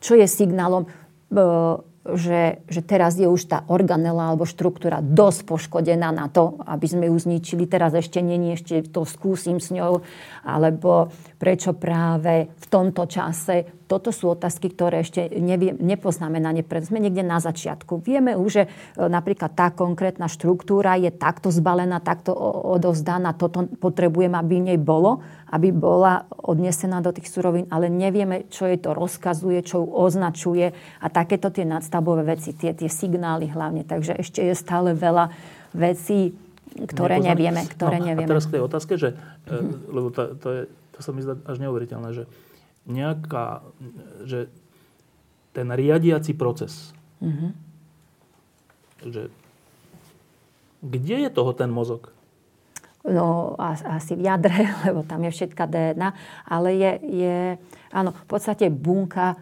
Čo 0.00 0.12
je 0.18 0.26
signálom? 0.26 0.86
že, 2.14 2.62
že 2.70 2.80
teraz 2.86 3.18
je 3.18 3.26
už 3.26 3.50
tá 3.50 3.58
organela 3.66 4.30
alebo 4.30 4.46
štruktúra 4.46 5.02
dosť 5.02 5.40
poškodená 5.50 6.14
na 6.14 6.30
to, 6.30 6.62
aby 6.62 6.86
sme 6.86 7.04
ju 7.10 7.16
zničili. 7.18 7.66
Teraz 7.66 7.90
ešte 7.90 8.22
není, 8.22 8.54
ešte 8.54 8.86
to 8.86 9.02
skúsim 9.02 9.58
s 9.58 9.74
ňou. 9.74 10.06
Alebo 10.46 11.10
prečo 11.36 11.76
práve 11.76 12.48
v 12.48 12.66
tomto 12.72 13.04
čase 13.04 13.76
toto 13.86 14.10
sú 14.10 14.34
otázky, 14.34 14.74
ktoré 14.74 15.06
ešte 15.06 15.30
nevie, 15.38 15.70
nepoznáme 15.70 16.42
na 16.42 16.50
ne. 16.50 16.66
Sme 16.66 16.98
niekde 16.98 17.22
na 17.22 17.38
začiatku. 17.38 18.02
Vieme 18.02 18.34
už, 18.34 18.50
že 18.50 18.62
e, 18.66 18.68
napríklad 18.98 19.54
tá 19.54 19.70
konkrétna 19.70 20.26
štruktúra 20.26 20.98
je 20.98 21.14
takto 21.14 21.54
zbalená, 21.54 22.02
takto 22.02 22.34
odovzdaná. 22.66 23.38
Toto 23.38 23.70
potrebujem, 23.78 24.34
aby 24.34 24.74
nej 24.74 24.78
bolo, 24.80 25.22
aby 25.54 25.70
bola 25.70 26.26
odnesená 26.34 26.98
do 26.98 27.14
tých 27.14 27.30
surovín, 27.30 27.70
ale 27.70 27.86
nevieme, 27.86 28.50
čo 28.50 28.66
jej 28.66 28.82
to 28.82 28.90
rozkazuje, 28.90 29.62
čo 29.62 29.86
ju 29.86 29.88
označuje 29.94 30.74
a 30.98 31.06
takéto 31.06 31.54
tie 31.54 31.62
nadstavbové 31.62 32.26
veci, 32.26 32.58
tie, 32.58 32.74
tie 32.74 32.90
signály 32.90 33.46
hlavne. 33.46 33.86
Takže 33.86 34.18
ešte 34.18 34.42
je 34.42 34.54
stále 34.58 34.98
veľa 34.98 35.30
veci, 35.78 36.34
ktoré 36.84 37.22
Nepoznaný. 37.22 37.30
nevieme. 37.30 37.60
Ktoré 37.70 37.96
no, 38.02 38.06
nevieme. 38.10 38.28
A 38.28 38.32
teraz 38.34 38.50
k 38.50 38.58
tej 38.58 38.62
otázke, 38.66 38.92
že, 38.98 39.14
mm-hmm. 39.14 39.94
lebo 39.94 40.08
to, 40.10 40.22
to, 40.36 40.48
je, 40.50 40.62
to 40.96 41.04
sa 41.04 41.12
mi 41.12 41.20
zdá 41.20 41.36
až 41.44 41.60
neuveriteľné, 41.60 42.16
že 42.16 42.24
nejaká, 42.88 43.60
že 44.24 44.48
ten 45.52 45.68
riadiaci 45.68 46.32
proces, 46.32 46.96
mm-hmm. 47.20 47.50
že 49.12 49.28
kde 50.80 51.16
je 51.28 51.30
toho 51.32 51.52
ten 51.52 51.68
mozog? 51.68 52.15
No 53.06 53.54
asi 53.58 54.18
v 54.18 54.26
jadre, 54.26 54.66
lebo 54.86 55.06
tam 55.06 55.22
je 55.26 55.30
všetká 55.30 55.64
DNA, 55.66 56.08
ale 56.50 56.68
je, 56.74 56.92
je 57.06 57.36
áno, 57.94 58.10
v 58.12 58.26
podstate 58.26 58.66
bunka 58.68 59.32
e, 59.32 59.36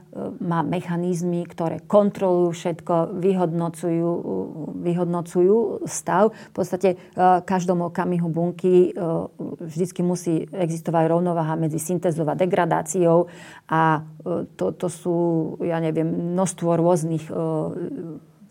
má 0.45 0.61
mechanizmy, 0.61 1.49
ktoré 1.49 1.81
kontrolujú 1.85 2.53
všetko, 2.53 3.19
vyhodnocujú, 3.19 4.11
vyhodnocujú 4.85 5.57
stav. 5.89 6.31
V 6.31 6.55
podstate 6.55 6.89
e, 6.95 6.97
každom 7.43 7.89
okamihu 7.89 8.29
bunky 8.29 8.93
e, 8.93 9.03
vždycky 9.65 10.05
musí 10.05 10.45
existovať 10.53 11.05
rovnováha 11.09 11.57
medzi 11.57 11.81
syntézou 11.81 12.29
a 12.29 12.37
degradáciou 12.37 13.27
a 13.69 14.05
to, 14.57 14.73
to 14.73 14.89
sú, 14.89 15.17
ja 15.61 15.77
neviem, 15.81 16.09
množstvo 16.09 16.81
rôznych 16.81 17.29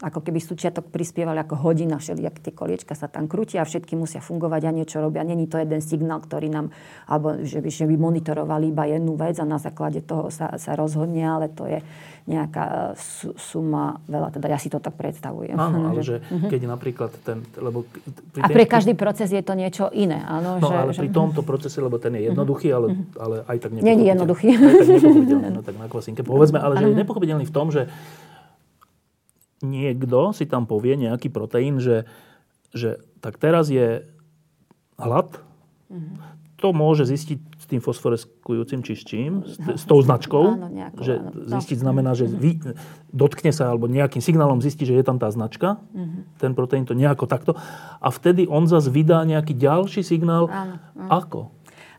ako 0.04 0.20
keby 0.20 0.44
súčiatok 0.44 0.92
prispievali 0.92 1.40
ako 1.40 1.56
hodina, 1.64 1.96
všelijak 1.96 2.44
tie 2.44 2.52
koliečka 2.52 2.92
sa 2.92 3.08
tam 3.08 3.32
krútia 3.32 3.64
a 3.64 3.66
všetky 3.66 3.96
musia 3.96 4.20
fungovať 4.20 4.68
a 4.68 4.76
niečo 4.76 5.00
robia. 5.00 5.24
Není 5.24 5.48
to 5.48 5.56
jeden 5.56 5.80
signál, 5.80 6.20
ktorý 6.20 6.52
nám, 6.52 6.76
alebo 7.08 7.40
že 7.40 7.64
by, 7.64 7.70
že 7.72 7.88
by 7.88 7.96
monitorovali 7.96 8.76
iba 8.76 8.84
jednu 8.84 9.16
vec 9.16 9.40
a 9.40 9.48
na 9.48 9.64
základe 9.64 10.04
toho 10.04 10.28
sa, 10.28 10.60
sa 10.60 10.76
rozhodne, 10.76 11.24
ale 11.24 11.48
to 11.48 11.64
je 11.64 11.80
nejaká 12.24 12.96
e, 12.96 13.36
suma 13.36 14.00
veľa, 14.08 14.32
teda 14.32 14.48
ja 14.48 14.60
si 14.60 14.72
to 14.72 14.80
tak 14.80 14.96
predstavujem. 14.96 15.60
Áno, 15.60 15.84
ale 15.92 16.04
že 16.04 16.24
uh-huh. 16.24 16.48
keď 16.48 16.62
napríklad 16.68 17.12
ten... 17.24 17.44
Lebo 17.60 17.84
pri 18.32 18.42
a 18.44 18.48
pre 18.48 18.64
každý 18.64 18.96
proces 18.96 19.32
je 19.32 19.44
to 19.44 19.56
niečo 19.56 19.92
iné, 19.92 20.24
áno? 20.24 20.60
No, 20.60 20.68
že, 20.72 20.76
ale 20.76 20.92
že... 20.96 21.04
pri 21.04 21.10
tomto 21.12 21.44
procese, 21.44 21.84
lebo 21.84 22.00
ten 22.00 22.16
je 22.16 22.32
jednoduchý, 22.32 22.72
ale, 22.72 22.88
uh-huh. 22.96 23.24
ale 23.24 23.36
aj 23.44 23.58
tak 23.60 23.72
nepochopiteľný. 23.76 23.92
Není 23.92 24.04
jednoduchý. 24.08 24.48
Aj 24.56 24.76
tak 24.80 24.88
nepochopiteľný, 24.88 25.50
no 25.52 25.62
tak 25.64 25.76
na 25.76 25.88
kvasinke. 25.92 26.22
Povedzme, 26.24 26.60
ale 26.64 26.74
že 26.80 26.88
je 26.92 26.96
nepochopiteľný 27.04 27.46
v 27.48 27.54
tom, 27.54 27.68
že 27.72 27.92
niekto 29.64 30.36
si 30.36 30.46
tam 30.46 30.68
povie 30.68 31.00
nejaký 31.00 31.32
proteín, 31.32 31.80
že, 31.80 32.06
že 32.76 33.00
tak 33.24 33.40
teraz 33.40 33.72
je 33.72 34.04
hlad, 35.00 35.40
mm-hmm. 35.88 36.16
to 36.60 36.68
môže 36.76 37.08
zistiť 37.08 37.40
s 37.58 37.66
tým 37.66 37.80
fosforeskujúcim 37.80 38.84
čiščím, 38.84 39.48
s, 39.48 39.56
s 39.58 39.84
tou 39.88 40.04
značkou, 40.04 40.60
áno, 40.60 40.68
nejako, 40.68 41.00
že 41.00 41.14
áno. 41.18 41.48
zistiť 41.48 41.78
znamená, 41.80 42.12
že 42.12 42.28
vy, 42.28 42.60
dotkne 43.10 43.56
sa 43.56 43.72
alebo 43.72 43.88
nejakým 43.88 44.20
signálom 44.20 44.60
zistí, 44.60 44.84
že 44.84 45.00
je 45.00 45.04
tam 45.08 45.16
tá 45.16 45.32
značka, 45.32 45.80
mm-hmm. 45.96 46.44
ten 46.44 46.52
proteín 46.52 46.84
to 46.84 46.94
nejako 46.94 47.26
takto 47.26 47.56
a 48.04 48.08
vtedy 48.12 48.46
on 48.52 48.68
zase 48.68 48.92
vydá 48.92 49.24
nejaký 49.24 49.56
ďalší 49.56 50.04
signál. 50.04 50.52
Áno, 50.52 50.76
áno. 51.00 51.10
Ako? 51.10 51.42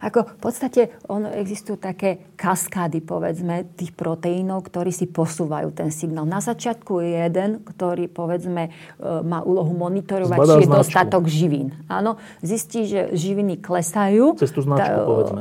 Ako 0.04 0.36
v 0.36 0.38
podstate 0.38 0.80
ono 1.08 1.32
existujú 1.32 1.80
také 1.80 2.36
kaskády, 2.36 3.00
povedzme, 3.00 3.72
tých 3.72 3.96
proteínov, 3.96 4.68
ktorí 4.68 4.92
si 4.92 5.08
posúvajú 5.08 5.72
ten 5.72 5.88
signál. 5.88 6.28
Na 6.28 6.44
začiatku 6.44 7.00
je 7.00 7.24
jeden, 7.24 7.64
ktorý, 7.64 8.12
povedzme, 8.12 8.68
e, 8.68 8.70
má 9.24 9.40
úlohu 9.40 9.72
monitorovať, 9.72 10.38
či 10.44 10.60
je 10.60 10.68
dostatok 10.68 11.24
živín. 11.24 11.72
Áno, 11.88 12.20
zistí, 12.44 12.84
že 12.84 13.16
živiny 13.16 13.64
klesajú. 13.64 14.36
Cez 14.36 14.52
tú 14.52 14.60
značku, 14.60 15.00
tá, 15.00 15.08
povedzme. 15.08 15.40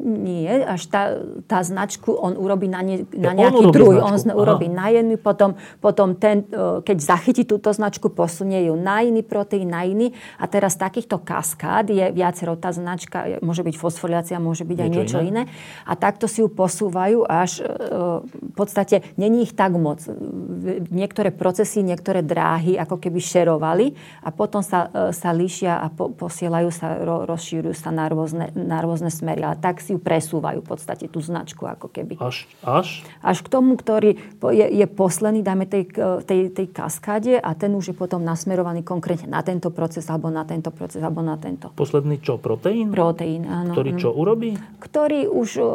Nie, 0.00 0.64
až 0.64 0.82
tá, 0.88 1.02
tá 1.44 1.60
značku 1.60 2.16
on 2.16 2.40
urobí 2.40 2.72
na, 2.72 2.80
ne, 2.80 3.04
na 3.12 3.36
ja, 3.36 3.44
nejaký 3.46 3.64
druhý. 3.68 4.00
On 4.00 4.16
urobí 4.16 4.72
na 4.72 4.88
jednu, 4.88 5.20
potom, 5.20 5.60
potom 5.84 6.16
ten, 6.16 6.48
e, 6.48 6.80
keď 6.80 6.96
zachytí 7.04 7.44
túto 7.44 7.68
značku, 7.68 8.08
posunie 8.08 8.64
ju 8.64 8.80
na 8.80 9.04
iný 9.04 9.20
proteín, 9.20 9.68
na 9.76 9.84
iný. 9.84 10.16
A 10.40 10.48
teraz 10.48 10.80
takýchto 10.80 11.20
kaskád 11.20 11.92
je 11.92 12.08
viacero. 12.16 12.56
Tá 12.56 12.72
značka 12.72 13.42
môže 13.44 13.60
byť 13.60 13.74
fosforilácia 13.90 14.38
môže 14.38 14.62
byť 14.62 14.78
niečo 14.78 14.86
aj 14.86 14.90
niečo 14.94 15.18
iné. 15.20 15.42
iné. 15.44 15.52
A 15.84 15.98
takto 15.98 16.30
si 16.30 16.40
ju 16.40 16.48
posúvajú 16.48 17.26
až 17.26 17.60
e, 17.60 17.66
v 18.30 18.54
podstate 18.54 19.02
není 19.18 19.42
ich 19.42 19.52
tak 19.58 19.74
moc. 19.74 19.98
Niektoré 20.88 21.34
procesy, 21.34 21.82
niektoré 21.82 22.22
dráhy 22.22 22.78
ako 22.78 23.02
keby 23.02 23.18
šerovali 23.18 23.92
a 24.22 24.30
potom 24.30 24.62
sa, 24.62 24.88
e, 24.94 25.10
sa 25.10 25.34
líšia 25.34 25.82
a 25.82 25.90
po, 25.90 26.14
posielajú 26.14 26.70
sa, 26.70 27.02
ro, 27.02 27.26
rozšírujú 27.26 27.74
sa 27.74 27.90
na 27.90 28.06
rôzne, 28.06 28.54
na 28.54 28.78
rôzne 28.78 29.10
smery. 29.10 29.42
Ale 29.42 29.58
tak 29.58 29.82
si 29.82 29.92
ju 29.92 29.98
presúvajú 29.98 30.62
v 30.62 30.68
podstate 30.70 31.10
tú 31.10 31.18
značku 31.18 31.66
ako 31.66 31.90
keby. 31.90 32.16
Až? 32.22 32.46
Až, 32.62 33.02
až 33.20 33.38
k 33.42 33.48
tomu, 33.50 33.74
ktorý 33.74 34.14
je, 34.54 34.66
je 34.70 34.86
posledný, 34.86 35.42
dajme 35.42 35.66
tej, 35.66 35.90
tej, 36.24 36.40
tej 36.54 36.66
kaskáde 36.70 37.42
a 37.42 37.50
ten 37.58 37.74
už 37.74 37.92
je 37.92 37.96
potom 37.96 38.22
nasmerovaný 38.22 38.86
konkrétne 38.86 39.26
na 39.26 39.42
tento 39.42 39.74
proces 39.74 40.06
alebo 40.06 40.30
na 40.30 40.46
tento 40.46 40.70
proces 40.70 41.02
alebo 41.02 41.24
na 41.24 41.34
tento. 41.40 41.72
Posledný 41.74 42.20
čo? 42.20 42.38
Proteín? 42.38 42.92
Proteín, 42.92 43.48
áno. 43.48 43.72
Ktorý 43.80 43.92
čo 43.96 44.10
urobí? 44.12 44.50
Ktorý 44.76 45.20
už 45.24 45.48
uh, 45.56 45.66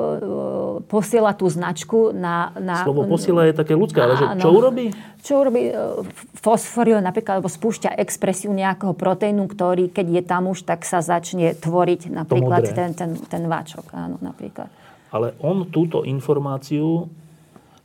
posiela 0.86 1.34
tú 1.34 1.50
značku 1.50 2.14
na... 2.14 2.54
na 2.62 2.86
Slovo 2.86 3.10
posiela 3.10 3.50
je 3.50 3.58
také 3.58 3.74
ľudské, 3.74 3.98
ale 4.06 4.14
že 4.16 4.26
čo 4.38 4.54
urobí? 4.54 4.94
Čo 5.26 5.34
urobí? 5.42 5.74
Uh, 5.74 6.06
fosforil 6.38 7.02
napríklad, 7.02 7.42
alebo 7.42 7.50
spúšťa 7.50 7.98
expresiu 7.98 8.54
nejakého 8.54 8.94
proteínu, 8.94 9.50
ktorý, 9.50 9.90
keď 9.90 10.08
je 10.08 10.24
tam 10.24 10.48
už, 10.54 10.64
tak 10.70 10.86
sa 10.86 11.02
začne 11.02 11.58
tvoriť 11.58 12.14
napríklad 12.14 12.70
ten, 12.72 12.94
ten, 12.94 13.18
ten 13.18 13.44
váčok. 13.50 13.90
Áno, 13.98 14.22
napríklad. 14.22 14.70
Ale 15.10 15.34
on 15.42 15.68
túto 15.74 16.06
informáciu 16.06 17.10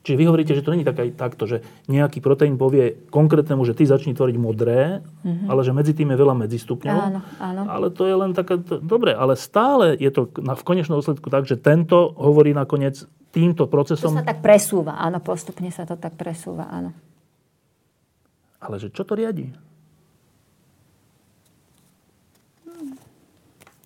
Čiže 0.00 0.16
vy 0.16 0.24
hovoríte, 0.32 0.56
že 0.56 0.64
to 0.64 0.72
není 0.72 0.80
tak 0.80 0.96
takto, 1.12 1.44
že 1.44 1.60
nejaký 1.84 2.24
proteín 2.24 2.56
povie 2.56 2.96
konkrétnemu, 3.12 3.68
že 3.68 3.76
ty 3.76 3.84
začni 3.84 4.16
tvoriť 4.16 4.36
modré, 4.40 5.04
mm-hmm. 5.04 5.44
ale 5.52 5.60
že 5.60 5.76
medzi 5.76 5.92
tým 5.92 6.08
je 6.08 6.16
veľa 6.16 6.34
medzistupňov. 6.40 6.96
Áno, 6.96 7.20
áno. 7.36 7.62
Ale 7.68 7.92
to 7.92 8.08
je 8.08 8.16
len 8.16 8.32
taká... 8.32 8.56
Dobre, 8.80 9.12
ale 9.12 9.36
stále 9.36 9.92
je 10.00 10.08
to 10.08 10.32
na, 10.40 10.56
v 10.56 10.64
konečnom 10.64 10.96
dôsledku 10.96 11.28
tak, 11.28 11.44
že 11.44 11.60
tento 11.60 12.16
hovorí 12.16 12.56
nakoniec 12.56 13.04
týmto 13.28 13.68
procesom... 13.68 14.16
To 14.16 14.24
sa 14.24 14.24
tak 14.24 14.40
presúva, 14.40 14.96
áno, 14.96 15.20
postupne 15.20 15.68
sa 15.68 15.84
to 15.84 16.00
tak 16.00 16.16
presúva, 16.16 16.64
áno. 16.72 16.96
Ale 18.56 18.80
že 18.80 18.88
čo 18.88 19.04
to 19.04 19.12
riadi? 19.12 19.52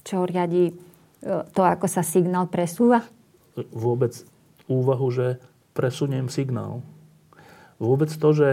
Čo 0.06 0.30
riadi 0.30 0.70
e, 0.70 0.72
to, 1.50 1.60
ako 1.66 1.90
sa 1.90 2.06
signál 2.06 2.46
presúva? 2.46 3.02
Vôbec 3.74 4.14
úvahu, 4.70 5.10
že 5.10 5.42
presuniem 5.74 6.30
signál. 6.30 6.80
Vôbec 7.82 8.08
to, 8.08 8.28
že 8.30 8.48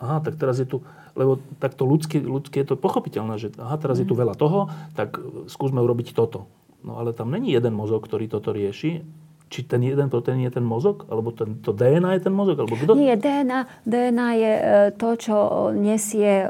aha, 0.00 0.24
tak 0.24 0.40
teraz 0.40 0.58
je 0.58 0.66
tu, 0.66 0.82
lebo 1.12 1.38
takto 1.60 1.84
ľudsky, 1.84 2.24
ľudsky 2.24 2.64
je 2.64 2.72
to 2.72 2.80
pochopiteľné, 2.80 3.36
že 3.36 3.52
aha, 3.60 3.76
teraz 3.76 4.00
je 4.00 4.08
tu 4.08 4.16
mhm. 4.16 4.20
veľa 4.26 4.34
toho, 4.34 4.72
tak 4.96 5.20
skúsme 5.46 5.78
urobiť 5.78 6.16
toto. 6.16 6.48
No 6.82 6.96
ale 6.98 7.10
tam 7.12 7.28
není 7.34 7.52
jeden 7.52 7.74
mozog, 7.74 8.06
ktorý 8.06 8.30
toto 8.30 8.54
rieši 8.54 9.02
či 9.48 9.64
ten 9.64 9.80
jeden 9.80 10.12
proteín 10.12 10.44
je 10.44 10.52
ten 10.52 10.64
mozog? 10.64 11.08
Alebo 11.08 11.32
ten, 11.32 11.56
to 11.64 11.72
DNA 11.72 12.20
je 12.20 12.22
ten 12.28 12.34
mozog? 12.36 12.60
Alebo 12.60 12.76
kto? 12.76 12.92
Nie, 12.92 13.16
DNA, 13.16 13.64
DNA 13.88 14.28
je 14.36 14.52
e, 14.52 14.62
to, 14.92 15.08
čo 15.16 15.36
nesie 15.72 16.44
e, 16.44 16.46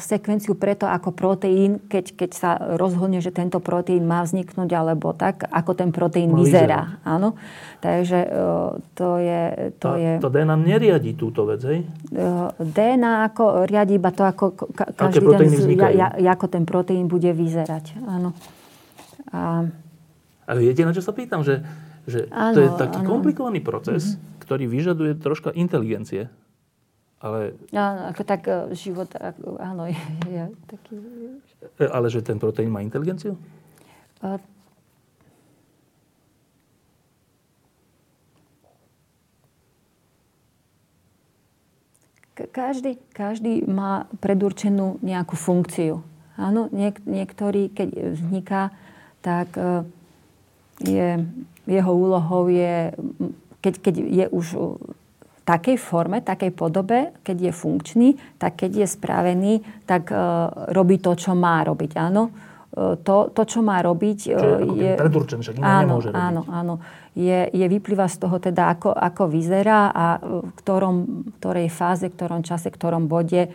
sekvenciu 0.00 0.56
preto 0.56 0.88
ako 0.88 1.12
proteín, 1.12 1.76
keď, 1.92 2.16
keď 2.16 2.30
sa 2.32 2.50
rozhodne, 2.80 3.20
že 3.20 3.36
tento 3.36 3.60
proteín 3.60 4.08
má 4.08 4.24
vzniknúť, 4.24 4.70
alebo 4.72 5.12
tak, 5.12 5.44
ako 5.44 5.76
ten 5.76 5.92
proteín 5.92 6.32
no, 6.32 6.40
vyzerá. 6.40 7.04
Áno. 7.04 7.36
Takže 7.84 8.18
e, 8.24 8.28
to 8.96 9.08
je... 9.20 9.42
To, 9.84 9.88
A 9.92 9.96
je... 10.00 10.12
to 10.16 10.32
DNA 10.32 10.56
neriadi 10.56 11.12
túto 11.20 11.44
vec, 11.44 11.60
hej? 11.68 11.84
DNA 12.56 13.28
ako 13.28 13.68
riadi 13.68 14.00
iba 14.00 14.08
to, 14.08 14.24
ako 14.24 14.56
ka, 14.72 14.88
každý 14.96 15.20
ten, 15.36 15.52
ja, 15.76 16.16
ja, 16.16 16.30
ako 16.32 16.48
ten 16.48 16.64
proteín 16.64 17.12
bude 17.12 17.28
vyzerať. 17.28 18.00
Áno. 18.08 18.32
A... 19.36 19.68
A 20.48 20.50
viete, 20.56 20.80
na 20.80 20.96
čo 20.96 21.04
sa 21.04 21.12
pýtam? 21.12 21.44
Že 21.44 21.60
že 22.08 22.24
áno, 22.32 22.56
to 22.56 22.60
je 22.64 22.70
taký 22.80 23.00
áno. 23.04 23.08
komplikovaný 23.12 23.60
proces, 23.60 24.16
mm-hmm. 24.16 24.40
ktorý 24.48 24.64
vyžaduje 24.64 25.12
troška 25.20 25.52
inteligencie. 25.52 26.32
Ale... 27.20 27.58
Áno, 27.74 28.08
ako 28.08 28.22
tak 28.24 28.48
e, 28.48 28.72
život, 28.72 29.12
ako, 29.12 29.60
áno, 29.60 29.84
je, 29.92 30.00
je 30.24 30.42
taký... 30.64 30.94
E, 31.76 31.84
ale 31.84 32.08
že 32.08 32.24
ten 32.24 32.40
proteín 32.40 32.72
má 32.72 32.80
inteligenciu? 32.80 33.36
A... 34.24 34.40
Každý, 42.38 43.02
každý 43.10 43.66
má 43.66 44.06
predurčenú 44.22 45.02
nejakú 45.02 45.34
funkciu. 45.34 46.06
Áno, 46.38 46.70
niek- 46.70 47.02
niektorý, 47.02 47.66
keď 47.66 48.14
vzniká, 48.14 48.70
tak 49.26 49.58
e, 49.58 49.82
je 50.86 51.18
jeho 51.68 51.92
úlohou 51.92 52.48
je, 52.48 52.96
keď, 53.60 53.74
keď 53.78 53.94
je 54.00 54.24
už 54.32 54.46
v 54.56 55.40
takej 55.44 55.76
forme, 55.76 56.24
takej 56.24 56.52
podobe, 56.52 57.12
keď 57.24 57.48
je 57.48 57.52
funkčný, 57.52 58.08
tak 58.40 58.60
keď 58.64 58.84
je 58.84 58.86
spravený, 58.88 59.52
tak 59.84 60.12
uh, 60.12 60.72
robí 60.72 61.00
to, 61.00 61.16
čo 61.16 61.32
má 61.36 61.64
robiť. 61.64 61.92
Áno? 61.96 62.48
to, 62.78 63.16
to 63.34 63.42
čo 63.48 63.60
má 63.64 63.80
robiť... 63.82 64.18
Čiže 64.28 64.48
je... 64.76 64.90
Predurčené, 64.94 65.40
však 65.42 65.56
iné 65.58 65.64
áno, 65.64 65.82
nemôže 65.98 66.08
robiť. 66.12 66.20
Áno, 66.20 66.42
áno. 66.46 66.74
Je, 67.18 67.50
je 67.50 67.66
vyplýva 67.66 68.06
z 68.06 68.16
toho 68.22 68.36
teda, 68.38 68.70
ako, 68.78 68.94
ako 68.94 69.26
vyzerá 69.26 69.90
a 69.90 70.22
v 70.22 70.52
ktorom, 70.54 70.96
ktorej 71.40 71.72
fáze, 71.72 72.06
v 72.06 72.14
ktorom 72.14 72.46
čase, 72.46 72.70
v 72.70 72.76
ktorom 72.78 73.10
bode 73.10 73.50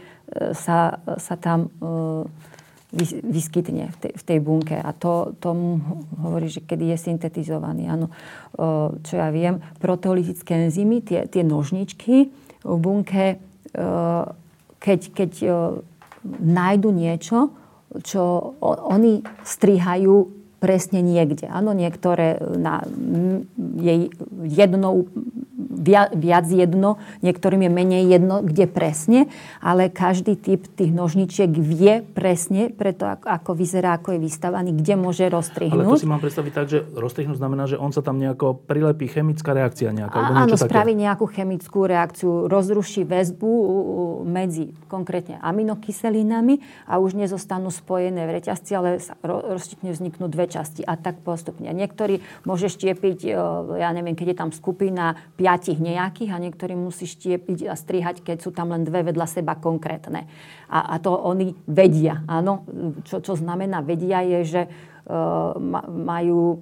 sa, 0.51 0.99
sa 0.99 1.36
tam 1.39 1.72
vyskytne 3.25 3.89
v 3.89 3.97
tej, 3.97 4.13
v 4.13 4.23
tej 4.23 4.39
bunke. 4.39 4.77
A 4.77 4.93
to 4.93 5.33
tomu 5.41 5.81
hovorí, 6.21 6.47
že 6.53 6.61
kedy 6.61 6.93
je 6.93 6.97
syntetizovaný. 7.09 7.89
Áno, 7.89 8.13
čo 9.01 9.13
ja 9.17 9.33
viem, 9.33 9.57
proteolytické 9.81 10.69
enzymy, 10.69 11.01
tie, 11.01 11.25
tie 11.25 11.41
nožničky 11.41 12.29
v 12.61 12.77
bunke, 12.77 13.41
keď, 14.77 14.99
keď 15.09 15.31
nájdu 16.39 16.89
niečo, 16.93 17.49
čo 18.05 18.53
oni 18.61 19.25
strihajú 19.41 20.42
presne 20.64 21.03
niekde. 21.03 21.51
Áno, 21.51 21.76
niektoré 21.76 22.39
na, 22.55 22.88
je 23.76 24.07
jednou 24.47 25.11
viac 26.16 26.47
jedno, 26.47 27.01
niektorým 27.20 27.68
je 27.68 27.72
menej 27.72 28.03
jedno, 28.07 28.39
kde 28.39 28.66
presne, 28.70 29.20
ale 29.59 29.91
každý 29.91 30.39
typ 30.39 30.64
tých 30.64 30.95
nožničiek 30.95 31.51
vie 31.51 32.05
presne, 32.16 32.72
preto 32.72 33.03
ako, 33.03 33.28
ako 33.28 33.51
vyzerá, 33.57 33.99
ako 33.99 34.16
je 34.16 34.20
vystavaný, 34.24 34.72
kde 34.72 34.93
môže 34.95 35.26
rozstrihnúť. 35.28 35.84
Ale 35.84 35.97
to 35.97 35.99
si 35.99 36.09
mám 36.09 36.24
predstaviť 36.24 36.51
tak, 36.53 36.68
že 36.72 36.80
rozstrihnúť 36.95 37.38
znamená, 37.38 37.68
že 37.68 37.76
on 37.76 37.91
sa 37.91 37.99
tam 37.99 38.22
nejako 38.22 38.64
prilepí 38.64 39.11
chemická 39.11 39.51
reakcia 39.51 39.91
nejaká. 39.91 40.18
A, 40.18 40.47
áno, 40.47 40.55
také. 40.55 40.72
spraví 40.72 40.93
nejakú 40.95 41.26
chemickú 41.28 41.84
reakciu, 41.84 42.47
rozruší 42.47 43.03
väzbu 43.03 43.51
medzi 44.24 44.72
konkrétne 44.88 45.41
aminokyselinami 45.43 46.88
a 46.88 47.01
už 47.01 47.18
nezostanú 47.18 47.74
spojené 47.74 48.24
v 48.24 48.39
reťazci, 48.39 48.72
ale 48.78 49.01
rozčitne 49.26 49.91
vzniknú 49.91 50.32
dve 50.32 50.47
časti 50.53 50.87
a 50.87 50.95
tak 50.95 51.19
postupne. 51.25 51.67
Niektorí 51.67 52.23
môže 52.47 52.71
štiepiť, 52.71 53.33
ja 53.75 53.89
neviem, 53.91 54.15
keď 54.15 54.27
je 54.31 54.37
tam 54.37 54.51
skupina 54.55 55.17
piati 55.33 55.73
tých 55.73 55.81
nejakých 55.81 56.29
a 56.29 56.37
niektorí 56.37 56.77
musí 56.77 57.09
štiepiť 57.09 57.65
a 57.65 57.73
strihať, 57.73 58.21
keď 58.21 58.45
sú 58.45 58.53
tam 58.53 58.69
len 58.69 58.85
dve 58.85 59.01
vedľa 59.09 59.25
seba 59.25 59.57
konkrétne. 59.57 60.29
A, 60.69 60.93
a 60.93 60.95
to 61.01 61.09
oni 61.17 61.57
vedia. 61.65 62.21
Áno? 62.29 62.61
Čo, 63.09 63.25
čo 63.25 63.33
znamená 63.33 63.81
vedia 63.81 64.21
je, 64.21 64.39
že 64.45 64.61
uh, 64.69 65.57
majú 65.89 66.61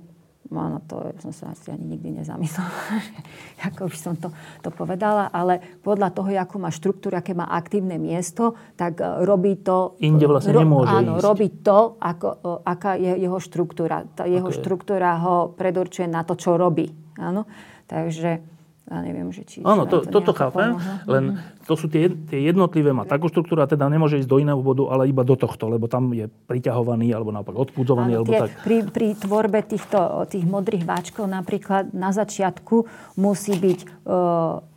No, 0.52 0.68
no 0.68 0.84
to 0.84 1.16
som 1.24 1.32
sa 1.32 1.56
asi 1.56 1.72
ani 1.72 1.95
nikdy 1.95 2.12
nezamyslela, 2.20 2.76
ako 3.72 3.88
by 3.88 3.97
som 3.97 4.20
to, 4.20 4.36
to 4.60 4.68
povedala, 4.68 5.32
ale 5.32 5.80
podľa 5.80 6.12
toho, 6.12 6.28
ako 6.28 6.56
má 6.60 6.68
štruktúru, 6.68 7.16
aké 7.16 7.32
má 7.32 7.47
aktívne 7.47 7.95
miesto, 7.95 8.60
tak 8.76 8.99
e, 8.99 9.24
robí 9.24 9.64
to... 9.64 9.95
Inde 10.04 10.28
vlastne 10.28 10.52
ro, 10.52 10.68
nemôže 10.68 10.91
Áno, 10.91 11.16
ísť. 11.16 11.24
robí 11.24 11.47
to, 11.64 11.95
ako, 12.04 12.30
e, 12.43 12.49
aká 12.68 12.99
je 12.99 13.12
jeho 13.16 13.39
štruktúra. 13.39 14.04
Tá 14.12 14.28
jeho 14.28 14.52
okay. 14.52 14.60
štruktúra 14.60 15.24
ho 15.24 15.56
predurčuje 15.56 16.12
na 16.12 16.28
to, 16.28 16.36
čo 16.36 16.60
robí. 16.60 16.91
Áno? 17.16 17.47
Takže 17.88 18.51
ja 18.91 18.99
neviem, 18.99 19.31
že 19.31 19.47
či... 19.47 19.63
Áno, 19.63 19.87
to, 19.87 20.03
to 20.03 20.19
toto 20.19 20.35
chápem, 20.35 20.75
pomohlo. 20.75 21.07
len 21.07 21.23
mhm. 21.31 21.63
to 21.63 21.73
sú 21.79 21.87
tie, 21.87 22.11
tie 22.11 22.43
jednotlivé, 22.43 22.91
má 22.91 23.07
takú 23.07 23.31
štruktúru 23.31 23.63
a 23.63 23.67
teda 23.71 23.87
nemôže 23.87 24.19
ísť 24.19 24.27
do 24.27 24.43
iného 24.43 24.59
bodu, 24.59 24.91
ale 24.91 25.07
iba 25.07 25.23
do 25.23 25.39
tohto, 25.39 25.71
lebo 25.71 25.87
tam 25.87 26.11
je 26.11 26.27
priťahovaný 26.27 27.15
alebo 27.15 27.31
naopak 27.31 27.55
odpudzovaný. 27.55 28.19
Áno, 28.19 28.27
alebo 28.27 28.31
tie, 28.35 28.41
tak. 28.43 28.51
Pri, 28.67 28.77
pri 28.91 29.07
tvorbe 29.15 29.63
týchto, 29.63 30.27
tých 30.27 30.43
modrých 30.43 30.83
váčkov 30.83 31.23
napríklad 31.23 31.95
na 31.95 32.11
začiatku 32.11 32.83
musí 33.15 33.55
byť 33.55 33.79
e, 33.79 33.87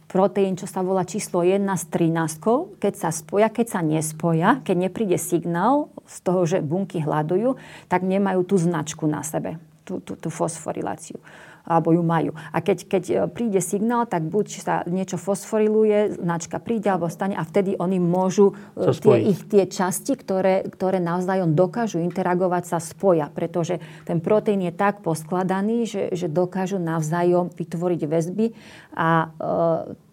proteín, 0.07 0.55
čo 0.55 0.71
sa 0.71 0.87
volá 0.87 1.03
číslo 1.03 1.43
1 1.43 1.59
s 1.67 1.91
13, 1.91 2.79
keď 2.79 2.95
sa 2.95 3.11
spoja, 3.11 3.51
keď 3.51 3.67
sa 3.67 3.81
nespoja, 3.83 4.63
keď 4.63 4.77
nepríde 4.87 5.19
signál 5.19 5.91
z 6.07 6.17
toho, 6.23 6.47
že 6.47 6.63
bunky 6.63 7.03
hľadujú, 7.03 7.59
tak 7.91 8.07
nemajú 8.07 8.47
tú 8.47 8.55
značku 8.55 9.11
na 9.11 9.27
sebe, 9.27 9.59
tú, 9.83 9.99
tú, 9.99 10.15
tú 10.15 10.31
fosforiláciu 10.31 11.19
alebo 11.65 11.97
ju 11.97 12.05
majú. 12.05 12.37
A 12.53 12.61
keď, 12.61 12.79
keď 12.85 13.05
e, 13.09 13.15
príde 13.33 13.61
signál, 13.65 14.05
tak 14.05 14.29
buď 14.29 14.47
sa 14.61 14.75
niečo 14.85 15.17
fosforiluje, 15.17 16.21
značka 16.21 16.61
príde 16.61 16.93
alebo 16.93 17.09
stane 17.09 17.35
a 17.35 17.43
vtedy 17.43 17.75
oni 17.81 17.97
môžu 17.99 18.53
e, 18.77 18.93
tie, 18.93 19.17
ich 19.33 19.41
tie 19.49 19.65
časti, 19.65 20.15
ktoré, 20.15 20.69
ktoré 20.69 21.01
navzájom 21.01 21.57
dokážu 21.57 22.05
interagovať, 22.05 22.63
sa 22.69 22.79
spoja, 22.81 23.33
pretože 23.33 23.81
ten 24.05 24.21
proteín 24.21 24.61
je 24.65 24.73
tak 24.73 25.01
poskladaný, 25.01 25.89
že, 25.89 26.03
že 26.13 26.29
dokážu 26.29 26.77
navzájom 26.77 27.49
vytvoriť 27.53 28.01
väzby 28.05 28.47
a 28.93 29.09
e, 29.25 29.27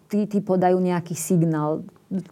tí, 0.08 0.20
tí 0.28 0.38
podajú 0.40 0.80
nejaký 0.80 1.12
signál 1.12 1.84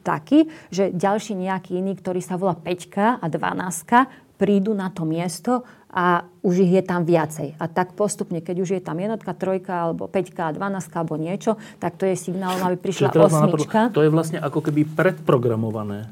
taký, 0.05 0.53
že 0.69 0.93
ďalší 0.93 1.33
nejaký 1.37 1.81
iný, 1.81 1.97
ktorý 1.97 2.21
sa 2.21 2.37
volá 2.37 2.53
5 2.53 3.21
a 3.21 3.27
12, 3.27 4.30
prídu 4.41 4.73
na 4.73 4.89
to 4.89 5.05
miesto 5.05 5.69
a 5.93 6.25
už 6.41 6.65
ich 6.65 6.73
je 6.73 6.83
tam 6.87 7.05
viacej. 7.05 7.61
A 7.61 7.69
tak 7.69 7.93
postupne, 7.93 8.41
keď 8.41 8.57
už 8.65 8.71
je 8.79 8.83
tam 8.83 8.97
jednotka, 8.97 9.37
trojka, 9.37 9.85
alebo 9.93 10.09
peťka, 10.09 10.57
dvanáctka, 10.57 10.97
alebo 11.05 11.21
niečo, 11.21 11.61
tak 11.77 12.01
to 12.01 12.09
je 12.09 12.17
signál, 12.17 12.57
aby 12.65 12.81
prišla 12.81 13.13
osmička. 13.13 13.93
To 13.93 14.01
je 14.01 14.09
vlastne 14.09 14.41
ako 14.41 14.65
keby 14.65 14.89
predprogramované. 14.97 16.09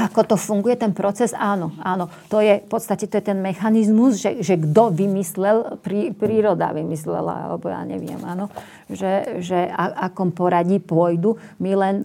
Ako 0.00 0.24
to 0.24 0.36
funguje 0.40 0.80
ten 0.80 0.96
proces? 0.96 1.36
Áno, 1.36 1.76
áno. 1.84 2.08
To 2.32 2.40
je, 2.40 2.64
v 2.64 2.68
podstate 2.72 3.04
to 3.04 3.20
je 3.20 3.24
ten 3.30 3.36
mechanizmus, 3.36 4.16
že, 4.16 4.40
že 4.40 4.56
kto 4.56 4.96
vymyslel, 4.96 5.76
prí, 5.84 6.16
príroda 6.16 6.72
vymyslela, 6.72 7.52
alebo 7.52 7.68
ja 7.68 7.84
neviem, 7.84 8.16
áno. 8.24 8.48
Že, 8.88 9.44
že 9.44 9.68
a, 9.68 10.08
akom 10.08 10.32
poradí 10.32 10.80
pôjdu. 10.80 11.36
My 11.60 11.76
len 11.76 12.00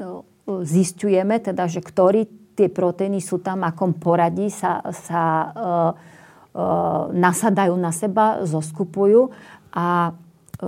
zistujeme, 0.45 1.39
teda, 1.39 1.71
že 1.71 1.79
ktorí 1.79 2.44
tie 2.55 2.71
proteíny 2.71 3.19
sú 3.19 3.43
tam, 3.43 3.67
akom 3.67 3.99
poradí 3.99 4.47
sa, 4.47 4.79
sa 4.89 5.23
uh, 5.51 6.15
E, 6.55 6.65
nasadajú 7.11 7.75
na 7.75 7.91
seba, 7.91 8.39
zoskupujú 8.47 9.27
a 9.75 10.07
e, 10.07 10.67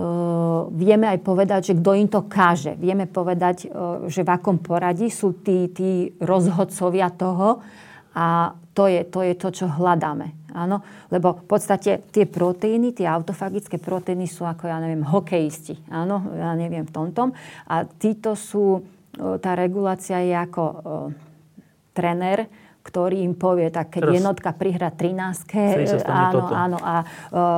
vieme 0.76 1.08
aj 1.08 1.20
povedať, 1.24 1.62
že 1.72 1.80
kto 1.80 1.92
im 1.96 2.08
to 2.12 2.28
káže. 2.28 2.76
Vieme 2.76 3.08
povedať, 3.08 3.72
e, 3.72 4.12
že 4.12 4.28
v 4.28 4.30
akom 4.36 4.60
poradí 4.60 5.08
sú 5.08 5.40
tí, 5.40 5.72
tí 5.72 6.12
rozhodcovia 6.20 7.08
toho 7.16 7.64
a 8.12 8.52
to 8.76 8.92
je, 8.92 9.08
to 9.08 9.24
je 9.24 9.34
to, 9.40 9.48
čo 9.48 9.66
hľadáme. 9.72 10.52
Áno? 10.52 10.84
Lebo 11.08 11.40
v 11.40 11.56
podstate 11.56 12.04
tie 12.12 12.28
proteíny, 12.28 12.92
tie 12.92 13.08
autofagické 13.08 13.80
proteíny 13.80 14.28
sú 14.28 14.44
ako, 14.44 14.68
ja 14.68 14.84
neviem, 14.84 15.08
hokejisti. 15.08 15.88
Áno? 15.88 16.36
Ja 16.36 16.52
neviem 16.52 16.84
v 16.84 16.92
tomto. 16.92 17.32
A 17.72 17.88
títo 17.88 18.36
sú, 18.36 18.84
tá 19.16 19.56
regulácia 19.56 20.20
je 20.20 20.36
ako 20.36 20.64
trenér, 21.98 22.46
ktorý 22.88 23.20
im 23.20 23.36
povie, 23.36 23.68
tak 23.68 23.92
keď 23.92 24.02
Teraz 24.08 24.16
jednotka 24.16 24.50
prihra 24.56 24.90
13, 24.96 26.08
áno, 26.08 26.40
toto. 26.40 26.54
áno, 26.56 26.78
a 26.80 26.96
uh, 27.04 27.08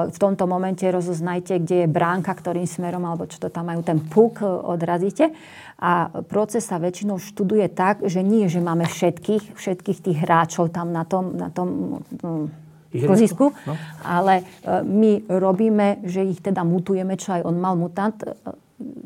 v 0.09 0.17
tomto 0.17 0.49
momente 0.49 0.81
rozoznajte, 0.89 1.61
kde 1.61 1.85
je 1.85 1.87
bránka, 1.87 2.33
ktorým 2.33 2.65
smerom, 2.65 3.05
alebo 3.05 3.29
čo 3.29 3.37
to 3.37 3.53
tam 3.53 3.69
majú, 3.69 3.85
ten 3.85 4.01
puk 4.01 4.41
e, 4.41 4.49
odrazíte. 4.49 5.29
A 5.77 6.09
proces 6.25 6.65
sa 6.65 6.81
väčšinou 6.81 7.21
študuje 7.21 7.69
tak, 7.69 8.01
že 8.09 8.25
nie, 8.25 8.49
že 8.49 8.57
máme 8.57 8.89
všetkých, 8.89 9.53
všetkých 9.53 9.99
tých 10.01 10.17
hráčov 10.25 10.73
tam 10.73 10.89
na 10.89 11.05
tom, 11.05 11.37
na 11.37 11.53
tom 11.53 12.01
no, 12.25 12.49
kozisku, 12.89 13.53
no. 13.53 13.73
ale 14.01 14.41
uh, 14.41 14.81
my 14.81 15.29
robíme, 15.29 16.01
že 16.09 16.25
ich 16.25 16.41
teda 16.41 16.65
mutujeme, 16.65 17.13
čo 17.21 17.37
aj 17.37 17.45
on 17.45 17.55
mal 17.61 17.77
mutant, 17.77 18.17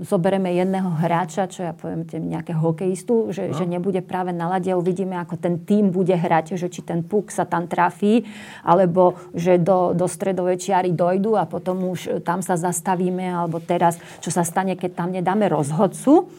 zoberieme 0.05 0.53
jedného 0.53 0.85
hráča, 1.01 1.49
čo 1.49 1.65
ja 1.65 1.73
poviem, 1.73 2.05
nejakého 2.05 2.61
hokejistu, 2.61 3.33
že, 3.33 3.49
no. 3.49 3.57
že 3.57 3.65
nebude 3.65 4.05
práve 4.05 4.29
na 4.29 4.45
lade 4.45 4.69
a 4.69 4.77
uvidíme, 4.77 5.17
ako 5.17 5.35
ten 5.41 5.65
tým 5.65 5.89
bude 5.89 6.13
hrať, 6.13 6.53
že 6.53 6.69
či 6.69 6.85
ten 6.85 7.01
puk 7.01 7.33
sa 7.33 7.49
tam 7.49 7.65
trafí, 7.65 8.21
alebo 8.61 9.17
že 9.33 9.57
do, 9.57 9.97
do 9.97 10.05
stredovej 10.05 10.61
čiary 10.61 10.93
dojdu 10.93 11.33
a 11.41 11.49
potom 11.49 11.89
už 11.89 12.21
tam 12.21 12.45
sa 12.45 12.53
zastavíme, 12.53 13.25
alebo 13.33 13.57
teraz, 13.57 13.97
čo 14.21 14.29
sa 14.29 14.45
stane, 14.45 14.77
keď 14.77 14.91
tam 14.93 15.09
nedáme 15.09 15.49
rozhodcu, 15.49 16.29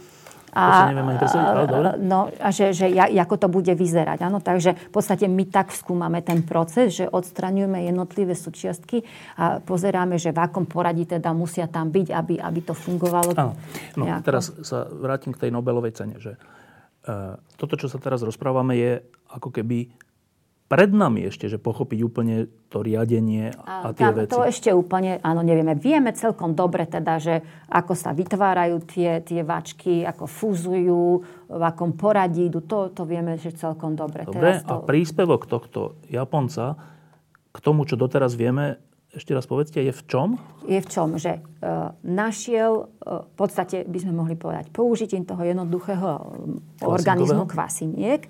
a, 0.55 0.89
neviem 0.89 1.11
ani 1.11 1.19
ale 1.19 1.67
dobre. 1.67 1.91
No, 1.99 2.31
a 2.31 2.49
že, 2.55 2.71
že 2.71 2.87
ako 2.95 3.37
to 3.37 3.49
bude 3.51 3.75
vyzerať. 3.75 4.23
Áno, 4.23 4.39
takže 4.39 4.79
v 4.79 4.93
podstate 4.95 5.27
my 5.27 5.51
tak 5.51 5.75
skúmame 5.75 6.23
ten 6.23 6.47
proces, 6.47 6.95
že 6.95 7.11
odstraňujeme 7.11 7.91
jednotlivé 7.91 8.39
súčiastky 8.39 9.03
a 9.35 9.59
pozeráme, 9.59 10.15
že 10.15 10.31
v 10.31 10.39
akom 10.39 10.65
poradí 10.71 11.11
teda 11.11 11.35
musia 11.35 11.67
tam 11.67 11.91
byť, 11.91 12.09
aby, 12.15 12.35
aby 12.39 12.61
to 12.63 12.73
fungovalo. 12.73 13.35
Áno. 13.35 13.59
No, 13.99 14.05
nejako. 14.07 14.23
teraz 14.23 14.55
sa 14.63 14.87
vrátim 14.87 15.35
k 15.35 15.47
tej 15.47 15.51
Nobelovej 15.51 15.93
cene, 15.99 16.17
že 16.23 16.39
uh, 16.39 17.35
toto, 17.59 17.75
čo 17.75 17.91
sa 17.91 17.99
teraz 17.99 18.23
rozprávame, 18.23 18.79
je 18.79 18.93
ako 19.35 19.51
keby 19.51 19.91
pred 20.65 20.91
nami 20.91 21.29
ešte, 21.29 21.47
že 21.47 21.61
pochopiť 21.61 21.99
úplne 22.01 22.49
to 22.73 22.81
riadenie 22.81 23.53
a, 23.53 23.93
a 23.93 23.95
tie 23.95 24.09
tam, 24.09 24.17
veci. 24.17 24.33
To 24.33 24.49
ešte 24.49 24.71
úplne, 24.73 25.21
áno, 25.21 25.45
nevieme. 25.45 25.77
Vieme 25.77 26.17
celkom 26.17 26.57
dobre 26.57 26.89
teda, 26.89 27.21
že 27.21 27.45
ako 27.69 27.93
sa 27.93 28.17
vytvárajú 28.17 28.81
tie, 28.89 29.21
tie 29.21 29.45
vačky, 29.45 30.03
ako 30.09 30.25
fúzujú, 30.25 31.05
v 31.53 31.63
akom 31.63 31.93
poradí 31.95 32.49
idú, 32.49 32.65
to, 32.65 32.89
to 32.97 33.05
vieme, 33.05 33.37
že 33.37 33.53
celkom 33.53 33.93
dobre. 33.93 34.25
Dobre, 34.25 34.41
Teraz 34.41 34.65
to... 34.65 34.81
a 34.81 34.83
príspevok 34.83 35.45
tohto 35.45 36.01
Japonca 36.09 36.81
k 37.55 37.59
tomu, 37.61 37.85
čo 37.87 37.95
doteraz 37.95 38.35
vieme, 38.35 38.81
ešte 39.15 39.31
raz 39.31 39.47
povedzte, 39.47 39.79
je 39.79 39.95
v 39.95 40.03
čom? 40.11 40.29
Je 40.67 40.81
v 40.83 40.89
čom, 40.91 41.15
že 41.23 41.39
e, 41.39 41.41
našiel, 42.03 42.91
e, 42.99 43.23
v 43.23 43.35
podstate 43.39 43.87
by 43.87 43.99
sme 44.03 44.13
mohli 44.17 44.35
povedať, 44.35 44.75
použitím 44.75 45.23
toho 45.23 45.39
jednoduchého 45.47 46.09
organizmu 46.83 47.47
kvasiniek, 47.47 48.27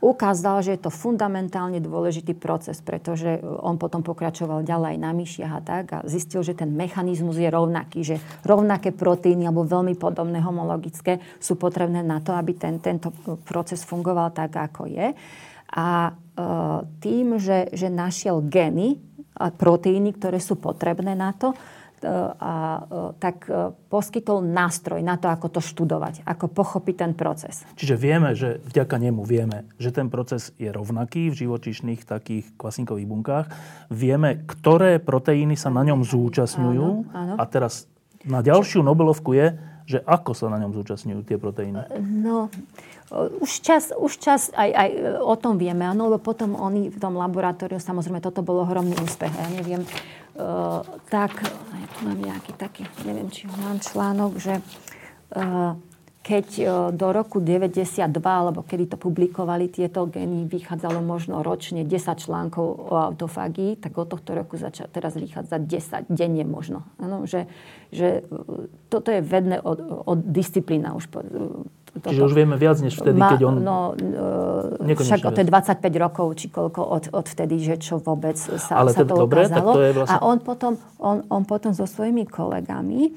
ukázal, 0.00 0.60
že 0.60 0.76
je 0.76 0.80
to 0.86 0.92
fundamentálne 0.92 1.80
dôležitý 1.80 2.36
proces, 2.36 2.84
pretože 2.84 3.40
on 3.42 3.80
potom 3.80 4.04
pokračoval 4.04 4.62
ďalej 4.62 5.00
na 5.00 5.10
myšiach 5.16 5.52
a 5.52 5.60
tak 5.64 5.84
a 5.92 5.98
zistil, 6.04 6.44
že 6.44 6.52
ten 6.52 6.68
mechanizmus 6.72 7.40
je 7.40 7.48
rovnaký, 7.48 8.04
že 8.04 8.16
rovnaké 8.44 8.92
proteíny 8.92 9.48
alebo 9.48 9.64
veľmi 9.64 9.96
podobné 9.96 10.44
homologické 10.44 11.20
sú 11.40 11.56
potrebné 11.56 12.04
na 12.04 12.20
to, 12.20 12.36
aby 12.36 12.52
ten, 12.56 12.76
tento 12.78 13.08
proces 13.48 13.82
fungoval 13.82 14.36
tak, 14.36 14.52
ako 14.52 14.84
je. 14.84 15.16
A 15.72 15.88
e, 16.08 16.12
tým, 17.00 17.40
že, 17.40 17.72
že 17.72 17.88
našiel 17.88 18.44
geny 18.44 19.00
a 19.36 19.52
proteíny, 19.52 20.16
ktoré 20.16 20.40
sú 20.40 20.56
potrebné 20.56 21.12
na 21.12 21.32
to, 21.36 21.52
E, 21.52 21.75
a 22.38 22.52
e, 22.54 22.82
tak 23.18 23.50
e, 23.50 23.74
poskytol 23.90 24.46
nástroj 24.46 25.02
na 25.02 25.18
to, 25.18 25.26
ako 25.26 25.58
to 25.58 25.60
študovať, 25.60 26.22
ako 26.22 26.46
pochopiť 26.48 26.94
ten 26.94 27.12
proces. 27.12 27.66
Čiže 27.74 27.94
vieme, 27.98 28.32
že 28.32 28.62
vďaka 28.62 28.96
nemu 28.96 29.22
vieme, 29.26 29.66
že 29.76 29.90
ten 29.90 30.06
proces 30.06 30.54
je 30.56 30.70
rovnaký 30.70 31.34
v 31.34 31.46
živočíšnych 31.46 32.06
takých 32.06 32.54
kvasinkových 32.54 33.08
bunkách. 33.10 33.46
Vieme, 33.90 34.46
ktoré 34.46 35.02
proteíny 35.02 35.58
sa 35.58 35.68
na 35.68 35.82
ňom 35.82 36.06
zúčastňujú. 36.06 36.86
Áno, 37.10 37.12
áno. 37.12 37.34
A 37.36 37.44
teraz 37.50 37.90
na 38.26 38.42
ďalšiu 38.42 38.82
Nobelovku 38.82 39.34
je, 39.34 39.54
že 39.86 40.02
ako 40.02 40.34
sa 40.34 40.50
na 40.50 40.58
ňom 40.58 40.74
zúčastňujú 40.74 41.22
tie 41.22 41.38
proteíny? 41.38 41.78
No, 42.02 42.50
už 43.14 43.62
čas, 43.62 43.94
už 43.94 44.18
čas 44.18 44.50
aj, 44.50 44.70
aj 44.74 44.90
o 45.22 45.34
tom 45.38 45.62
vieme, 45.62 45.86
áno, 45.86 46.10
lebo 46.10 46.18
potom 46.18 46.58
oni 46.58 46.90
v 46.90 46.98
tom 46.98 47.14
laboratóriu, 47.14 47.78
samozrejme, 47.78 48.18
toto 48.18 48.42
bol 48.42 48.66
ohromný 48.66 48.98
úspech. 48.98 49.30
Ja 49.30 49.48
neviem, 49.54 49.86
uh, 50.34 50.82
tak, 51.06 51.38
ja 51.46 51.86
tu 51.94 51.98
mám 52.02 52.18
nejaký 52.18 52.52
taký, 52.58 52.82
neviem, 53.06 53.30
či 53.30 53.46
mám 53.46 53.78
článok, 53.78 54.42
že 54.42 54.58
uh, 54.58 55.78
keď 56.26 56.46
uh, 56.58 56.66
do 56.90 57.14
roku 57.14 57.38
92, 57.38 58.10
alebo 58.18 58.66
kedy 58.66 58.90
to 58.90 58.96
publikovali 58.98 59.70
tieto 59.70 60.10
gény, 60.10 60.50
vychádzalo 60.50 60.98
možno 60.98 61.46
ročne 61.46 61.86
10 61.86 62.26
článkov 62.26 62.90
o 62.90 62.94
autofágii, 62.98 63.78
tak 63.78 63.94
od 63.94 64.10
tohto 64.10 64.34
roku 64.34 64.58
začal 64.58 64.90
teraz 64.90 65.14
vychádzať 65.14 65.60
10 65.62 66.10
denne 66.10 66.42
možno. 66.42 66.82
Ano, 66.98 67.22
že, 67.30 67.46
že 67.94 68.26
toto 68.90 69.14
je 69.14 69.22
vedné 69.22 69.62
od, 69.62 69.78
od 70.10 70.18
disciplína 70.26 70.98
už 70.98 71.06
toto. 72.00 72.12
Čiže 72.12 72.22
už 72.26 72.34
vieme 72.34 72.56
viac 72.58 72.78
než 72.80 72.94
vtedy, 72.96 73.18
Ma, 73.18 73.30
keď 73.32 73.40
on... 73.46 73.54
No, 73.62 73.78
e, 73.96 74.94
však 74.96 75.22
to 75.32 75.40
je 75.40 75.48
25 75.48 76.04
rokov, 76.04 76.26
či 76.36 76.46
koľko 76.48 76.80
od, 76.80 77.04
od 77.12 77.26
vtedy, 77.26 77.60
že 77.62 77.76
čo 77.80 78.00
vôbec 78.00 78.36
sa, 78.36 78.82
Ale 78.82 78.92
sa 78.92 79.04
to 79.04 79.26
dobre, 79.26 79.46
ukázalo. 79.46 79.72
Tak 79.72 79.76
to 79.76 79.82
je 79.82 79.92
vlastne... 79.96 80.18
A 80.18 80.24
on 80.24 80.36
potom, 80.40 80.72
on, 80.98 81.16
on 81.28 81.42
potom 81.44 81.72
so 81.76 81.84
svojimi 81.84 82.26
kolegami 82.26 83.08
e, 83.08 83.10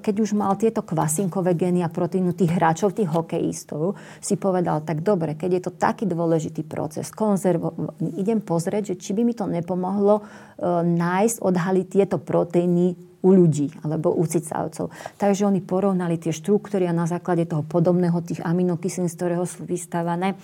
keď 0.00 0.14
už 0.22 0.30
mal 0.32 0.56
tieto 0.56 0.80
kvasinkové 0.86 1.58
gény 1.58 1.84
a 1.84 1.92
proteínu 1.92 2.32
tých 2.32 2.54
hráčov, 2.54 2.96
tých 2.96 3.10
hokejistov, 3.10 3.98
si 4.22 4.38
povedal, 4.40 4.80
tak 4.86 5.02
dobre, 5.04 5.36
keď 5.36 5.50
je 5.58 5.62
to 5.68 5.72
taký 5.74 6.06
dôležitý 6.08 6.64
proces, 6.64 7.10
konzervovaný, 7.12 8.14
idem 8.16 8.40
pozrieť, 8.40 8.94
že 8.94 8.98
či 8.98 9.10
by 9.12 9.22
mi 9.26 9.34
to 9.36 9.44
nepomohlo 9.44 10.22
uh, 10.22 10.80
nájsť, 10.80 11.36
odhaliť 11.44 11.86
tieto 11.86 12.16
proteíny 12.16 13.09
u 13.20 13.30
ľudí 13.36 13.68
alebo 13.84 14.12
u 14.16 14.24
cicavcov. 14.24 14.90
Takže 15.20 15.44
oni 15.44 15.60
porovnali 15.60 16.16
tie 16.16 16.32
štruktúry 16.32 16.88
a 16.88 16.96
na 16.96 17.04
základe 17.04 17.44
toho 17.44 17.64
podobného 17.64 18.16
tých 18.24 18.40
aminokyslín, 18.40 19.08
z 19.08 19.16
ktorého 19.16 19.44
sú 19.44 19.68
vystávané, 19.68 20.36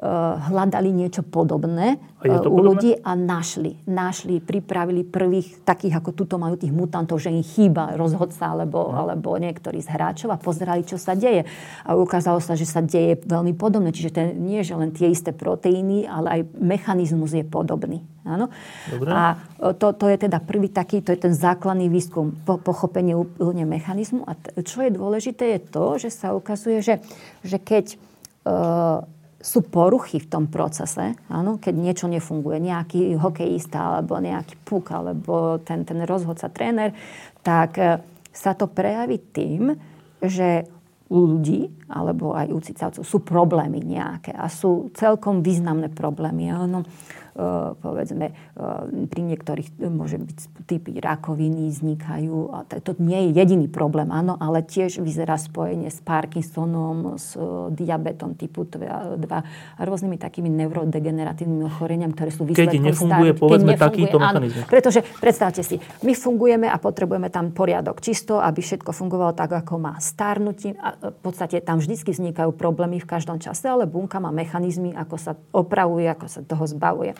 hľadali 0.00 0.88
niečo 0.96 1.20
podobné 1.20 2.00
eh, 2.24 2.32
u 2.32 2.40
podobné? 2.40 2.64
ľudí 2.64 2.92
a 3.04 3.12
našli. 3.12 3.76
Našli, 3.84 4.40
pripravili 4.40 5.04
prvých 5.04 5.60
takých, 5.60 6.00
ako 6.00 6.16
tuto 6.16 6.40
majú 6.40 6.56
tých 6.56 6.72
mutantov, 6.72 7.20
že 7.20 7.28
im 7.28 7.44
chýba 7.44 8.00
rozhodca 8.00 8.56
alebo, 8.56 8.88
no. 8.88 8.96
alebo 8.96 9.36
niektorý 9.36 9.84
z 9.84 9.92
hráčov 9.92 10.32
a 10.32 10.40
pozerali, 10.40 10.88
čo 10.88 10.96
sa 10.96 11.12
deje. 11.12 11.44
A 11.84 12.00
ukázalo 12.00 12.40
sa, 12.40 12.56
že 12.56 12.64
sa 12.64 12.80
deje 12.80 13.20
veľmi 13.28 13.52
podobné. 13.52 13.92
Čiže 13.92 14.10
ten, 14.10 14.26
nie, 14.40 14.64
že 14.64 14.72
len 14.72 14.88
tie 14.88 15.12
isté 15.12 15.36
proteíny, 15.36 16.08
ale 16.08 16.40
aj 16.40 16.40
mechanizmus 16.56 17.36
je 17.36 17.44
podobný. 17.44 18.00
Áno? 18.24 18.48
Dobre. 18.88 19.12
A 19.12 19.36
eh, 19.36 19.76
to, 19.76 19.92
to 20.00 20.08
je 20.08 20.16
teda 20.16 20.40
prvý 20.40 20.72
taký, 20.72 21.04
to 21.04 21.12
je 21.12 21.20
ten 21.28 21.36
základný 21.36 21.92
výskum, 21.92 22.32
po, 22.48 22.56
pochopenie 22.56 23.12
úplne 23.12 23.68
mechanizmu. 23.68 24.24
A 24.24 24.32
t- 24.32 24.64
čo 24.64 24.80
je 24.80 24.96
dôležité 24.96 25.56
je 25.56 25.60
to, 25.60 26.00
že 26.00 26.08
sa 26.08 26.32
ukazuje, 26.32 26.80
že, 26.80 27.04
že 27.44 27.60
keď 27.60 28.00
uh, 28.48 29.04
sú 29.40 29.64
poruchy 29.64 30.20
v 30.20 30.28
tom 30.28 30.44
procese, 30.52 31.16
áno, 31.32 31.56
keď 31.56 31.74
niečo 31.74 32.06
nefunguje, 32.12 32.60
nejaký 32.60 33.16
hokejista 33.16 33.96
alebo 33.96 34.20
nejaký 34.20 34.60
puk 34.60 34.92
alebo 34.92 35.56
ten, 35.64 35.88
ten 35.88 36.04
rozhodca, 36.04 36.52
tréner, 36.52 36.92
tak 37.40 37.80
e, 37.80 38.04
sa 38.28 38.52
to 38.52 38.68
prejaví 38.68 39.16
tým, 39.32 39.72
že 40.20 40.68
u 41.10 41.26
ľudí 41.26 41.72
alebo 41.90 42.36
aj 42.36 42.52
u 42.52 42.58
cicavcov 42.62 43.02
sú 43.02 43.18
problémy 43.24 43.82
nejaké 43.82 44.30
a 44.30 44.46
sú 44.46 44.92
celkom 44.94 45.42
významné 45.42 45.90
problémy. 45.90 46.52
Áno. 46.54 46.86
Eh, 46.86 47.19
povedzme, 47.80 48.30
eh, 48.30 49.06
pri 49.06 49.22
niektorých 49.22 49.78
môže 49.90 50.18
byť 50.18 50.38
typy 50.66 50.98
rakoviny 50.98 51.70
vznikajú. 51.70 52.36
A 52.54 52.58
to 52.66 52.96
nie 52.98 53.30
je 53.30 53.38
jediný 53.38 53.66
problém, 53.70 54.10
áno, 54.10 54.34
ale 54.38 54.62
tiež 54.62 55.02
vyzerá 55.02 55.38
spojenie 55.38 55.90
s 55.90 56.02
Parkinsonom, 56.02 57.16
s 57.16 57.34
diabetom 57.74 58.34
typu 58.34 58.66
2 58.66 58.86
a 59.30 59.80
rôznymi 59.80 60.16
takými 60.20 60.50
neurodegeneratívnymi 60.50 61.64
ochoreniami, 61.66 62.12
ktoré 62.14 62.30
sú 62.30 62.44
výsledkom 62.46 62.76
Keď 62.76 62.88
nefunguje, 62.92 63.30
starý, 63.32 63.42
povedzme, 63.42 63.72
keď 63.74 63.80
takýto 63.80 64.16
mechanizmus. 64.18 64.66
Pretože 64.66 65.00
predstavte 65.18 65.62
si, 65.62 65.76
my 66.02 66.12
fungujeme 66.14 66.66
a 66.68 66.76
potrebujeme 66.76 67.32
tam 67.32 67.54
poriadok 67.54 68.02
čisto, 68.02 68.38
aby 68.42 68.60
všetko 68.60 68.90
fungovalo 68.92 69.32
tak, 69.34 69.54
ako 69.54 69.78
má 69.80 69.96
starnutím. 70.02 70.76
A 70.80 70.94
v 70.98 71.20
podstate 71.22 71.62
tam 71.62 71.78
vždy 71.78 71.96
vznikajú 72.10 72.50
problémy 72.54 72.98
v 72.98 73.06
každom 73.06 73.38
čase, 73.38 73.70
ale 73.70 73.86
bunka 73.86 74.18
má 74.18 74.34
mechanizmy, 74.34 74.92
ako 74.92 75.16
sa 75.16 75.32
opravuje, 75.54 76.06
ako 76.10 76.26
sa 76.26 76.40
toho 76.44 76.64
zbavuje. 76.66 77.12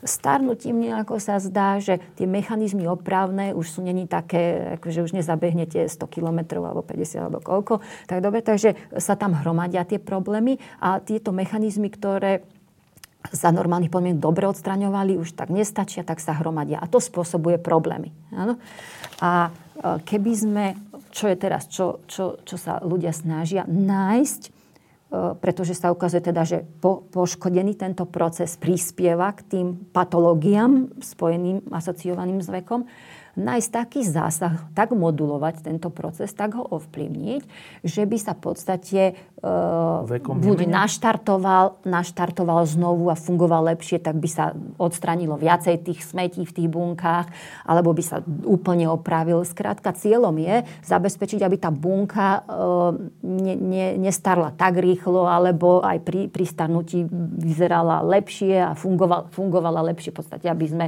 Starnutím 0.00 0.80
nejako 0.80 1.20
sa 1.20 1.36
zdá, 1.36 1.76
že 1.76 2.00
tie 2.16 2.24
mechanizmy 2.24 2.88
opravné 2.88 3.52
už 3.52 3.68
sú 3.68 3.80
není 3.84 4.08
také, 4.08 4.76
akože 4.80 5.04
už 5.04 5.12
nezabehnete 5.12 5.84
100 5.84 6.00
km 6.08 6.64
alebo 6.64 6.80
50 6.80 7.20
alebo 7.20 7.44
koľko. 7.44 7.84
Tak 8.08 8.24
dobre, 8.24 8.40
takže 8.40 8.80
sa 8.96 9.12
tam 9.20 9.36
hromadia 9.36 9.84
tie 9.84 10.00
problémy 10.00 10.56
a 10.80 11.04
tieto 11.04 11.36
mechanizmy, 11.36 11.92
ktoré 11.92 12.40
za 13.28 13.52
normálnych 13.52 13.92
podmienok 13.92 14.24
dobre 14.24 14.48
odstraňovali, 14.48 15.20
už 15.20 15.36
tak 15.36 15.52
nestačia, 15.52 16.00
tak 16.00 16.24
sa 16.24 16.32
hromadia. 16.32 16.80
A 16.80 16.88
to 16.88 16.96
spôsobuje 16.96 17.60
problémy. 17.60 18.08
Áno? 18.32 18.56
A 19.20 19.52
e, 19.76 20.00
keby 20.00 20.32
sme, 20.32 20.64
čo 21.12 21.28
je 21.28 21.36
teraz, 21.36 21.68
čo, 21.68 22.00
čo, 22.08 22.40
čo 22.40 22.56
sa 22.56 22.80
ľudia 22.80 23.12
snažia, 23.12 23.68
nájsť 23.68 24.59
pretože 25.10 25.74
sa 25.74 25.90
ukazuje 25.90 26.22
teda, 26.22 26.46
že 26.46 26.62
po, 26.78 27.02
poškodený 27.10 27.74
tento 27.74 28.06
proces 28.06 28.54
prispieva 28.54 29.34
k 29.34 29.42
tým 29.42 29.66
patológiám 29.90 31.02
spojeným, 31.02 31.66
asociovaným 31.74 32.38
s 32.38 32.48
vekom 32.48 32.86
nájsť 33.38 33.70
taký 33.70 34.00
zásah, 34.02 34.66
tak 34.74 34.90
modulovať 34.90 35.62
tento 35.62 35.88
proces, 35.92 36.34
tak 36.34 36.58
ho 36.58 36.64
ovplyvniť, 36.66 37.42
že 37.86 38.02
by 38.02 38.16
sa 38.18 38.32
v 38.34 38.40
podstate 38.42 39.00
e, 39.10 39.12
buď 40.18 40.66
naštartoval, 40.66 41.86
naštartoval 41.86 42.66
znovu 42.66 43.06
a 43.06 43.16
fungoval 43.18 43.70
lepšie, 43.70 44.02
tak 44.02 44.18
by 44.18 44.28
sa 44.30 44.44
odstranilo 44.82 45.38
viacej 45.38 45.78
tých 45.78 46.02
smetí 46.02 46.42
v 46.42 46.52
tých 46.52 46.68
bunkách, 46.70 47.30
alebo 47.62 47.94
by 47.94 48.02
sa 48.02 48.18
úplne 48.42 48.90
opravil. 48.90 49.46
Skrátka, 49.46 49.94
cieľom 49.94 50.34
je 50.34 50.66
zabezpečiť, 50.86 51.40
aby 51.46 51.56
tá 51.58 51.70
bunka 51.70 52.42
e, 52.42 52.66
ne, 53.22 53.54
ne, 53.54 53.86
nestarla 54.10 54.58
tak 54.58 54.82
rýchlo, 54.82 55.30
alebo 55.30 55.86
aj 55.86 56.02
pri, 56.02 56.26
pri 56.26 56.44
starnutí 56.50 57.06
vyzerala 57.38 58.02
lepšie 58.02 58.58
a 58.58 58.72
fungovala, 58.74 59.30
fungovala 59.30 59.80
lepšie 59.94 60.10
v 60.10 60.18
podstate, 60.18 60.46
aby 60.50 60.66
sme 60.66 60.86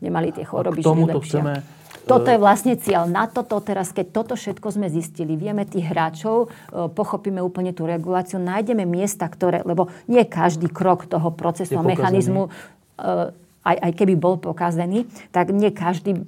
nemali 0.00 0.32
tie 0.32 0.42
choroby. 0.42 0.80
A 0.80 0.84
k 0.84 0.88
tomuto 0.88 1.20
chceme 1.20 1.81
toto 2.06 2.28
je 2.28 2.38
vlastne 2.38 2.74
cieľ. 2.74 3.06
Na 3.06 3.30
toto 3.30 3.58
teraz, 3.62 3.94
keď 3.94 4.06
toto 4.10 4.34
všetko 4.34 4.68
sme 4.74 4.90
zistili, 4.90 5.38
vieme 5.38 5.62
tých 5.62 5.86
hráčov, 5.86 6.48
e, 6.48 6.88
pochopíme 6.90 7.38
úplne 7.38 7.70
tú 7.70 7.86
reguláciu, 7.86 8.42
nájdeme 8.42 8.82
miesta, 8.82 9.30
ktoré, 9.30 9.62
lebo 9.62 9.90
nie 10.10 10.26
každý 10.26 10.66
krok 10.66 11.06
toho 11.06 11.30
procesu 11.30 11.78
a 11.78 11.86
mechanizmu 11.86 12.48
e, 12.48 12.50
aj, 13.62 13.76
aj 13.78 13.92
keby 13.94 14.14
bol 14.18 14.42
pokazený, 14.42 15.06
tak 15.30 15.54
nie 15.54 15.70
každý 15.70 16.18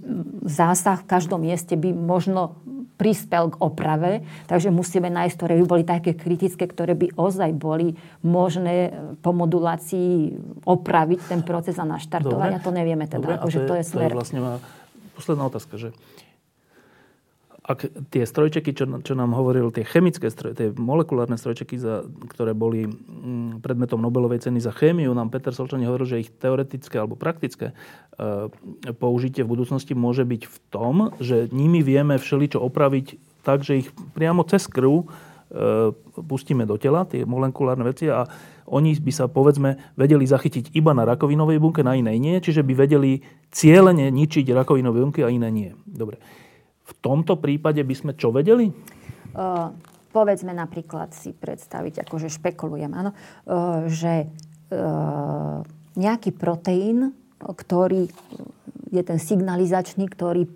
zásah 0.46 1.02
v 1.02 1.08
každom 1.10 1.42
mieste 1.42 1.74
by 1.74 1.90
možno 1.90 2.54
prispel 2.94 3.50
k 3.50 3.58
oprave, 3.58 4.22
takže 4.46 4.70
musíme 4.70 5.10
nájsť, 5.10 5.34
ktoré 5.34 5.58
by 5.58 5.66
boli 5.66 5.82
také 5.82 6.14
kritické, 6.14 6.70
ktoré 6.70 6.94
by 6.94 7.18
ozaj 7.18 7.50
boli 7.50 7.98
možné 8.22 8.94
po 9.18 9.34
modulácii 9.34 10.38
opraviť 10.62 11.20
ten 11.26 11.40
proces 11.42 11.74
a 11.82 11.84
naštartovať. 11.84 12.50
Dobre. 12.54 12.58
A 12.62 12.62
to 12.62 12.70
nevieme 12.70 13.10
teda, 13.10 13.18
Dobre, 13.18 13.34
akože 13.42 13.58
to, 13.58 13.62
je, 13.66 13.66
to 13.66 13.74
je 13.74 13.84
smer. 13.84 14.10
To 14.10 14.14
je 14.14 14.20
vlastne 14.22 14.40
má 14.40 14.54
posledná 15.14 15.46
otázka, 15.48 15.78
že 15.78 15.88
ak 17.64 17.88
tie 18.12 18.28
strojčeky, 18.28 18.76
čo, 18.76 18.84
čo 19.00 19.16
nám 19.16 19.32
hovoril, 19.32 19.72
tie 19.72 19.88
chemické 19.88 20.28
stroje, 20.28 20.52
tie 20.52 20.68
molekulárne 20.76 21.40
strojčeky, 21.40 21.80
za, 21.80 22.04
ktoré 22.28 22.52
boli 22.52 22.84
mm, 22.84 23.64
predmetom 23.64 24.04
Nobelovej 24.04 24.44
ceny 24.44 24.60
za 24.60 24.68
chémiu, 24.68 25.16
nám 25.16 25.32
Peter 25.32 25.56
Solčani 25.56 25.88
hovoril, 25.88 26.04
že 26.04 26.20
ich 26.20 26.30
teoretické 26.36 27.00
alebo 27.00 27.16
praktické 27.16 27.72
e, 27.72 28.52
použitie 28.92 29.48
v 29.48 29.56
budúcnosti 29.56 29.96
môže 29.96 30.28
byť 30.28 30.42
v 30.44 30.56
tom, 30.68 31.16
že 31.24 31.48
nimi 31.56 31.80
vieme 31.80 32.20
všeličo 32.20 32.60
opraviť 32.60 33.16
tak, 33.40 33.64
že 33.64 33.80
ich 33.80 33.88
priamo 34.12 34.44
cez 34.44 34.68
krv 34.68 35.08
pustíme 36.14 36.66
do 36.66 36.74
tela, 36.80 37.06
tie 37.06 37.22
molekulárne 37.22 37.86
veci 37.86 38.10
a 38.10 38.26
oni 38.74 38.98
by 38.98 39.12
sa, 39.14 39.30
povedzme, 39.30 39.94
vedeli 39.94 40.26
zachytiť 40.26 40.74
iba 40.74 40.90
na 40.90 41.06
rakovinovej 41.06 41.62
bunke, 41.62 41.86
na 41.86 41.94
inej 41.94 42.18
nie, 42.18 42.36
čiže 42.42 42.66
by 42.66 42.74
vedeli 42.74 43.22
cieľene 43.54 44.10
ničiť 44.10 44.50
rakovinové 44.50 44.98
bunky 44.98 45.22
a 45.22 45.30
iné 45.30 45.48
nie. 45.54 45.70
Dobre. 45.86 46.18
V 46.84 46.92
tomto 46.98 47.38
prípade 47.38 47.78
by 47.86 47.94
sme 47.94 48.12
čo 48.18 48.34
vedeli? 48.34 48.74
Uh, 49.30 49.70
povedzme 50.10 50.50
napríklad 50.50 51.14
si 51.14 51.30
predstaviť, 51.30 52.02
akože 52.02 52.26
špekulujem, 52.34 52.90
áno, 52.90 53.14
uh, 53.14 53.86
že 53.86 54.26
uh, 54.26 55.62
nejaký 55.94 56.34
proteín, 56.34 57.14
ktorý 57.38 58.10
je 58.95 59.03
ten 59.03 59.18
signalizačný, 59.18 60.07
ktorý 60.07 60.47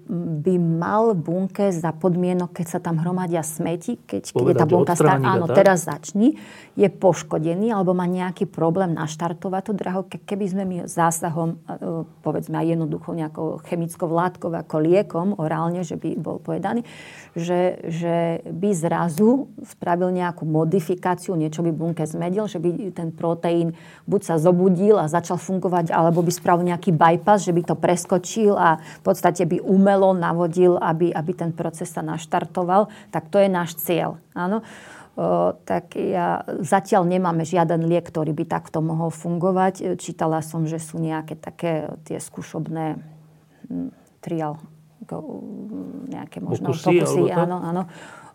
by 0.47 0.55
mal 0.63 1.19
bunke 1.19 1.75
za 1.75 1.91
podmienok, 1.91 2.55
keď 2.55 2.67
sa 2.71 2.79
tam 2.79 3.03
hromadia 3.03 3.43
smeti, 3.43 3.99
keď, 3.99 4.31
keď 4.31 4.47
je 4.47 4.55
tá 4.55 4.67
bunka 4.71 4.95
stará, 4.95 5.19
áno, 5.19 5.51
tak? 5.51 5.67
teraz 5.67 5.91
začni, 5.91 6.39
je 6.79 6.87
poškodený 6.87 7.75
alebo 7.75 7.99
má 7.99 8.07
nejaký 8.07 8.47
problém 8.47 8.95
naštartovať 8.95 9.63
to 9.67 9.73
draho, 9.75 10.01
keby 10.07 10.45
sme 10.47 10.63
my 10.63 10.77
zásahom, 10.87 11.59
e, 11.67 12.07
povedzme 12.23 12.55
aj 12.55 12.79
jednoducho 12.79 13.11
nejakou 13.19 13.59
chemickou 13.67 14.07
látkou 14.07 14.55
ako 14.55 14.77
liekom 14.79 15.35
orálne, 15.43 15.83
že 15.83 15.99
by 15.99 16.15
bol 16.15 16.39
povedaný, 16.39 16.87
že, 17.35 17.83
že 17.91 18.47
by 18.47 18.71
zrazu 18.71 19.51
spravil 19.67 20.15
nejakú 20.15 20.47
modifikáciu, 20.47 21.35
niečo 21.35 21.67
by 21.67 21.75
bunke 21.75 22.07
zmedil, 22.07 22.47
že 22.47 22.63
by 22.63 22.95
ten 22.95 23.11
proteín 23.11 23.75
buď 24.07 24.21
sa 24.23 24.35
zobudil 24.39 24.95
a 25.03 25.11
začal 25.11 25.43
fungovať, 25.43 25.91
alebo 25.91 26.23
by 26.23 26.31
spravil 26.31 26.71
nejaký 26.71 26.95
bypass, 26.95 27.43
že 27.43 27.51
by 27.51 27.63
to 27.67 27.75
preskočil 27.75 28.28
otočil 28.29 28.53
a 28.53 28.77
v 28.77 29.03
podstate 29.03 29.49
by 29.49 29.65
umelo 29.65 30.13
navodil, 30.13 30.77
aby, 30.77 31.09
aby 31.09 31.33
ten 31.33 31.51
proces 31.57 31.89
sa 31.89 32.05
naštartoval, 32.05 32.93
tak 33.09 33.33
to 33.33 33.41
je 33.41 33.49
náš 33.49 33.81
cieľ. 33.81 34.21
Áno. 34.37 34.61
O, 35.19 35.57
tak 35.65 35.99
ja, 35.99 36.45
zatiaľ 36.63 37.09
nemáme 37.09 37.43
žiaden 37.43 37.89
liek, 37.89 38.07
ktorý 38.07 38.37
by 38.37 38.45
takto 38.47 38.85
mohol 38.85 39.11
fungovať. 39.11 39.99
Čítala 39.99 40.45
som, 40.45 40.69
že 40.69 40.79
sú 40.79 41.01
nejaké 41.01 41.35
také 41.35 41.91
tie 42.07 42.21
skúšobné 42.21 43.01
hm, 43.67 43.91
trial, 44.21 44.61
nejaké 46.13 46.45
možno 46.45 46.77
pokusy, 46.77 47.01
pokusy 47.01 47.33
áno, 47.33 47.57
áno 47.65 47.83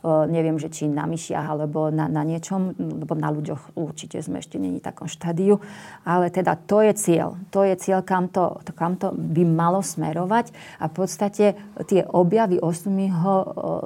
neviem, 0.04 0.60
že 0.60 0.68
či 0.68 0.92
na 0.92 1.08
myšiach 1.08 1.48
alebo 1.48 1.88
na, 1.88 2.12
na 2.12 2.28
niečom, 2.28 2.76
lebo 2.76 3.16
na 3.16 3.32
ľuďoch 3.32 3.80
určite 3.80 4.20
sme 4.20 4.44
ešte 4.44 4.60
není 4.60 4.84
v 4.84 4.88
takom 4.92 5.08
štádiu. 5.08 5.64
Ale 6.04 6.28
teda 6.28 6.60
to 6.60 6.84
je 6.84 6.92
cieľ. 6.92 7.40
To 7.56 7.64
je 7.64 7.80
cieľ, 7.80 8.04
kam 8.04 8.28
to, 8.28 8.60
kam 8.76 9.00
to 9.00 9.16
by 9.16 9.48
malo 9.48 9.80
smerovať 9.80 10.52
a 10.84 10.92
v 10.92 10.94
podstate 10.94 11.56
tie 11.88 12.02
objavy 12.04 12.60
Osumyho 12.60 13.36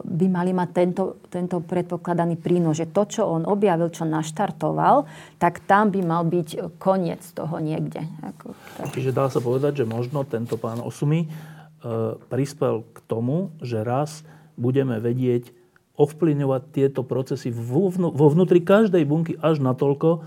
by 0.01 0.28
mali 0.28 0.51
mať 0.57 0.70
tento, 0.74 1.22
tento 1.30 1.61
predpokladaný 1.61 2.41
prínos, 2.41 2.82
že 2.82 2.89
to, 2.89 3.05
čo 3.05 3.22
on 3.30 3.45
objavil, 3.45 3.93
čo 3.93 4.09
naštartoval, 4.09 5.05
tak 5.38 5.61
tam 5.70 5.93
by 5.93 6.01
mal 6.01 6.24
byť 6.26 6.80
koniec 6.82 7.22
toho 7.38 7.61
niekde. 7.61 8.01
Ako, 8.26 8.57
tak. 8.78 8.89
Čiže 8.97 9.13
dá 9.13 9.30
sa 9.30 9.38
povedať, 9.38 9.84
že 9.84 9.86
možno 9.86 10.26
tento 10.26 10.57
pán 10.57 10.82
Osumy 10.82 11.26
e, 11.26 11.28
prispel 12.18 12.82
k 12.89 12.97
tomu, 13.05 13.53
že 13.61 13.86
raz 13.86 14.26
budeme 14.57 14.97
vedieť 14.97 15.57
ovplyvňovať 15.97 16.61
tieto 16.71 17.01
procesy 17.01 17.49
vo, 17.49 17.89
vo 17.91 18.27
vnútri 18.29 18.61
každej 18.61 19.03
bunky 19.03 19.33
až 19.41 19.59
natoľko, 19.65 20.23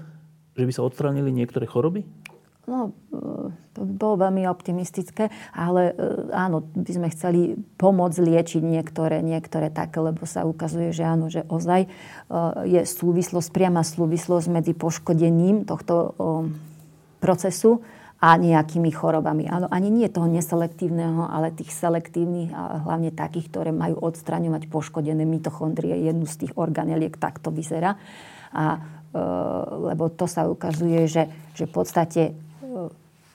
že 0.58 0.64
by 0.66 0.72
sa 0.74 0.82
odstránili 0.82 1.30
niektoré 1.30 1.64
choroby? 1.64 2.02
No, 2.70 2.94
e, 3.10 3.50
to 3.74 3.82
by 3.82 3.92
bolo 3.98 4.14
veľmi 4.30 4.46
optimistické, 4.46 5.32
ale 5.50 5.90
e, 5.90 6.30
áno, 6.30 6.62
by 6.62 6.92
sme 6.92 7.08
chceli 7.10 7.58
pomôcť 7.80 8.18
liečiť 8.22 8.62
niektoré, 8.62 9.24
niektoré 9.26 9.74
také, 9.74 9.98
lebo 9.98 10.22
sa 10.22 10.46
ukazuje, 10.46 10.94
že 10.94 11.02
áno, 11.02 11.26
že 11.26 11.42
ozaj 11.50 11.86
e, 11.86 11.88
je 12.70 12.80
súvislosť, 12.86 13.50
priama 13.50 13.82
súvislosť 13.82 14.46
medzi 14.52 14.72
poškodením 14.78 15.66
tohto 15.66 16.14
procesu 17.18 17.82
a 18.20 18.36
nejakými 18.36 18.92
chorobami. 18.92 19.48
Áno, 19.48 19.64
ani 19.72 19.88
nie 19.88 20.04
toho 20.12 20.28
neselektívneho, 20.28 21.24
ale 21.24 21.56
tých 21.56 21.72
selektívnych 21.72 22.52
a 22.52 22.84
hlavne 22.84 23.16
takých, 23.16 23.48
ktoré 23.48 23.72
majú 23.72 23.96
odstraňovať 23.96 24.68
poškodené 24.68 25.24
mitochondrie. 25.24 25.96
Jednu 26.04 26.28
z 26.28 26.44
tých 26.44 26.52
organeliek 26.52 27.16
takto 27.16 27.48
vyzerá. 27.48 27.96
A, 28.52 28.76
e, 29.16 29.22
lebo 29.88 30.12
to 30.12 30.28
sa 30.28 30.44
ukazuje, 30.44 31.08
že, 31.08 31.32
že 31.56 31.64
v 31.64 31.72
podstate 31.72 32.22
e, 32.28 32.32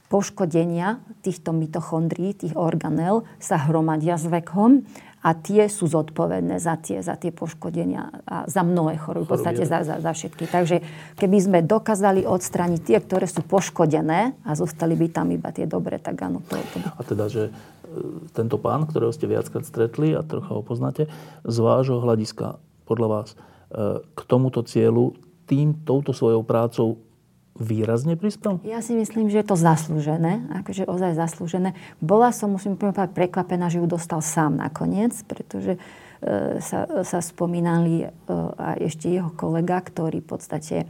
poškodenia 0.05 1.01
týchto 1.25 1.49
mitochondrií, 1.49 2.37
tých 2.37 2.53
organel, 2.53 3.25
sa 3.41 3.57
hromadia 3.65 4.21
s 4.21 4.29
vekom 4.29 4.85
a 5.25 5.33
tie 5.33 5.65
sú 5.65 5.89
zodpovedné 5.89 6.61
za 6.61 6.77
tie, 6.77 7.01
za 7.01 7.17
tie 7.17 7.33
poškodenia 7.33 8.21
a 8.29 8.45
za 8.45 8.61
mnohé 8.61 9.01
choroby, 9.01 9.25
v 9.25 9.31
podstate 9.33 9.65
za, 9.65 9.81
za, 9.81 9.97
za 9.97 10.11
všetky. 10.13 10.45
Takže 10.45 10.85
keby 11.17 11.37
sme 11.41 11.59
dokázali 11.65 12.29
odstrániť 12.29 12.81
tie, 12.85 12.97
ktoré 13.01 13.25
sú 13.25 13.41
poškodené 13.41 14.37
a 14.45 14.51
zostali 14.53 14.93
by 14.93 15.07
tam 15.09 15.33
iba 15.33 15.49
tie 15.49 15.65
dobré, 15.65 15.97
tak 15.97 16.21
áno. 16.21 16.45
To, 16.45 16.53
to 16.53 16.77
by... 16.77 16.87
A 16.93 17.01
teda, 17.01 17.25
že 17.25 17.49
e, 17.49 17.51
tento 18.37 18.61
pán, 18.61 18.85
ktorého 18.85 19.09
ste 19.09 19.25
viackrát 19.25 19.65
stretli 19.65 20.13
a 20.13 20.21
trocha 20.21 20.53
ho 20.53 20.61
poznáte, 20.61 21.09
z 21.41 21.57
vášho 21.57 22.05
hľadiska, 22.05 22.61
podľa 22.85 23.07
vás, 23.09 23.29
e, 23.33 23.35
k 24.05 24.19
tomuto 24.29 24.61
cieľu 24.61 25.17
tým, 25.49 25.73
touto 25.89 26.13
svojou 26.13 26.45
prácou 26.45 27.01
výrazne 27.55 28.19
prispel? 28.19 28.59
Ja 28.67 28.83
si 28.83 28.91
myslím, 28.95 29.31
že 29.31 29.39
je 29.41 29.47
to 29.47 29.55
zaslúžené, 29.55 30.43
akože 30.63 30.83
ozaj 30.85 31.15
zaslúžené. 31.15 31.71
Bola 32.03 32.35
som, 32.35 32.51
musím 32.51 32.75
povedať, 32.75 33.15
prekvapená, 33.15 33.71
že 33.71 33.79
ju 33.79 33.87
dostal 33.87 34.19
sám 34.19 34.59
nakoniec, 34.59 35.15
pretože 35.23 35.79
e, 35.79 35.79
sa, 36.59 36.83
sa 37.07 37.19
spomínali 37.23 38.05
e, 38.05 38.07
a 38.59 38.75
ešte 38.75 39.07
jeho 39.07 39.31
kolega, 39.31 39.79
ktorý 39.79 40.19
v 40.19 40.27
podstate 40.35 40.75
e, 40.83 40.85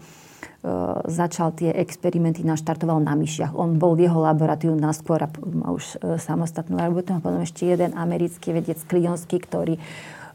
začal 1.06 1.54
tie 1.54 1.70
experimenty, 1.70 2.42
naštartoval 2.42 2.98
na 2.98 3.14
myšiach. 3.14 3.54
On 3.54 3.78
bol 3.78 3.94
v 3.94 4.10
jeho 4.10 4.18
laboratóriu 4.26 4.74
naskôr 4.74 5.22
a 5.22 5.30
má 5.30 5.70
už 5.70 6.02
samostatnú 6.18 6.82
laboratóriu. 6.82 7.22
Potom 7.22 7.46
ešte 7.46 7.70
jeden 7.70 7.94
americký 7.94 8.58
vedec 8.58 8.82
Klionský, 8.90 9.38
ktorý 9.38 9.78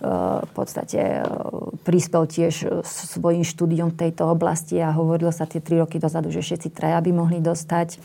v 0.01 0.53
podstate 0.57 1.01
e, 1.01 1.22
prispel 1.84 2.24
tiež 2.24 2.84
svojim 2.84 3.44
štúdiom 3.44 3.92
v 3.92 4.01
tejto 4.09 4.32
oblasti 4.32 4.80
a 4.80 4.96
hovorilo 4.96 5.28
sa 5.28 5.44
tie 5.44 5.61
tri 5.61 5.76
roky 5.76 6.01
dozadu, 6.01 6.32
že 6.32 6.40
všetci 6.40 6.72
traja 6.72 7.01
by 7.05 7.12
mohli 7.12 7.38
dostať. 7.44 8.01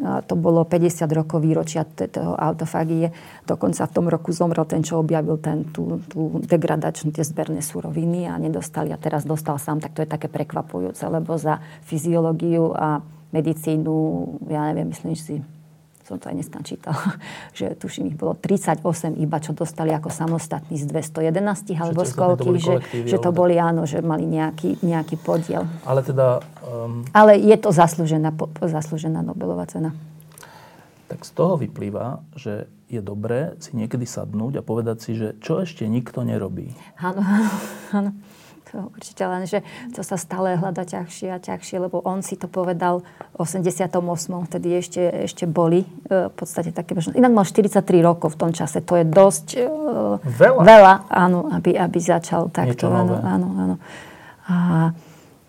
To 0.00 0.34
bolo 0.38 0.62
50 0.62 1.02
rokov 1.10 1.42
výročia 1.42 1.82
toho 1.82 2.38
autofagie. 2.38 3.10
Dokonca 3.42 3.90
v 3.90 3.92
tom 3.92 4.06
roku 4.06 4.30
zomrel 4.30 4.62
ten, 4.62 4.86
čo 4.86 5.02
objavil 5.02 5.42
ten, 5.42 5.66
tú, 5.74 5.98
tú 6.06 6.38
degradačnú, 6.46 7.10
tie 7.10 7.26
zberné 7.26 7.58
suroviny 7.58 8.30
a 8.30 8.38
nedostali. 8.38 8.94
A 8.94 9.02
teraz 9.02 9.26
dostal 9.26 9.58
sám, 9.58 9.82
tak 9.82 9.98
to 9.98 10.06
je 10.06 10.08
také 10.08 10.30
prekvapujúce, 10.30 11.02
lebo 11.10 11.34
za 11.36 11.58
fyziológiu 11.84 12.70
a 12.70 13.02
medicínu, 13.34 13.94
ja 14.46 14.70
neviem, 14.70 14.94
myslím 14.94 15.18
si, 15.18 15.42
som 16.10 16.18
to 16.18 16.26
aj 16.26 16.34
dneska 16.42 16.58
čítal, 16.66 16.98
že 17.58 17.78
tuším 17.78 18.10
ich 18.10 18.18
bolo 18.18 18.34
38 18.34 18.82
iba, 19.22 19.38
čo 19.38 19.54
dostali 19.54 19.94
ako 19.94 20.10
samostatní 20.10 20.74
z 20.74 20.90
211 20.90 21.70
alebo 21.78 22.02
skolky, 22.02 22.58
že, 22.58 22.82
že 23.06 23.16
to 23.22 23.30
boli 23.30 23.54
áno, 23.54 23.86
že 23.86 24.02
mali 24.02 24.26
nejaký, 24.26 24.82
nejaký 24.82 25.14
podiel. 25.22 25.70
Ale 25.86 26.02
teda... 26.02 26.42
Um... 26.66 27.06
Ale 27.14 27.38
je 27.38 27.54
to 27.54 27.70
zaslúžená, 27.70 28.34
zaslúžená 28.58 29.22
Nobelová 29.22 29.70
cena. 29.70 29.94
Tak 31.06 31.22
z 31.22 31.30
toho 31.30 31.54
vyplýva, 31.54 32.26
že 32.34 32.66
je 32.90 32.98
dobré 32.98 33.54
si 33.62 33.78
niekedy 33.78 34.02
sadnúť 34.02 34.58
a 34.58 34.66
povedať 34.66 34.98
si, 34.98 35.14
že 35.14 35.38
čo 35.38 35.62
ešte 35.62 35.86
nikto 35.86 36.26
nerobí. 36.26 36.74
Áno, 36.98 37.22
áno. 37.98 38.10
To 38.70 38.94
určite 38.94 39.26
len, 39.26 39.50
že 39.50 39.66
to 39.90 40.06
sa 40.06 40.14
stále 40.14 40.54
hľada 40.54 40.86
ťažšie 40.86 41.28
a 41.34 41.42
ťažšie, 41.42 41.76
lebo 41.82 41.98
on 42.06 42.22
si 42.22 42.38
to 42.38 42.46
povedal 42.46 43.02
v 43.34 43.42
88. 43.42 43.90
Vtedy 44.46 44.68
ešte, 44.78 45.02
ešte 45.26 45.44
boli 45.50 45.82
e, 45.82 46.30
v 46.30 46.34
podstate 46.34 46.70
také 46.70 46.94
bežné. 46.94 47.18
Inak 47.18 47.34
mal 47.34 47.42
43 47.42 47.82
rokov 47.98 48.34
v 48.34 48.38
tom 48.38 48.50
čase. 48.54 48.78
To 48.86 48.94
je 48.94 49.04
dosť 49.06 49.46
e, 49.58 49.66
veľa, 50.22 50.62
veľa 50.62 50.94
áno, 51.10 51.50
aby, 51.50 51.74
aby 51.74 51.98
začal 51.98 52.46
takto. 52.54 52.86
Áno, 52.86 53.18
áno, 53.18 53.48
áno. 53.58 53.76
A 54.46 54.56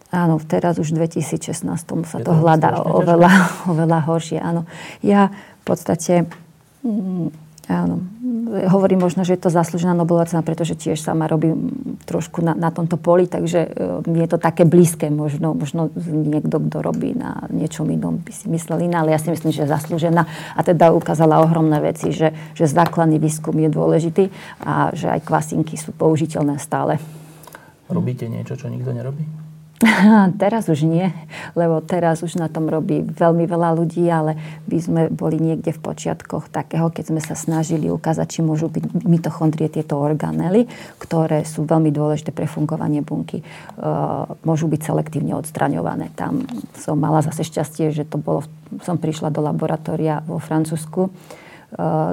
áno, 0.09 0.35
teraz 0.41 0.81
už 0.81 0.97
v 0.97 1.05
2016 1.05 1.61
sa 1.61 2.17
je 2.17 2.25
to, 2.25 2.25
to 2.25 2.33
hľadá 2.33 2.81
oveľa, 2.81 3.31
oveľa 3.69 3.99
horšie. 4.09 4.41
Áno. 4.41 4.65
Ja 5.05 5.29
v 5.61 5.63
podstate... 5.63 6.25
Mm, 6.81 7.29
Áno. 7.71 8.01
Hovorím 8.51 9.07
možno, 9.07 9.23
že 9.23 9.39
je 9.39 9.47
to 9.47 9.53
zaslúžená 9.53 9.95
Nobelová 9.95 10.27
cena, 10.27 10.43
pretože 10.43 10.75
tiež 10.75 10.99
sama 10.99 11.23
robím 11.31 11.71
trošku 12.03 12.43
na, 12.43 12.51
na 12.51 12.67
tomto 12.67 12.99
poli, 12.99 13.23
takže 13.23 13.59
e, 13.63 13.69
je 14.03 14.27
to 14.27 14.35
také 14.35 14.67
blízke 14.67 15.07
možno, 15.07 15.55
možno 15.55 15.87
niekto, 15.95 16.59
kto 16.59 16.83
robí 16.83 17.15
na 17.15 17.47
niečom 17.47 17.87
inom, 17.87 18.19
by 18.19 18.31
si 18.35 18.51
myslel 18.51 18.91
iná, 18.91 19.07
ale 19.07 19.15
ja 19.15 19.23
si 19.23 19.31
myslím, 19.31 19.55
že 19.55 19.63
je 19.63 19.71
zaslúžená 19.71 20.27
a 20.51 20.59
teda 20.67 20.91
ukázala 20.91 21.39
ohromné 21.39 21.79
veci, 21.79 22.11
že, 22.11 22.35
že 22.51 22.67
základný 22.67 23.23
výskum 23.23 23.55
je 23.55 23.69
dôležitý 23.71 24.27
a 24.59 24.91
že 24.91 25.07
aj 25.07 25.23
kvasinky 25.23 25.79
sú 25.79 25.95
použiteľné 25.95 26.59
stále. 26.59 26.99
Robíte 27.87 28.27
niečo, 28.27 28.59
čo 28.59 28.67
nikto 28.67 28.91
nerobí? 28.91 29.40
teraz 30.41 30.69
už 30.69 30.85
nie, 30.85 31.09
lebo 31.57 31.81
teraz 31.81 32.21
už 32.21 32.37
na 32.37 32.47
tom 32.47 32.69
robí 32.69 33.01
veľmi 33.01 33.49
veľa 33.49 33.69
ľudí, 33.73 34.05
ale 34.07 34.37
by 34.69 34.77
sme 34.77 35.01
boli 35.09 35.41
niekde 35.41 35.73
v 35.73 35.81
počiatkoch 35.81 36.53
takého, 36.53 36.93
keď 36.93 37.13
sme 37.13 37.21
sa 37.21 37.33
snažili 37.33 37.89
ukázať, 37.89 38.27
či 38.29 38.39
môžu 38.45 38.69
byť 38.69 39.03
mitochondrie 39.05 39.67
tieto 39.73 39.97
organely, 39.97 40.69
ktoré 41.01 41.41
sú 41.43 41.65
veľmi 41.65 41.89
dôležité 41.89 42.29
pre 42.29 42.45
fungovanie 42.45 43.01
bunky, 43.01 43.41
uh, 43.41 44.29
môžu 44.45 44.69
byť 44.69 44.81
selektívne 44.85 45.33
odstraňované. 45.37 46.13
Tam 46.13 46.45
som 46.77 46.97
mala 46.97 47.25
zase 47.25 47.41
šťastie, 47.41 47.89
že 47.89 48.05
to 48.05 48.21
bolo, 48.21 48.45
som 48.85 49.01
prišla 49.01 49.33
do 49.33 49.41
laboratória 49.41 50.21
vo 50.29 50.37
Francúzsku, 50.37 51.09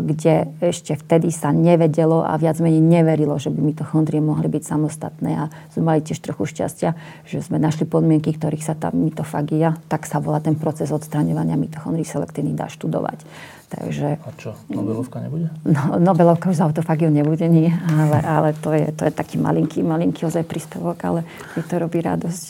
kde 0.02 0.54
ešte 0.62 0.94
vtedy 0.94 1.34
sa 1.34 1.50
nevedelo 1.50 2.22
a 2.22 2.38
viac 2.38 2.62
menej 2.62 2.78
neverilo, 2.78 3.34
že 3.42 3.50
by 3.50 3.58
mitochondrie 3.58 4.22
mohli 4.22 4.46
byť 4.46 4.62
samostatné. 4.62 5.30
A 5.34 5.44
sme 5.74 5.82
mali 5.82 6.00
tiež 6.06 6.22
trochu 6.22 6.46
šťastia, 6.46 6.94
že 7.26 7.42
sme 7.42 7.58
našli 7.58 7.82
podmienky, 7.82 8.30
ktorých 8.38 8.62
sa 8.62 8.78
tá 8.78 8.94
mitofagia, 8.94 9.74
tak 9.90 10.06
sa 10.06 10.22
volá 10.22 10.38
ten 10.38 10.54
proces 10.54 10.94
odstraňovania 10.94 11.58
mitochondrií 11.58 12.06
selektívnych, 12.06 12.54
dá 12.54 12.70
študovať. 12.70 13.26
Takže, 13.68 14.16
a 14.16 14.30
čo, 14.40 14.56
Nobelovka 14.72 15.20
nebude? 15.20 15.52
No, 15.68 16.00
Nobelovka 16.00 16.48
už 16.48 16.56
za 16.56 16.64
autofagiu 16.64 17.12
nebude, 17.12 17.44
nie. 17.52 17.68
Ale, 17.68 18.18
ale 18.24 18.48
to, 18.56 18.72
je, 18.72 18.96
to 18.96 19.04
je 19.04 19.12
taký 19.12 19.36
malinký, 19.36 19.84
malinký 19.84 20.24
ozaj 20.24 20.48
príspevok, 20.48 20.96
ale 21.04 21.20
mi 21.52 21.60
to 21.60 21.76
robí 21.76 22.00
radosť. 22.00 22.44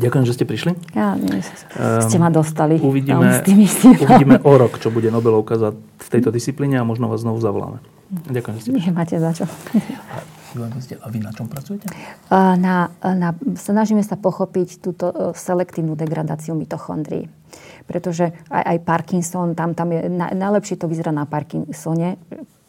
Ďakujem, 0.00 0.24
že 0.24 0.32
ste 0.32 0.44
prišli. 0.48 0.72
Ja, 0.96 1.12
nie, 1.20 1.44
um, 1.44 2.00
ste 2.00 2.16
ma 2.16 2.32
dostali. 2.32 2.80
Uvidíme, 2.80 3.44
tými 3.44 3.68
uvidíme 4.00 4.40
o 4.40 4.52
rok, 4.56 4.80
čo 4.80 4.88
bude 4.88 5.12
Nobelovka 5.12 5.60
za, 5.60 5.76
v 5.76 6.08
tejto 6.08 6.32
disciplíne 6.32 6.80
a 6.80 6.88
možno 6.88 7.12
vás 7.12 7.20
znovu 7.20 7.36
zavoláme. 7.44 7.76
Ďakujem, 8.32 8.54
že 8.56 8.60
ste 8.64 8.70
prišli. 8.72 8.92
Máte 8.96 9.16
za 9.20 9.30
čo. 9.36 9.44
A 11.00 11.06
vy 11.08 11.18
na 11.20 11.32
čom 11.32 11.48
pracujete? 11.48 11.88
Na, 12.32 12.92
na, 13.00 13.28
snažíme 13.56 14.04
sa 14.04 14.20
pochopiť 14.20 14.84
túto 14.84 15.08
e, 15.08 15.32
selektívnu 15.32 15.96
degradáciu 15.96 16.52
mitochondrií 16.52 17.24
pretože 17.84 18.30
aj, 18.48 18.62
aj 18.62 18.78
Parkinson, 18.86 19.54
tam, 19.54 19.74
tam 19.74 19.92
je, 19.92 20.08
na, 20.08 20.30
najlepšie 20.32 20.78
to 20.78 20.86
vyzerá 20.88 21.10
na 21.10 21.26
Parkinsone. 21.28 22.16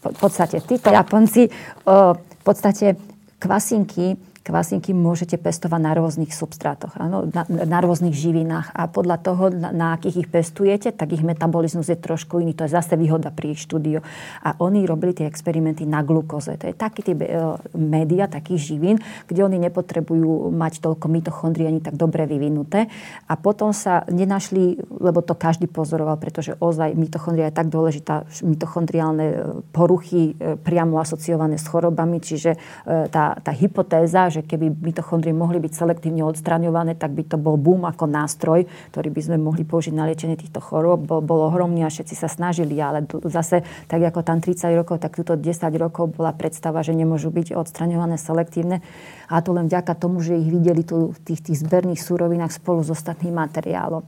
V 0.03 0.19
podstate 0.19 0.59
títo 0.59 0.91
Japonci, 0.91 1.47
v 1.87 2.41
podstate 2.43 2.99
kvasinky 3.39 4.19
kvasinky 4.43 4.91
môžete 4.91 5.39
pestovať 5.39 5.79
na 5.79 5.95
rôznych 5.95 6.35
substrátoch, 6.35 6.99
áno, 6.99 7.31
na, 7.31 7.47
na 7.47 7.79
rôznych 7.79 8.11
živinách 8.11 8.75
a 8.75 8.91
podľa 8.91 9.17
toho, 9.23 9.43
na, 9.47 9.71
na 9.71 9.87
akých 9.95 10.27
ich 10.27 10.29
pestujete, 10.29 10.91
tak 10.91 11.15
ich 11.15 11.23
metabolizmus 11.23 11.87
je 11.87 11.95
trošku 11.95 12.43
iný. 12.43 12.51
To 12.59 12.67
je 12.67 12.75
zase 12.75 12.99
výhoda 12.99 13.31
pri 13.31 13.55
ich 13.55 13.63
štúdiu. 13.63 14.03
A 14.43 14.59
oni 14.59 14.83
robili 14.83 15.15
tie 15.15 15.31
experimenty 15.31 15.87
na 15.87 16.03
glukoze. 16.03 16.59
To 16.59 16.67
je 16.67 16.75
taký 16.75 17.07
typ 17.07 17.23
uh, 17.23 17.55
média, 17.71 18.27
takých 18.27 18.75
živín, 18.75 18.99
kde 19.31 19.47
oni 19.47 19.57
nepotrebujú 19.63 20.51
mať 20.51 20.83
toľko 20.83 21.07
mitochondrií 21.07 21.71
ani 21.71 21.79
tak 21.79 21.95
dobre 21.95 22.27
vyvinuté. 22.27 22.91
A 23.31 23.39
potom 23.39 23.71
sa 23.71 24.03
nenašli, 24.11 24.75
lebo 24.99 25.23
to 25.23 25.39
každý 25.39 25.71
pozoroval, 25.71 26.19
pretože 26.19 26.59
ozaj 26.59 26.99
mitochondria 26.99 27.47
je 27.47 27.55
tak 27.55 27.71
dôležitá, 27.71 28.27
mitochondriálne 28.43 29.27
e, 29.31 29.35
poruchy 29.71 30.35
e, 30.35 30.59
priamo 30.59 30.99
asociované 30.99 31.55
s 31.55 31.65
chorobami, 31.71 32.19
čiže 32.19 32.59
tá, 32.83 33.37
tá 33.39 33.51
hypotéza, 33.53 34.32
že 34.33 34.41
keby 34.41 34.73
mitochondrie 34.73 35.29
mohli 35.29 35.61
byť 35.61 35.71
selektívne 35.77 36.25
odstraňované, 36.25 36.97
tak 36.97 37.13
by 37.13 37.23
to 37.29 37.37
bol 37.37 37.53
boom 37.53 37.85
ako 37.85 38.09
nástroj, 38.09 38.65
ktorý 38.89 39.13
by 39.13 39.21
sme 39.21 39.37
mohli 39.37 39.61
použiť 39.61 39.93
na 39.93 40.09
liečenie 40.09 40.33
týchto 40.33 40.57
chorób. 40.57 41.05
Bol, 41.05 41.21
bol 41.21 41.45
ohromný 41.45 41.85
a 41.85 41.93
všetci 41.93 42.17
sa 42.17 42.25
snažili, 42.25 42.81
ale 42.81 43.05
zase 43.29 43.61
tak 43.85 44.01
ako 44.01 44.25
tam 44.25 44.41
30 44.41 44.73
rokov, 44.73 44.97
tak 44.97 45.13
túto 45.13 45.37
10 45.37 45.53
rokov 45.77 46.17
bola 46.17 46.33
predstava, 46.33 46.81
že 46.81 46.97
nemôžu 46.97 47.29
byť 47.29 47.53
odstraňované 47.53 48.17
selektívne. 48.17 48.81
A 49.29 49.39
to 49.45 49.53
len 49.53 49.69
vďaka 49.69 49.93
tomu, 49.93 50.25
že 50.25 50.37
ich 50.37 50.49
videli 50.49 50.81
tu 50.81 51.13
v 51.13 51.19
tých, 51.21 51.41
tých 51.45 51.61
zberných 51.61 52.01
súrovinách 52.01 52.53
spolu 52.53 52.81
s 52.81 52.89
ostatným 52.89 53.37
materiálom. 53.37 54.01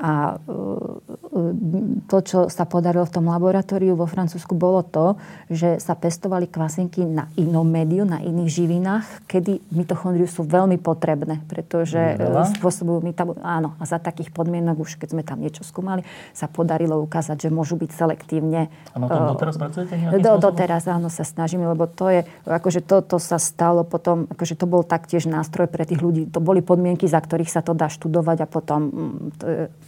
A 0.00 0.40
e, 0.40 2.08
to, 2.08 2.18
čo 2.24 2.38
sa 2.48 2.64
podarilo 2.64 3.04
v 3.04 3.12
tom 3.20 3.28
laboratóriu 3.28 3.92
vo 3.92 4.08
Francúzsku, 4.08 4.56
bolo 4.56 4.80
to, 4.80 5.20
že 5.52 5.76
sa 5.76 5.92
pestovali 5.92 6.48
kvasinky 6.48 7.04
na 7.04 7.28
inom 7.36 7.68
médiu, 7.68 8.08
na 8.08 8.16
iných 8.24 8.48
živinách, 8.48 9.06
kedy 9.28 9.60
mitochondriu 9.68 10.24
sú 10.24 10.48
veľmi 10.48 10.80
potrebné, 10.80 11.44
pretože 11.44 12.00
e, 12.00 12.16
Veľa? 12.16 12.48
spôsobujú 12.56 13.04
metabol... 13.04 13.36
Áno, 13.44 13.76
a 13.76 13.84
za 13.84 14.00
takých 14.00 14.32
podmienok, 14.32 14.80
už 14.80 14.96
keď 14.96 15.08
sme 15.12 15.22
tam 15.22 15.44
niečo 15.44 15.68
skúmali, 15.68 16.00
sa 16.32 16.48
podarilo 16.48 16.96
ukázať, 17.04 17.46
že 17.46 17.48
môžu 17.52 17.76
byť 17.76 17.90
selektívne... 17.92 18.72
A 18.92 18.96
na 18.96 19.06
tom 19.06 19.28
e, 19.28 19.30
doteraz 19.36 19.60
pracujete 19.60 19.94
do, 20.16 20.32
Doteraz, 20.40 20.88
áno, 20.88 21.12
sa 21.12 21.28
snažíme, 21.28 21.68
lebo 21.68 21.84
to 21.84 22.08
je, 22.08 22.24
akože 22.48 22.80
to, 22.88 23.04
to 23.04 23.20
sa 23.20 23.36
stalo 23.36 23.84
potom, 23.84 24.24
akože 24.32 24.56
to 24.56 24.64
bol 24.64 24.80
taktiež 24.80 25.28
nástroj 25.28 25.68
pre 25.68 25.84
tých 25.84 26.00
ľudí, 26.00 26.24
to 26.32 26.40
boli 26.40 26.64
podmienky, 26.64 27.04
za 27.04 27.20
ktorých 27.20 27.52
sa 27.52 27.60
to 27.60 27.76
dá 27.76 27.92
študovať 27.92 28.44
a 28.44 28.46
potom 28.48 28.80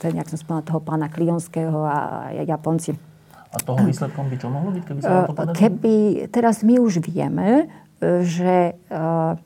je, 0.09 0.17
nejak 0.17 0.31
som 0.33 0.39
spomínala, 0.41 0.67
toho 0.67 0.81
pána 0.81 1.07
Klionského 1.13 1.79
a 1.85 1.99
Japonci. 2.43 2.97
A 3.53 3.57
toho 3.61 3.85
výsledkom 3.85 4.33
by 4.33 4.37
čo 4.41 4.49
mohlo 4.49 4.73
byť, 4.73 4.83
keby 4.89 4.99
sa 5.05 5.29
to 5.29 5.37
podarilo? 5.37 5.55
Keby, 5.55 5.95
teraz 6.33 6.65
my 6.65 6.81
už 6.81 7.05
vieme, 7.05 7.69
že 8.01 8.75
uh, 8.89 9.37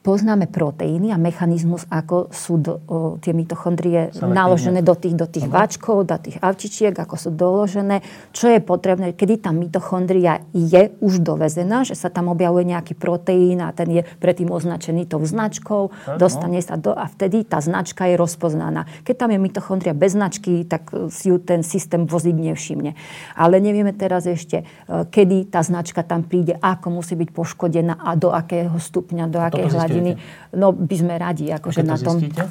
poznáme 0.00 0.48
proteíny 0.48 1.12
a 1.12 1.20
mechanizmus, 1.20 1.84
ako 1.92 2.32
sú 2.32 2.56
do, 2.56 2.80
o, 2.88 3.20
tie 3.20 3.36
mitochondrie 3.36 4.08
Selektívne. 4.08 4.32
naložené 4.32 4.80
do 4.80 4.96
tých, 4.96 5.12
do 5.12 5.28
tých 5.28 5.44
vačkov, 5.44 6.08
do 6.08 6.16
tých 6.16 6.40
avčičiek, 6.40 6.96
ako 6.96 7.14
sú 7.20 7.28
doložené, 7.28 8.00
čo 8.32 8.48
je 8.48 8.64
potrebné, 8.64 9.12
kedy 9.12 9.44
tá 9.44 9.52
mitochondria 9.52 10.40
je 10.56 10.88
už 11.04 11.20
dovezená, 11.20 11.84
že 11.84 11.92
sa 11.92 12.08
tam 12.08 12.32
objavuje 12.32 12.72
nejaký 12.72 12.96
proteín 12.96 13.60
a 13.60 13.76
ten 13.76 14.00
je 14.00 14.02
predtým 14.16 14.48
označený 14.48 15.04
tou 15.04 15.20
značkou, 15.20 16.16
dostane 16.16 16.64
no. 16.64 16.64
sa 16.64 16.80
do 16.80 16.96
a 16.96 17.04
vtedy 17.04 17.44
tá 17.44 17.60
značka 17.60 18.08
je 18.08 18.16
rozpoznaná. 18.16 18.88
Keď 19.04 19.14
tam 19.20 19.36
je 19.36 19.38
mitochondria 19.38 19.92
bez 19.92 20.16
značky, 20.16 20.64
tak 20.64 20.88
si 21.12 21.28
ju 21.28 21.36
ten 21.36 21.60
systém 21.60 22.08
vozík 22.08 22.40
nevšimne. 22.40 22.96
Ale 23.36 23.60
nevieme 23.60 23.92
teraz 23.92 24.24
ešte, 24.24 24.64
e, 24.64 25.04
kedy 25.12 25.52
tá 25.52 25.60
značka 25.60 26.00
tam 26.00 26.24
príde, 26.24 26.56
ako 26.56 27.04
musí 27.04 27.20
byť 27.20 27.30
poškodená 27.36 28.00
a 28.00 28.16
do 28.16 28.32
akého 28.32 28.80
stupňa, 28.80 29.24
do 29.28 29.38
akej 29.38 29.68
hladiny. 29.90 30.12
No 30.54 30.70
by 30.70 30.96
sme 30.96 31.14
radi, 31.18 31.50
akože 31.50 31.82
na 31.82 31.98
tom... 31.98 32.22
Zistíte? 32.22 32.46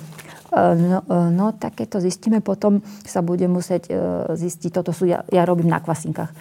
No, 0.50 1.06
no, 1.30 1.54
tak 1.54 1.78
keď 1.78 1.88
to 1.94 2.00
zistíme, 2.02 2.42
potom 2.42 2.82
sa 3.06 3.22
bude 3.22 3.46
musieť 3.46 3.86
e, 3.86 3.94
zistiť, 4.34 4.82
toto 4.82 4.90
sú, 4.90 5.06
ja, 5.06 5.22
ja 5.30 5.46
robím 5.46 5.70
na 5.70 5.78
kvasinkách. 5.78 6.34
E, 6.34 6.36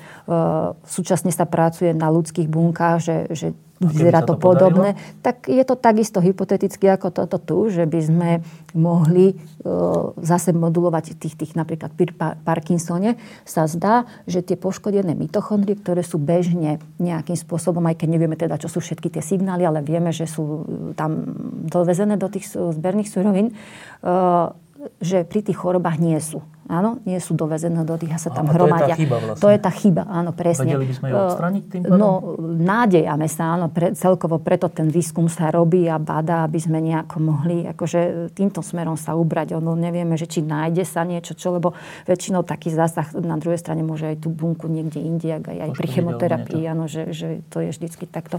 súčasne 0.88 1.28
sa 1.28 1.44
pracuje 1.44 1.92
na 1.92 2.08
ľudských 2.08 2.48
bunkách, 2.48 2.96
že, 3.04 3.16
že 3.36 3.48
vyzerá 3.78 4.26
to, 4.26 4.34
to 4.34 4.42
podobné, 4.42 4.98
podarilo? 4.98 5.22
tak 5.22 5.36
je 5.46 5.64
to 5.64 5.74
takisto 5.78 6.18
hypoteticky 6.18 6.86
ako 6.90 7.14
toto 7.14 7.38
tu, 7.38 7.58
že 7.70 7.86
by 7.86 8.00
sme 8.02 8.30
mohli 8.74 9.34
uh, 9.34 10.12
zase 10.18 10.50
modulovať 10.50 11.18
tých, 11.18 11.34
tých 11.38 11.52
napríklad 11.54 11.94
pri 11.94 12.10
Parkinsone. 12.42 13.16
Sa 13.46 13.70
zdá, 13.70 14.04
že 14.26 14.42
tie 14.42 14.58
poškodené 14.58 15.14
mitochondrie, 15.14 15.78
ktoré 15.78 16.02
sú 16.02 16.18
bežne 16.18 16.82
nejakým 16.98 17.38
spôsobom, 17.38 17.82
aj 17.86 18.02
keď 18.02 18.08
nevieme 18.10 18.36
teda, 18.36 18.58
čo 18.58 18.66
sú 18.66 18.82
všetky 18.82 19.14
tie 19.14 19.22
signály, 19.22 19.62
ale 19.62 19.80
vieme, 19.80 20.10
že 20.10 20.26
sú 20.26 20.66
tam 20.98 21.24
dovezené 21.66 22.18
do 22.18 22.26
tých 22.26 22.50
zberných 22.50 23.10
surovín, 23.10 23.54
uh, 24.02 24.52
že 24.98 25.24
pri 25.24 25.40
tých 25.44 25.58
chorobách 25.58 26.00
nie 26.00 26.18
sú. 26.20 26.42
Áno, 26.68 27.00
nie 27.08 27.16
sú 27.16 27.32
dovezené 27.32 27.80
do 27.80 27.96
tých 27.96 28.12
a 28.12 28.18
sa 28.20 28.28
tam 28.28 28.44
a 28.44 28.52
hromadia. 28.52 28.92
To 28.92 29.00
je 29.00 29.00
tá 29.00 29.00
chyba 29.00 29.16
vlastne. 29.24 29.40
To 29.40 29.48
je 29.48 29.58
tá 29.58 29.72
chyba, 29.72 30.02
áno, 30.04 30.30
presne. 30.36 30.76
Vedeli 30.76 30.92
by 30.92 30.94
sme 31.00 31.06
ju 31.08 31.14
odstraniť 31.16 31.62
tým 31.64 31.80
pádom? 31.88 31.96
No, 31.96 32.10
nádejame 32.44 33.24
sa, 33.24 33.56
áno, 33.56 33.72
pre, 33.72 33.96
celkovo 33.96 34.36
preto 34.36 34.68
ten 34.68 34.92
výskum 34.92 35.32
sa 35.32 35.48
robí 35.48 35.88
a 35.88 35.96
bada, 35.96 36.44
aby 36.44 36.60
sme 36.60 36.84
nejako 36.84 37.24
mohli 37.24 37.64
akože 37.64 38.28
týmto 38.36 38.60
smerom 38.60 39.00
sa 39.00 39.16
ubrať. 39.16 39.56
Ono 39.56 39.72
nevieme, 39.80 40.20
že 40.20 40.28
či 40.28 40.44
nájde 40.44 40.84
sa 40.84 41.08
niečo, 41.08 41.32
čo, 41.32 41.56
lebo 41.56 41.72
väčšinou 42.04 42.44
taký 42.44 42.68
zásah 42.68 43.16
na 43.16 43.40
druhej 43.40 43.56
strane 43.56 43.80
môže 43.80 44.04
aj 44.04 44.20
tú 44.20 44.28
bunku 44.28 44.68
niekde 44.68 45.00
inde, 45.00 45.40
aj, 45.40 45.48
aj 45.48 45.70
pri 45.72 45.88
chemoterapii, 45.88 46.68
áno, 46.68 46.84
že, 46.84 47.16
že 47.16 47.40
to 47.48 47.64
je 47.64 47.72
vždycky 47.72 48.04
takto. 48.04 48.36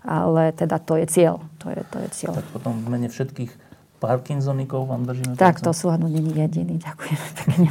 Ale 0.00 0.56
teda 0.56 0.80
to 0.80 0.96
je 0.96 1.04
cieľ. 1.12 1.44
To 1.60 1.68
je, 1.68 1.80
to 1.92 1.96
je 2.00 2.08
cieľ. 2.24 2.40
Tak 2.40 2.48
potom 2.56 2.72
v 2.80 2.88
mene 2.88 3.12
všetkých 3.12 3.65
Parkinsonikov 3.96 4.86
vám 4.86 5.08
držíme 5.08 5.40
Tak, 5.40 5.64
to 5.64 5.72
sú 5.72 5.88
není 5.96 6.36
jediný. 6.36 6.76
Ďakujem 6.76 7.20
pekne. 7.40 7.68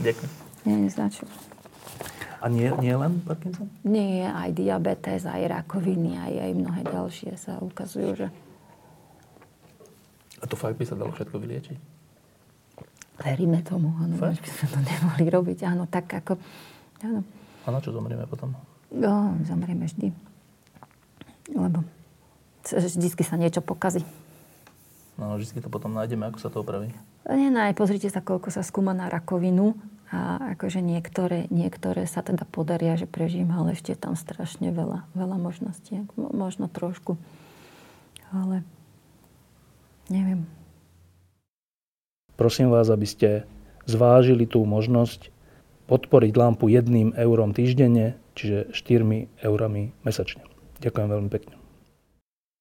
Ďakujem. 0.00 0.30
Nie, 0.64 0.76
neznačujem. 0.88 1.30
A 2.44 2.52
nie, 2.52 2.68
nie 2.84 2.92
len 2.92 3.24
Parkinson? 3.24 3.72
Nie, 3.88 4.28
aj 4.28 4.52
diabetes, 4.52 5.24
aj 5.24 5.48
rakoviny, 5.48 6.20
aj, 6.20 6.32
aj 6.44 6.52
mnohé 6.52 6.80
ďalšie 6.84 7.32
sa 7.40 7.56
ukazujú, 7.56 8.10
že... 8.20 8.28
A 10.38 10.44
to 10.44 10.52
fakt 10.52 10.76
by 10.76 10.84
sa 10.84 10.92
dalo 10.92 11.08
všetko 11.16 11.40
vyliečiť? 11.40 11.78
Veríme 13.24 13.64
tomu, 13.64 13.96
áno. 13.96 14.20
Fakt? 14.20 14.44
by 14.44 14.50
sme 14.50 14.66
to 14.68 14.78
nemohli 14.84 15.26
robiť, 15.32 15.58
áno, 15.64 15.88
tak 15.88 16.04
ako... 16.12 16.36
Áno. 17.00 17.24
A 17.64 17.66
na 17.72 17.80
čo 17.80 17.96
zomrieme 17.96 18.28
potom? 18.28 18.52
No, 18.92 19.40
zomrieme 19.48 19.88
vždy. 19.88 20.12
Lebo 21.56 21.80
vždy 22.68 23.24
sa 23.24 23.40
niečo 23.40 23.64
pokazí. 23.64 24.04
No, 25.14 25.38
vždy 25.38 25.62
to 25.62 25.70
potom 25.70 25.94
nájdeme, 25.94 26.26
ako 26.26 26.38
sa 26.42 26.50
to 26.50 26.66
opraví. 26.66 26.90
Nie, 27.30 27.48
no, 27.48 27.62
pozrite 27.78 28.10
sa, 28.10 28.18
koľko 28.18 28.50
sa 28.50 28.66
skúma 28.66 28.90
na 28.92 29.06
rakovinu 29.06 29.78
a 30.10 30.52
akože 30.58 30.82
niektoré, 30.82 31.46
niektoré 31.48 32.06
sa 32.06 32.20
teda 32.22 32.46
podaria, 32.46 32.98
že 32.98 33.06
prežijem, 33.06 33.50
ale 33.50 33.74
ešte 33.74 33.94
tam 33.94 34.18
strašne 34.18 34.74
veľa, 34.74 35.06
veľa 35.14 35.36
možností. 35.38 36.04
Možno 36.18 36.66
trošku. 36.70 37.18
Ale 38.34 38.66
neviem. 40.10 40.46
prosím 42.34 42.68
vás, 42.68 42.90
aby 42.90 43.06
ste 43.06 43.28
zvážili 43.86 44.44
tú 44.44 44.66
možnosť 44.66 45.30
podporiť 45.86 46.32
lampu 46.34 46.68
jedným 46.68 47.14
eurom 47.14 47.54
týždenne, 47.54 48.18
čiže 48.34 48.74
4 48.74 49.30
eurami 49.44 49.94
mesačne. 50.02 50.42
Ďakujem 50.82 51.08
veľmi 51.08 51.30
pekne. 51.30 51.63